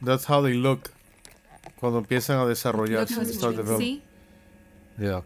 That's 0.00 0.24
how 0.24 0.40
they 0.40 0.54
look 0.54 0.90
cuando 1.78 2.00
empiezan 2.00 2.36
a 2.40 2.44
Look 2.44 2.52
desarrollarse. 2.56 3.10
how 3.14 3.24
start 3.24 3.56
see? 3.78 4.02
Yeah. 4.98 5.22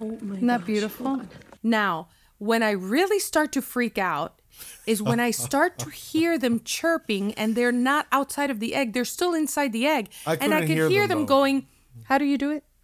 Oh 0.00 0.18
my 0.20 0.36
Isn't 0.36 0.46
that 0.46 0.64
beautiful? 0.64 1.22
Now, 1.62 2.08
when 2.38 2.62
I 2.62 2.72
really 2.72 3.18
start 3.18 3.52
to 3.52 3.62
freak 3.62 3.98
out 3.98 4.40
is 4.86 5.02
when 5.02 5.20
I 5.20 5.30
start 5.30 5.78
to 5.78 5.90
hear 6.08 6.38
them 6.38 6.60
chirping 6.64 7.34
and 7.34 7.54
they're 7.54 7.72
not 7.72 8.06
outside 8.12 8.50
of 8.50 8.60
the 8.60 8.74
egg. 8.74 8.92
They're 8.92 9.04
still 9.04 9.34
inside 9.34 9.72
the 9.72 9.86
egg. 9.86 10.08
I 10.26 10.36
and 10.36 10.54
I 10.54 10.60
couldn't 10.60 10.76
hear 10.76 10.88
hear, 10.88 11.08
them, 11.08 11.20
them, 11.20 11.26
going, 11.26 11.66
How 12.04 12.18
do 12.18 12.24
you 12.24 12.38
do 12.38 12.50
it? 12.50 12.64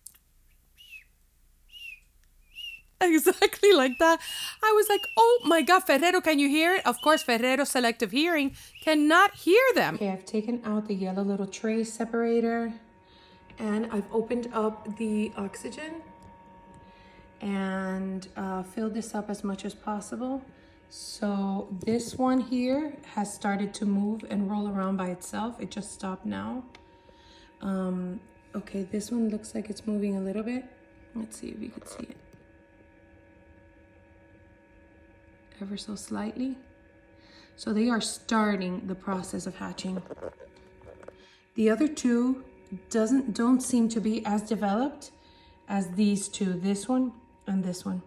Exactly 3.05 3.73
like 3.73 3.99
that. 3.99 4.21
I 4.63 4.73
was 4.77 4.89
like, 4.89 5.01
oh 5.17 5.41
my 5.45 5.63
God, 5.63 5.81
Ferrero, 5.81 6.21
can 6.21 6.39
you 6.39 6.49
hear 6.49 6.77
it? 6.77 6.87
Of 6.87 7.01
course, 7.03 7.21
Ferrero 7.21 7.65
Selective 7.65 8.13
Hearing 8.13 8.55
cannot 8.81 9.35
hear 9.35 9.61
them. 9.75 9.97
Okay, 9.97 10.09
I've 10.09 10.25
taken 10.25 10.63
out 10.65 10.87
the 10.87 10.95
yellow 10.95 11.25
little 11.25 11.49
tray 11.49 11.83
separator 11.83 12.73
and 13.59 13.87
I've 13.91 14.07
opened 14.13 14.51
up 14.55 14.97
the 14.99 15.33
oxygen 15.37 16.03
and 17.43 18.29
uh, 18.37 18.63
filled 18.63 18.95
this 18.95 19.15
up 19.15 19.29
as 19.29 19.43
much 19.45 19.65
as 19.65 19.75
possible. 19.75 20.43
So 20.89 21.69
this 21.85 22.15
one 22.17 22.41
here 22.41 22.97
has 23.15 23.33
started 23.33 23.75
to 23.75 23.87
move 23.87 24.25
and 24.31 24.51
roll 24.51 24.69
around 24.69 24.97
by 24.97 25.09
itself. 25.09 25.61
It 25.61 25.71
just 25.71 25.93
stopped 25.93 26.25
now. 26.25 26.63
Um, 27.61 28.21
okay, 28.55 28.85
this 28.85 29.11
one 29.11 29.29
looks 29.29 29.55
like 29.55 29.69
it's 29.71 29.87
moving 29.87 30.17
a 30.17 30.21
little 30.21 30.43
bit. 30.43 30.65
Let's 31.15 31.39
see 31.39 31.49
if 31.49 31.61
you 31.61 31.71
can 31.71 31.87
see 31.87 32.05
it. 32.05 32.17
Ever 35.61 35.77
so 35.77 35.95
slightly. 35.95 36.57
So 37.57 37.73
they 37.73 37.89
are 37.89 38.01
starting 38.01 38.87
the 38.87 38.95
process 38.95 39.47
of 39.47 39.57
hatching. 39.57 40.03
The 41.55 41.71
other 41.71 41.89
two 41.89 42.45
doesn't 42.91 43.35
don't 43.35 43.61
seem 43.61 43.89
to 43.91 44.01
be 44.01 44.25
as 44.25 44.43
developed 44.43 45.11
as 45.69 45.91
these 45.93 46.29
two, 46.29 46.55
this 46.55 46.89
one 46.89 47.13
and 47.47 47.65
this 47.65 47.85
one. 47.85 48.03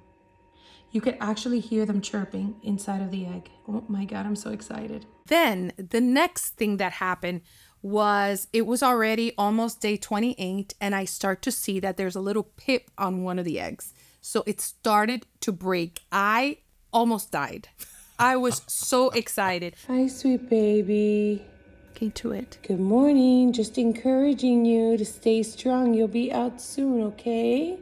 You 0.92 1.02
could 1.02 1.18
actually 1.20 1.60
hear 1.60 1.86
them 1.86 2.00
chirping 2.00 2.56
inside 2.64 3.02
of 3.02 3.12
the 3.12 3.26
egg. 3.26 3.50
Oh 3.68 3.84
my 3.88 4.06
god, 4.06 4.26
I'm 4.26 4.36
so 4.36 4.52
excited. 4.52 5.06
Then 5.28 5.74
the 5.78 6.00
next 6.00 6.52
thing 6.52 6.78
that 6.78 6.94
happened 6.94 7.42
was 7.82 8.48
it 8.54 8.66
was 8.66 8.82
already 8.82 9.34
almost 9.38 9.82
day 9.82 9.98
28 9.98 10.74
and 10.80 10.96
I 10.96 11.06
start 11.06 11.42
to 11.44 11.52
see 11.52 11.80
that 11.82 11.98
there's 11.98 12.16
a 12.16 12.22
little 12.22 12.44
pip 12.44 12.90
on 12.98 13.24
one 13.24 13.38
of 13.38 13.46
the 13.46 13.60
eggs. 13.60 13.94
So 14.22 14.44
it 14.48 14.62
started 14.62 15.26
to 15.42 15.52
break. 15.52 16.02
I 16.12 16.60
almost 16.92 17.32
died. 17.32 17.68
I 18.18 18.38
was 18.38 18.62
so 18.68 19.10
excited. 19.22 19.76
Hi, 19.88 20.08
sweet 20.08 20.50
baby. 20.50 21.46
Okay, 21.92 22.10
to 22.10 22.32
it. 22.32 22.58
Good 22.68 22.80
morning. 22.80 23.54
Just 23.54 23.78
encouraging 23.78 24.66
you 24.66 24.98
to 24.98 25.06
stay 25.06 25.44
strong. 25.44 25.94
You'll 25.94 26.08
be 26.08 26.32
out 26.32 26.60
soon, 26.60 27.04
okay? 27.04 27.78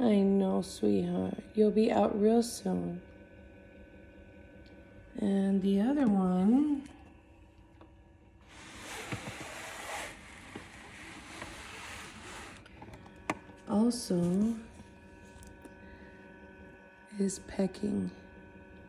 I 0.00 0.16
know, 0.16 0.62
sweetheart. 0.62 1.42
You'll 1.54 1.70
be 1.70 1.92
out 1.92 2.18
real 2.18 2.42
soon. 2.42 3.02
And 5.18 5.60
the 5.60 5.82
other 5.82 6.06
one. 6.06 6.88
Also 13.68 14.54
is 17.18 17.40
pecking. 17.40 18.10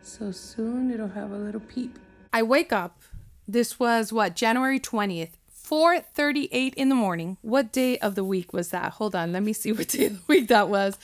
So 0.02 0.32
soon 0.32 0.92
it'll 0.92 1.10
have 1.10 1.32
a 1.32 1.38
little 1.38 1.60
peep. 1.60 2.00
I 2.32 2.42
wake 2.42 2.72
up. 2.72 3.02
This 3.48 3.78
was 3.78 4.14
what, 4.14 4.36
January 4.36 4.80
20th, 4.80 5.32
4:38 5.72 6.74
in 6.76 6.90
the 6.90 6.96
morning. 6.96 7.38
What 7.42 7.72
day 7.72 7.98
of 8.00 8.16
the 8.16 8.26
week 8.26 8.52
was 8.52 8.70
that? 8.70 8.94
Hold 8.94 9.16
on, 9.16 9.32
let 9.32 9.42
me 9.42 9.54
see 9.54 9.72
what 9.72 9.88
day 9.88 10.08
of 10.08 10.14
the 10.14 10.24
week 10.28 10.50
that 10.50 10.68
was. 10.68 10.98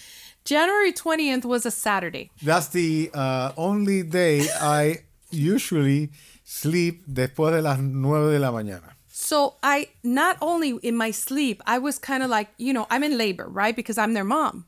January 0.43 0.91
20th 0.91 1.45
was 1.45 1.65
a 1.65 1.71
Saturday. 1.71 2.31
That's 2.41 2.67
the 2.67 3.09
uh, 3.13 3.51
only 3.55 4.03
day 4.03 4.47
I 4.61 5.03
usually 5.31 6.11
sleep 6.43 7.03
después 7.07 7.51
de 7.51 7.61
las 7.61 7.79
nueve 7.79 8.31
de 8.31 8.39
la 8.39 8.51
mañana. 8.51 8.95
So 9.09 9.55
I 9.63 9.89
not 10.03 10.37
only 10.41 10.77
in 10.83 10.95
my 10.95 11.11
sleep, 11.11 11.63
I 11.65 11.79
was 11.79 11.97
kind 11.97 12.21
of 12.21 12.29
like, 12.29 12.49
you 12.57 12.73
know, 12.73 12.87
I'm 12.89 13.03
in 13.03 13.17
labor, 13.17 13.47
right? 13.47 13.75
Because 13.75 13.97
I'm 13.97 14.13
their 14.13 14.23
mom. 14.23 14.65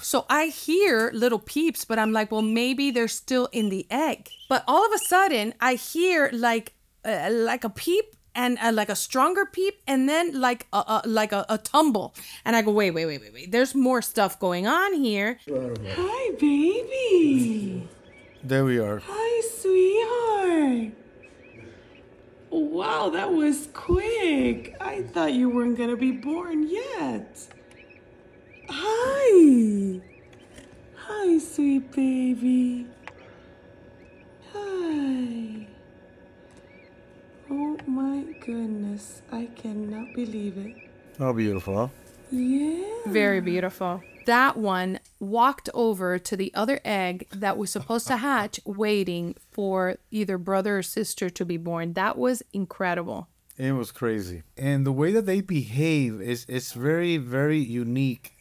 So 0.00 0.24
I 0.30 0.46
hear 0.46 1.10
little 1.12 1.38
peeps, 1.38 1.84
but 1.84 1.98
I'm 1.98 2.12
like, 2.12 2.30
well, 2.30 2.42
maybe 2.42 2.90
they're 2.90 3.08
still 3.08 3.48
in 3.52 3.68
the 3.70 3.86
egg. 3.90 4.30
But 4.48 4.62
all 4.68 4.84
of 4.86 4.92
a 4.92 4.98
sudden, 4.98 5.54
I 5.60 5.74
hear 5.74 6.30
like 6.32 6.74
uh, 7.04 7.28
like 7.30 7.64
a 7.64 7.70
peep 7.70 8.16
and 8.34 8.58
uh, 8.62 8.72
like 8.72 8.88
a 8.88 8.96
stronger 8.96 9.46
peep, 9.46 9.80
and 9.86 10.08
then 10.08 10.40
like 10.40 10.66
a, 10.72 10.78
a 10.78 11.02
like 11.04 11.32
a, 11.32 11.44
a 11.48 11.58
tumble. 11.58 12.14
And 12.44 12.56
I 12.56 12.62
go, 12.62 12.72
wait, 12.72 12.92
wait, 12.92 13.06
wait, 13.06 13.20
wait, 13.20 13.32
wait. 13.32 13.52
There's 13.52 13.74
more 13.74 14.02
stuff 14.02 14.38
going 14.38 14.66
on 14.66 14.94
here. 14.94 15.38
Hi, 15.48 16.30
baby. 16.38 17.88
There 18.42 18.64
we 18.64 18.78
are. 18.78 19.02
Hi, 19.04 19.42
sweetheart. 19.48 20.92
Wow, 22.50 23.10
that 23.10 23.32
was 23.32 23.68
quick. 23.74 24.74
I 24.80 25.02
thought 25.02 25.32
you 25.32 25.50
weren't 25.50 25.76
gonna 25.76 25.96
be 25.96 26.12
born 26.12 26.68
yet. 26.68 27.38
Hi. 28.70 30.00
Hi, 30.96 31.38
sweet 31.38 31.90
baby. 31.92 32.86
Hi. 34.52 35.67
Oh 37.50 37.76
my 37.86 38.24
goodness. 38.44 39.22
I 39.32 39.48
cannot 39.56 40.14
believe 40.14 40.56
it. 40.58 40.76
Oh, 41.20 41.32
beautiful, 41.32 41.76
huh? 41.76 41.88
Yeah. 42.30 42.84
Very 43.06 43.40
beautiful. 43.40 44.02
That 44.26 44.56
one 44.58 45.00
walked 45.18 45.70
over 45.72 46.18
to 46.18 46.36
the 46.36 46.52
other 46.54 46.80
egg 46.84 47.26
that 47.32 47.56
was 47.56 47.70
supposed 47.70 48.06
to 48.08 48.18
hatch, 48.18 48.60
waiting 48.66 49.34
for 49.50 49.96
either 50.10 50.36
brother 50.36 50.78
or 50.78 50.82
sister 50.82 51.30
to 51.30 51.44
be 51.46 51.56
born. 51.56 51.94
That 51.94 52.18
was 52.18 52.42
incredible. 52.52 53.28
It 53.56 53.72
was 53.72 53.90
crazy. 53.90 54.42
And 54.56 54.86
the 54.86 54.92
way 54.92 55.10
that 55.12 55.26
they 55.26 55.40
behave 55.40 56.20
is 56.20 56.44
it's 56.48 56.72
very, 56.72 57.16
very 57.16 57.58
unique. 57.58 58.34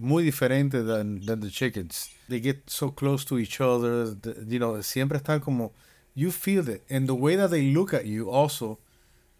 Muy 0.00 0.24
diferente 0.24 0.80
than, 0.86 1.20
than 1.26 1.40
the 1.40 1.50
chickens. 1.50 2.08
They 2.28 2.40
get 2.40 2.70
so 2.70 2.88
close 2.90 3.24
to 3.26 3.38
each 3.38 3.60
other. 3.60 4.10
the- 4.10 4.44
you 4.48 4.58
know, 4.58 4.80
siempre 4.80 5.18
están 5.18 5.40
como, 5.42 5.72
you 6.14 6.30
feel 6.30 6.68
it. 6.68 6.82
And 6.90 7.08
the 7.08 7.14
way 7.14 7.36
that 7.36 7.50
they 7.50 7.62
look 7.72 7.94
at 7.94 8.06
you 8.06 8.30
also 8.30 8.78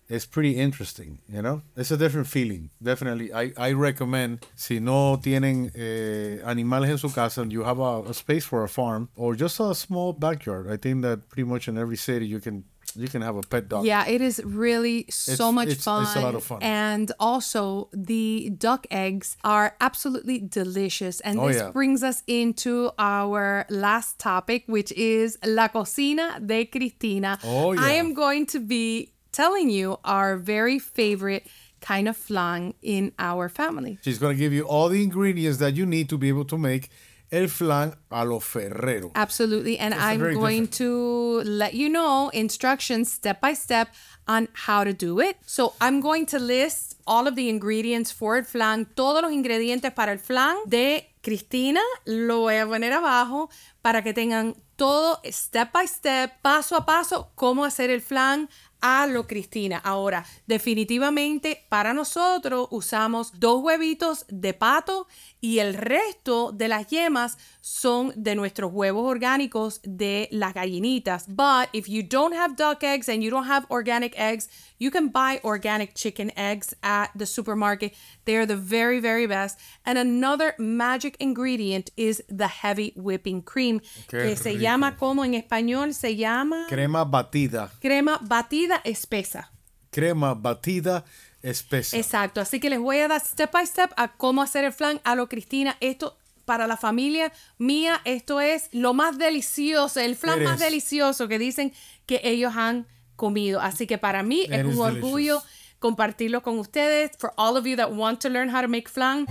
is 0.08 0.24
pretty 0.24 0.56
interesting, 0.56 1.18
you 1.28 1.42
know? 1.42 1.62
It's 1.76 1.90
a 1.90 1.96
different 1.96 2.28
feeling. 2.28 2.70
Definitely. 2.82 3.32
I, 3.32 3.52
I 3.58 3.72
recommend, 3.72 4.46
si 4.54 4.80
no 4.80 5.18
tienen 5.18 5.70
eh, 5.74 6.40
animales 6.44 6.88
en 6.88 6.98
su 6.98 7.10
casa 7.10 7.42
and 7.42 7.52
you 7.52 7.62
have 7.62 7.78
a, 7.78 8.02
a 8.08 8.14
space 8.14 8.44
for 8.44 8.64
a 8.64 8.68
farm 8.68 9.10
or 9.16 9.34
just 9.34 9.60
a 9.60 9.74
small 9.74 10.14
backyard, 10.14 10.70
I 10.70 10.76
think 10.78 11.02
that 11.02 11.28
pretty 11.28 11.44
much 11.44 11.68
in 11.68 11.76
every 11.76 11.96
city 11.96 12.26
you 12.26 12.40
can 12.40 12.64
you 12.96 13.08
can 13.08 13.22
have 13.22 13.36
a 13.36 13.42
pet 13.42 13.68
dog. 13.68 13.84
Yeah, 13.84 14.06
it 14.06 14.20
is 14.20 14.40
really 14.44 15.06
so 15.10 15.32
It's- 15.32 15.52
much 15.54 15.68
it's- 15.68 15.84
fun. 15.84 16.02
it's 16.04 16.16
a 16.16 16.20
lot 16.20 16.34
of 16.34 16.44
fun. 16.44 16.58
And 16.62 17.12
also, 17.20 17.88
the 17.92 18.50
duck 18.56 18.86
eggs 18.90 19.36
are 19.44 19.74
absolutely 19.80 20.38
delicious. 20.40 21.20
And 21.20 21.38
Oh, 21.38 21.48
this 21.48 21.56
yeah. 21.58 21.70
brings 21.70 22.02
us 22.02 22.22
into 22.26 22.90
our 22.98 23.66
last 23.70 24.18
topic, 24.18 24.64
which 24.66 24.92
is 24.92 25.38
La 25.44 25.68
Cocina 25.68 26.40
de 26.44 26.64
Cristina. 26.66 27.38
Oh, 27.44 27.72
yeah. 27.72 27.80
I 27.82 27.92
am 27.92 28.14
going 28.14 28.46
to 28.46 28.60
be 28.60 29.12
telling 29.32 29.70
you 29.70 29.98
our 30.04 30.36
very 30.36 30.78
favorite 30.78 31.46
kind 31.80 32.08
of 32.08 32.16
flan 32.16 32.74
in 32.82 33.12
our 33.20 33.48
family. 33.48 33.98
She's 34.02 34.18
going 34.18 34.34
to 34.36 34.38
give 34.40 34.52
you 34.52 34.64
all 34.64 34.88
the 34.88 35.00
ingredients 35.02 35.58
that 35.58 35.76
you 35.76 35.86
need 35.86 36.08
to 36.08 36.18
be 36.18 36.28
able 36.28 36.44
to 36.46 36.58
make 36.58 36.90
el 37.30 37.48
flan 37.48 37.94
a 38.10 38.24
lo 38.24 38.40
ferrero. 38.40 39.10
Absolutely. 39.14 39.78
And 39.78 39.94
I'm 39.94 40.18
going 40.34 40.66
different. 40.66 40.72
to 40.74 41.42
let 41.44 41.74
you 41.74 41.88
know 41.88 42.30
instructions 42.32 43.12
step 43.12 43.40
by 43.40 43.54
step 43.54 43.88
on 44.26 44.48
how 44.52 44.84
to 44.84 44.92
do 44.92 45.20
it. 45.20 45.36
So 45.46 45.74
I'm 45.80 46.00
going 46.00 46.26
to 46.26 46.38
list 46.38 46.96
all 47.06 47.26
of 47.26 47.34
the 47.34 47.48
ingredients 47.48 48.12
for 48.12 48.36
el 48.36 48.44
flan, 48.44 48.86
todos 48.94 49.22
los 49.22 49.32
ingredientes 49.32 49.94
para 49.94 50.12
el 50.12 50.18
flan 50.18 50.56
de 50.66 51.08
Cristina. 51.22 51.80
Lo 52.06 52.40
voy 52.40 52.56
a 52.56 52.66
poner 52.66 52.92
abajo 52.92 53.50
para 53.82 54.02
que 54.02 54.12
tengan 54.12 54.54
todo 54.76 55.20
step 55.24 55.72
by 55.72 55.86
step, 55.86 56.40
paso 56.40 56.76
a 56.76 56.86
paso, 56.86 57.32
cómo 57.34 57.64
hacer 57.64 57.90
el 57.90 58.00
flan 58.00 58.48
a 58.80 59.06
lo 59.06 59.26
Cristina. 59.26 59.78
Ahora, 59.78 60.24
definitivamente 60.46 61.64
para 61.68 61.94
nosotros 61.94 62.68
usamos 62.70 63.38
dos 63.38 63.62
huevitos 63.62 64.24
de 64.28 64.54
pato 64.54 65.06
y 65.40 65.58
el 65.58 65.74
resto 65.74 66.52
de 66.52 66.68
las 66.68 66.88
yemas 66.88 67.38
son 67.60 68.12
de 68.16 68.34
nuestros 68.34 68.72
huevos 68.72 69.04
orgánicos 69.04 69.80
de 69.84 70.28
las 70.30 70.54
gallinitas. 70.54 71.26
But 71.28 71.68
if 71.72 71.86
you 71.88 72.02
don't 72.02 72.34
have 72.34 72.56
duck 72.56 72.82
eggs 72.82 73.08
and 73.08 73.22
you 73.22 73.30
don't 73.30 73.48
have 73.48 73.66
organic 73.70 74.18
eggs, 74.18 74.48
you 74.78 74.90
can 74.90 75.08
buy 75.08 75.40
organic 75.44 75.94
chicken 75.94 76.30
eggs 76.36 76.74
at 76.82 77.10
the 77.16 77.26
supermarket. 77.26 77.94
They 78.24 78.36
are 78.36 78.46
the 78.46 78.56
very, 78.56 79.00
very 79.00 79.26
best. 79.26 79.58
And 79.84 79.98
another 79.98 80.54
magic 80.58 81.16
ingredient 81.18 81.90
is 81.96 82.22
the 82.28 82.48
heavy 82.48 82.92
whipping 82.96 83.42
cream, 83.42 83.80
Qué 84.08 84.22
que 84.22 84.36
se 84.36 84.58
llama 84.58 84.96
como 84.96 85.24
en 85.24 85.34
español 85.34 85.94
se 85.94 86.16
llama 86.16 86.66
Crema 86.68 87.04
batida. 87.04 87.70
crema 87.80 88.18
batida 88.22 88.80
espesa. 88.84 89.50
Crema 89.90 90.34
batida 90.34 91.04
espesa. 91.42 91.96
Exacto, 91.96 92.40
así 92.40 92.60
que 92.60 92.70
les 92.70 92.78
voy 92.78 92.98
a 92.98 93.08
dar 93.08 93.20
step 93.20 93.50
by 93.52 93.66
step 93.66 93.92
a 93.96 94.08
cómo 94.16 94.42
hacer 94.42 94.64
el 94.64 94.72
flan 94.72 95.00
a 95.04 95.14
lo 95.14 95.28
Cristina. 95.28 95.76
Esto 95.80 96.18
para 96.44 96.66
la 96.66 96.76
familia 96.78 97.30
mía, 97.58 98.00
esto 98.04 98.40
es 98.40 98.70
lo 98.72 98.94
más 98.94 99.18
delicioso, 99.18 100.00
el 100.00 100.16
flan 100.16 100.42
más 100.44 100.58
delicioso 100.58 101.28
que 101.28 101.38
dicen 101.38 101.72
que 102.06 102.20
ellos 102.24 102.54
han 102.56 102.86
comido. 103.18 103.60
Así 103.60 103.86
que 103.86 103.98
para 103.98 104.22
mí 104.22 104.44
es 104.44 104.52
Eres 104.52 104.74
un 104.74 104.80
orgullo 104.80 105.42
compartirlo 105.78 106.42
con 106.42 106.58
ustedes. 106.58 107.10
For 107.18 107.32
all 107.36 107.58
of 107.58 107.66
you 107.66 107.76
that 107.76 107.92
want 107.92 108.20
to 108.20 108.30
learn 108.30 108.48
how 108.48 108.62
to 108.62 108.68
make 108.68 108.88
flan. 108.88 109.26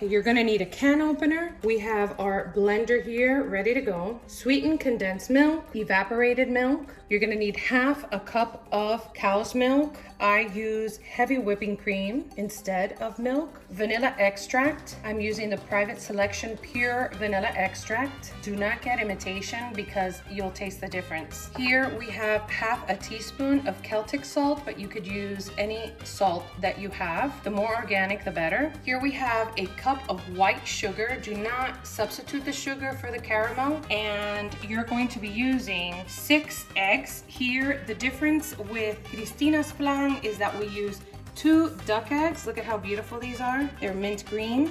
You're 0.00 0.22
gonna 0.22 0.42
need 0.42 0.62
a 0.62 0.66
can 0.66 1.02
opener. 1.02 1.54
We 1.62 1.78
have 1.80 2.18
our 2.18 2.52
blender 2.56 3.04
here 3.04 3.42
ready 3.44 3.74
to 3.74 3.80
go. 3.80 4.18
Sweetened 4.26 4.80
condensed 4.80 5.30
milk, 5.30 5.76
evaporated 5.76 6.48
milk. 6.48 6.99
You're 7.10 7.18
gonna 7.18 7.34
need 7.34 7.56
half 7.56 8.04
a 8.12 8.20
cup 8.20 8.68
of 8.70 9.12
cow's 9.14 9.52
milk. 9.52 9.96
I 10.20 10.42
use 10.54 10.98
heavy 10.98 11.38
whipping 11.38 11.76
cream 11.76 12.30
instead 12.36 12.92
of 13.00 13.18
milk. 13.18 13.60
Vanilla 13.70 14.14
extract. 14.16 14.96
I'm 15.04 15.18
using 15.18 15.50
the 15.50 15.56
Private 15.56 16.00
Selection 16.00 16.56
Pure 16.58 17.10
Vanilla 17.14 17.48
Extract. 17.56 18.32
Do 18.42 18.54
not 18.54 18.80
get 18.82 19.00
imitation 19.00 19.72
because 19.74 20.20
you'll 20.30 20.52
taste 20.52 20.80
the 20.80 20.86
difference. 20.86 21.50
Here 21.56 21.92
we 21.98 22.06
have 22.10 22.42
half 22.42 22.88
a 22.88 22.96
teaspoon 22.96 23.66
of 23.66 23.82
Celtic 23.82 24.24
salt, 24.24 24.62
but 24.64 24.78
you 24.78 24.86
could 24.86 25.06
use 25.06 25.50
any 25.58 25.92
salt 26.04 26.44
that 26.60 26.78
you 26.78 26.90
have. 26.90 27.42
The 27.42 27.50
more 27.50 27.74
organic, 27.74 28.24
the 28.24 28.30
better. 28.30 28.72
Here 28.84 29.00
we 29.00 29.10
have 29.12 29.52
a 29.56 29.66
cup 29.66 30.02
of 30.08 30.20
white 30.36 30.64
sugar. 30.64 31.18
Do 31.20 31.34
not 31.34 31.84
substitute 31.84 32.44
the 32.44 32.52
sugar 32.52 32.92
for 32.92 33.10
the 33.10 33.18
caramel. 33.18 33.80
And 33.90 34.54
you're 34.68 34.84
going 34.84 35.08
to 35.08 35.18
be 35.18 35.28
using 35.28 35.96
six 36.06 36.66
eggs. 36.76 36.99
Here, 37.26 37.82
the 37.86 37.94
difference 37.94 38.56
with 38.58 39.02
Cristina's 39.04 39.72
flan 39.72 40.18
is 40.22 40.36
that 40.38 40.58
we 40.58 40.66
use 40.68 41.00
two 41.34 41.70
duck 41.86 42.12
eggs. 42.12 42.46
Look 42.46 42.58
at 42.58 42.64
how 42.64 42.76
beautiful 42.76 43.18
these 43.18 43.40
are. 43.40 43.70
They're 43.80 43.94
mint 43.94 44.26
green. 44.26 44.70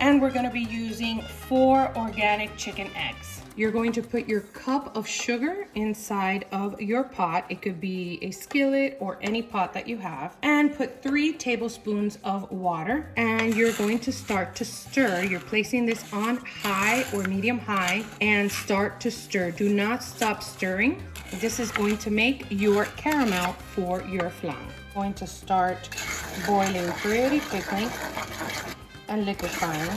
And 0.00 0.22
we're 0.22 0.30
gonna 0.30 0.50
be 0.50 0.62
using 0.62 1.20
four 1.20 1.92
organic 1.96 2.56
chicken 2.56 2.88
eggs. 2.96 3.42
You're 3.58 3.72
going 3.72 3.90
to 3.90 4.02
put 4.02 4.28
your 4.28 4.42
cup 4.42 4.96
of 4.96 5.04
sugar 5.04 5.66
inside 5.74 6.46
of 6.52 6.80
your 6.80 7.02
pot. 7.02 7.44
It 7.48 7.60
could 7.60 7.80
be 7.80 8.20
a 8.22 8.30
skillet 8.30 8.96
or 9.00 9.18
any 9.20 9.42
pot 9.42 9.74
that 9.74 9.88
you 9.88 9.98
have. 9.98 10.36
And 10.44 10.76
put 10.76 11.02
three 11.02 11.32
tablespoons 11.32 12.18
of 12.22 12.48
water. 12.52 13.10
And 13.16 13.56
you're 13.56 13.72
going 13.72 13.98
to 13.98 14.12
start 14.12 14.54
to 14.54 14.64
stir. 14.64 15.24
You're 15.24 15.40
placing 15.40 15.86
this 15.86 16.04
on 16.12 16.36
high 16.36 17.04
or 17.12 17.24
medium 17.24 17.58
high 17.58 18.04
and 18.20 18.48
start 18.48 19.00
to 19.00 19.10
stir. 19.10 19.50
Do 19.50 19.68
not 19.68 20.04
stop 20.04 20.44
stirring. 20.44 21.02
This 21.32 21.60
is 21.60 21.70
going 21.70 21.98
to 21.98 22.10
make 22.10 22.46
your 22.48 22.86
caramel 22.96 23.52
for 23.52 24.02
your 24.04 24.30
flan. 24.30 24.56
Going 24.94 25.12
to 25.14 25.26
start 25.26 25.88
boiling 26.46 26.90
pretty 26.92 27.40
quickly 27.40 27.86
and 29.08 29.26
liquefying. 29.26 29.90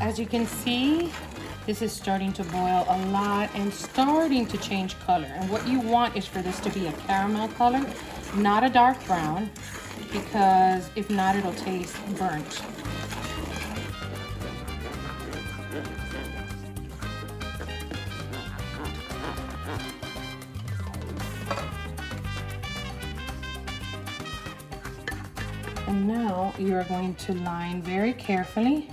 As 0.00 0.18
you 0.18 0.26
can 0.26 0.46
see, 0.46 1.12
this 1.66 1.82
is 1.82 1.92
starting 1.92 2.32
to 2.32 2.44
boil 2.44 2.86
a 2.88 3.06
lot 3.08 3.50
and 3.54 3.72
starting 3.72 4.46
to 4.46 4.58
change 4.58 4.98
color. 5.00 5.30
And 5.36 5.48
what 5.50 5.68
you 5.68 5.78
want 5.78 6.16
is 6.16 6.26
for 6.26 6.42
this 6.42 6.58
to 6.60 6.70
be 6.70 6.86
a 6.86 6.92
caramel 7.06 7.48
color, 7.48 7.84
not 8.34 8.64
a 8.64 8.70
dark 8.70 9.04
brown, 9.06 9.50
because 10.10 10.90
if 10.96 11.08
not, 11.10 11.36
it'll 11.36 11.52
taste 11.52 11.96
burnt. 12.16 12.62
You 26.62 26.76
are 26.76 26.84
going 26.84 27.14
to 27.16 27.34
line 27.34 27.82
very 27.82 28.12
carefully 28.12 28.88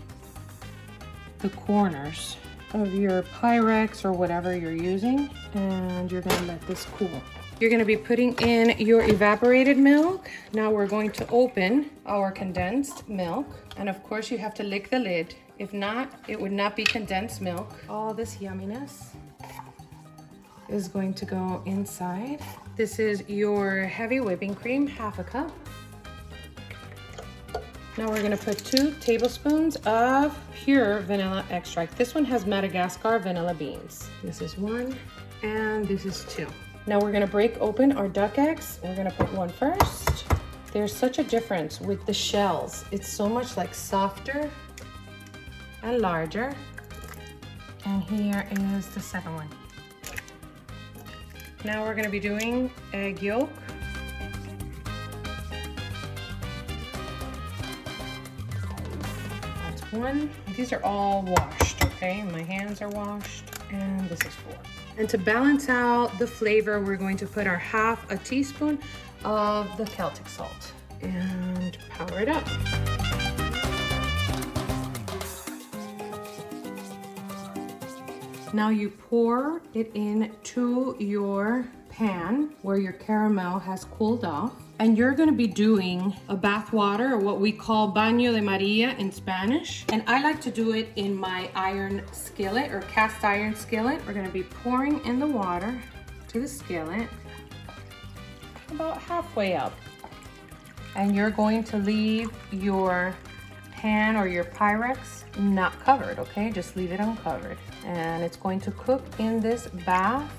the 1.40 1.50
corners 1.50 2.38
of 2.74 2.94
your 2.94 3.24
Pyrex 3.24 4.04
or 4.04 4.12
whatever 4.12 4.56
you're 4.56 4.72
using, 4.72 5.30
and 5.54 6.12
you're 6.12 6.22
gonna 6.22 6.48
let 6.48 6.62
this 6.68 6.86
cool. 6.98 7.22
You're 7.60 7.70
gonna 7.70 7.86
be 7.86 7.98
putting 7.98 8.34
in 8.42 8.78
your 8.80 9.02
evaporated 9.04 9.78
milk. 9.78 10.30
Now 10.54 10.72
we're 10.72 10.88
going 10.88 11.12
to 11.12 11.28
open 11.30 11.90
our 12.06 12.32
condensed 12.32 13.08
milk. 13.10 13.48
And 13.78 13.88
of 13.90 14.04
course 14.04 14.32
you 14.32 14.38
have 14.38 14.54
to 14.56 14.64
lick 14.64 14.90
the 14.90 15.00
lid. 15.00 15.36
If 15.58 15.74
not, 15.74 16.12
it 16.28 16.40
would 16.40 16.52
not 16.52 16.76
be 16.76 16.84
condensed 16.84 17.42
milk. 17.42 17.74
All 17.90 18.14
this 18.14 18.36
yumminess 18.38 19.08
is 20.70 20.88
going 20.88 21.14
to 21.16 21.26
go 21.26 21.62
inside. 21.66 22.40
This 22.76 23.00
is 23.00 23.28
your 23.28 23.82
heavy 23.84 24.20
whipping 24.20 24.56
cream, 24.56 24.88
half 24.88 25.20
a 25.20 25.24
cup. 25.24 25.52
Now 28.00 28.08
we're 28.10 28.22
gonna 28.22 28.38
put 28.38 28.60
two 28.60 28.92
tablespoons 29.02 29.76
of 29.86 30.34
pure 30.56 31.02
vanilla 31.02 31.44
extract. 31.50 31.98
This 31.98 32.16
one 32.16 32.24
has 32.24 32.46
Madagascar 32.46 33.20
vanilla 33.20 33.54
beans. 33.54 34.10
This 34.24 34.42
is 34.42 34.58
one, 34.58 34.98
and 35.44 35.86
this 35.86 36.06
is 36.06 36.24
two. 36.30 36.48
Now 36.88 37.02
we're 37.02 37.12
gonna 37.12 37.28
break 37.28 37.58
open 37.60 37.92
our 37.92 38.08
duck 38.08 38.40
eggs. 38.40 38.80
We're 38.82 38.96
gonna 38.96 39.12
put 39.12 39.34
one 39.34 39.50
first. 39.50 40.24
There's 40.72 40.96
such 40.96 41.20
a 41.20 41.26
difference 41.26 41.82
with 41.82 42.06
the 42.06 42.14
shells. 42.14 42.86
It's 42.90 43.10
so 43.10 43.28
much 43.28 43.58
like 43.58 43.76
softer 43.76 44.50
and 45.84 46.00
larger. 46.00 46.56
And 47.84 48.02
here 48.04 48.48
is 48.78 48.88
the 48.88 49.02
second 49.02 49.36
one. 49.36 49.50
Now 51.66 51.84
we're 51.84 51.96
gonna 51.96 52.10
be 52.10 52.22
doing 52.22 52.72
egg 52.94 53.22
yolk. 53.22 53.50
One. 59.92 60.30
These 60.56 60.72
are 60.74 60.84
all 60.84 61.24
washed, 61.24 61.84
okay? 61.86 62.24
My 62.24 62.44
hands 62.44 62.82
are 62.82 62.90
washed, 62.90 63.46
and 63.72 64.08
this 64.10 64.22
is 64.22 64.34
four. 64.36 64.56
And 64.98 65.08
to 65.10 65.18
balance 65.18 65.70
out 65.70 66.18
the 66.20 66.28
flavor, 66.28 66.82
we're 66.82 66.98
going 66.98 67.18
to 67.18 67.26
put 67.26 67.48
our 67.48 67.58
half 67.58 68.10
a 68.12 68.18
teaspoon 68.18 68.80
of 69.24 69.76
the 69.78 69.86
Celtic 69.86 70.28
salt 70.28 70.74
and 71.02 71.78
power 71.90 72.20
it 72.20 72.30
up. 72.30 72.46
Now 78.54 78.70
you 78.70 78.90
pour 78.90 79.62
it 79.74 79.92
into 79.94 80.96
your 81.00 81.68
pan 81.90 82.56
where 82.64 82.78
your 82.78 82.94
caramel 82.94 83.60
has 83.60 83.86
cooled 83.86 84.26
off. 84.26 84.54
And 84.80 84.98
you're 84.98 85.12
gonna 85.12 85.34
be 85.34 85.46
doing 85.46 86.16
a 86.30 86.38
bath 86.38 86.72
water 86.72 87.14
or 87.14 87.18
what 87.18 87.42
we 87.42 87.52
call 87.52 87.94
baño 87.94 88.32
de 88.32 88.42
Maria 88.42 88.96
in 88.98 89.12
Spanish. 89.12 89.84
And 89.90 90.04
I 90.08 90.24
like 90.24 90.40
to 90.42 90.52
do 90.52 90.72
it 90.72 90.88
in 90.96 91.14
my 91.14 91.50
iron 91.54 92.02
skillet 92.14 92.72
or 92.72 92.80
cast 92.84 93.26
iron 93.26 93.54
skillet. 93.54 94.02
We're 94.08 94.14
gonna 94.14 94.30
be 94.30 94.44
pouring 94.44 95.04
in 95.06 95.20
the 95.20 95.28
water 95.28 95.78
to 96.30 96.40
the 96.40 96.48
skillet 96.48 97.10
about 98.72 99.02
halfway 99.02 99.58
up. 99.58 99.74
And 100.96 101.14
you're 101.14 101.30
going 101.30 101.66
to 101.66 101.78
leave 101.78 102.32
your 102.52 103.14
pan 103.74 104.16
or 104.16 104.28
your 104.28 104.46
Pyrex 104.46 105.24
not 105.38 105.78
covered, 105.82 106.20
okay? 106.20 106.52
Just 106.52 106.78
leave 106.78 106.94
it 106.94 107.02
uncovered. 107.02 107.58
And 107.84 108.24
it's 108.24 108.38
going 108.38 108.62
to 108.62 108.72
cook 108.72 109.04
in 109.20 109.42
this 109.42 109.68
bath 109.86 110.32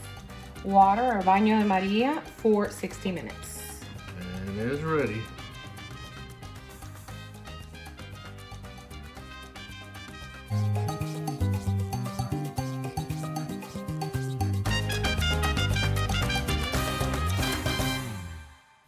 water 0.64 1.03
or 1.03 1.22
baño 1.22 1.61
de 1.61 1.66
Maria 1.66 2.22
for 2.38 2.70
60 2.70 3.12
minutes. 3.12 3.50
And 4.51 4.59
it 4.59 4.73
is 4.73 4.83
ready. 4.83 5.23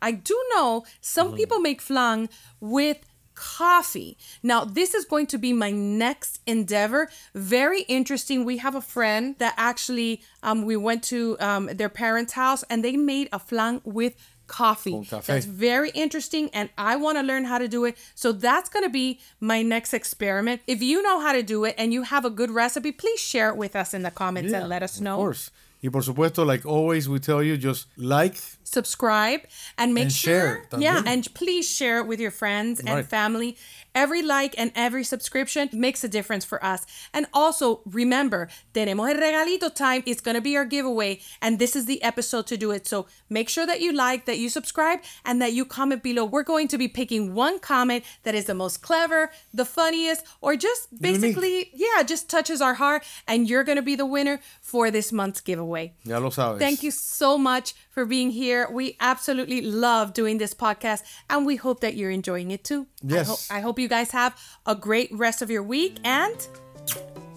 I 0.03 0.11
do 0.11 0.45
know 0.53 0.85
some 1.01 1.37
people 1.37 1.61
make 1.61 1.81
flan 1.81 2.29
with 2.59 2.99
coffee. 3.35 4.17
Now, 4.43 4.65
this 4.65 4.95
is 4.95 5.05
going 5.05 5.27
to 5.29 5.39
be 5.39 5.53
my 5.53 5.71
next 5.71 6.41
endeavor. 6.47 7.09
Very 7.35 7.83
interesting. 7.83 8.45
We 8.45 8.59
have 8.59 8.75
a 8.75 8.81
friend 8.81 9.37
that 9.39 9.55
actually 9.57 10.23
um, 10.43 10.65
we 10.65 10.77
went 10.77 11.03
to 11.05 11.37
um, 11.41 11.67
their 11.67 11.89
parents' 11.89 12.33
house 12.33 12.63
and 12.69 12.85
they 12.85 12.97
made 12.97 13.29
a 13.33 13.39
flan 13.39 13.81
with 13.85 14.15
coffee. 14.53 14.97
That's 15.11 15.47
very 15.47 15.91
interesting 15.91 16.51
and 16.53 16.69
I 16.77 16.95
want 16.97 17.19
to 17.19 17.25
learn 17.25 17.45
how 17.45 17.59
to 17.59 17.67
do 17.67 17.85
it. 17.85 17.97
So 18.15 18.31
that's 18.31 18.69
going 18.69 18.85
to 18.85 18.91
be 18.91 19.19
my 19.41 19.63
next 19.63 19.93
experiment. 19.95 20.61
If 20.67 20.83
you 20.83 21.03
know 21.03 21.19
how 21.21 21.33
to 21.33 21.43
do 21.43 21.65
it 21.65 21.75
and 21.79 21.93
you 21.93 22.03
have 22.05 22.25
a 22.25 22.31
good 22.31 22.51
recipe, 22.51 22.93
please 22.93 23.19
share 23.19 23.49
it 23.49 23.57
with 23.57 23.75
us 23.75 23.95
in 23.95 24.03
the 24.03 24.11
comments 24.11 24.53
and 24.53 24.69
let 24.69 24.83
us 24.83 25.01
know. 25.01 25.15
Of 25.15 25.19
course. 25.19 25.51
Y 25.83 25.91
por 25.91 26.03
supuesto, 26.03 26.47
like 26.47 26.65
always, 26.65 27.09
we 27.09 27.19
tell 27.19 27.43
you 27.43 27.57
just 27.57 27.89
like, 27.97 28.37
subscribe 28.63 29.41
and 29.77 29.93
make 29.95 30.05
And 30.05 30.13
sure 30.13 30.65
share 30.71 30.81
yeah 30.81 31.03
and 31.05 31.29
please 31.35 31.69
share 31.69 31.99
it 31.99 32.07
with 32.07 32.21
your 32.21 32.31
friends 32.31 32.81
and 32.81 33.07
family 33.07 33.57
every 33.95 34.23
like 34.23 34.55
and 34.59 34.73
every 34.75 35.05
subscription 35.05 35.69
makes 35.73 36.05
a 36.05 36.09
difference 36.09 36.45
for 36.45 36.63
us. 36.65 36.87
And 37.13 37.27
also 37.33 37.81
remember 37.85 38.49
tenemos 38.75 39.11
el 39.11 39.21
regalito 39.21 39.75
time 39.75 40.03
it's 40.07 40.21
going 40.21 40.35
to 40.35 40.41
be 40.41 40.57
our 40.57 40.65
giveaway 40.65 41.21
and 41.41 41.59
this 41.59 41.77
is 41.77 41.87
the 41.87 42.03
episode 42.03 42.47
to 42.49 42.57
do 42.57 42.71
it. 42.71 42.87
So 42.87 43.07
make 43.29 43.49
sure 43.49 43.67
that 43.67 43.81
you 43.81 43.93
like 43.93 44.27
that 44.27 44.39
you 44.39 44.49
subscribe 44.49 45.01
and 45.25 45.41
that 45.43 45.53
you 45.53 45.65
comment 45.65 46.03
below. 46.03 46.25
We're 46.25 46.43
going 46.43 46.69
to 46.69 46.79
be 46.79 46.89
picking 46.89 47.35
one 47.35 47.59
comment 47.59 48.05
that 48.25 48.35
is 48.35 48.47
the 48.47 48.55
most 48.55 48.83
clever 48.83 49.31
the 49.53 49.65
funniest 49.65 50.25
or 50.41 50.57
just 50.57 51.01
basically 51.01 51.71
yeah 51.75 52.03
just 52.03 52.29
touches 52.29 52.61
our 52.61 52.75
heart 52.75 53.05
and 53.27 53.49
you're 53.49 53.65
going 53.65 53.77
to 53.77 53.83
be 53.83 53.97
the 53.97 54.07
winner 54.07 54.41
for 54.61 54.91
this 54.91 55.13
month's 55.13 55.41
giveaway. 55.41 55.93
Ya 56.05 56.19
lo 56.19 56.31
sabes. 56.31 56.59
Thank 56.59 56.83
you 56.83 56.91
so 56.91 57.39
much 57.39 57.75
for 57.93 58.05
being 58.05 58.31
here. 58.33 58.67
We 58.73 58.97
absolutely 58.99 59.61
love 59.63 60.13
doing 60.15 60.39
this 60.39 60.55
podcast 60.55 61.03
and 61.31 61.47
we 61.47 61.55
hope 61.57 61.81
that 61.81 61.95
you're 61.95 62.11
enjoying 62.11 62.51
it 62.51 62.65
too. 62.65 62.87
I, 63.05 63.15
Yes. 63.15 63.29
ho- 63.29 63.57
I 63.57 63.61
hope 63.61 63.79
you 63.79 63.89
guys 63.89 64.11
have 64.11 64.35
a 64.67 64.75
great 64.75 65.11
rest 65.13 65.43
of 65.43 65.51
your 65.51 65.63
week 65.63 65.99
and 66.03 66.35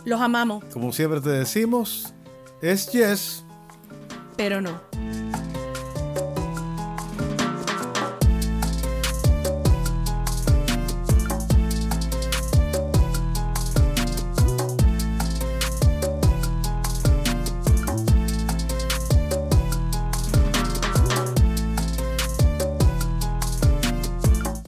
los 0.06 0.20
amamos, 0.20 0.64
Como 0.74 0.92
siempre 0.92 1.20
te 1.20 1.30
decimos, 1.30 2.12
es 2.62 2.88
yes. 2.94 3.44
pero 4.38 4.60
no. 4.62 4.80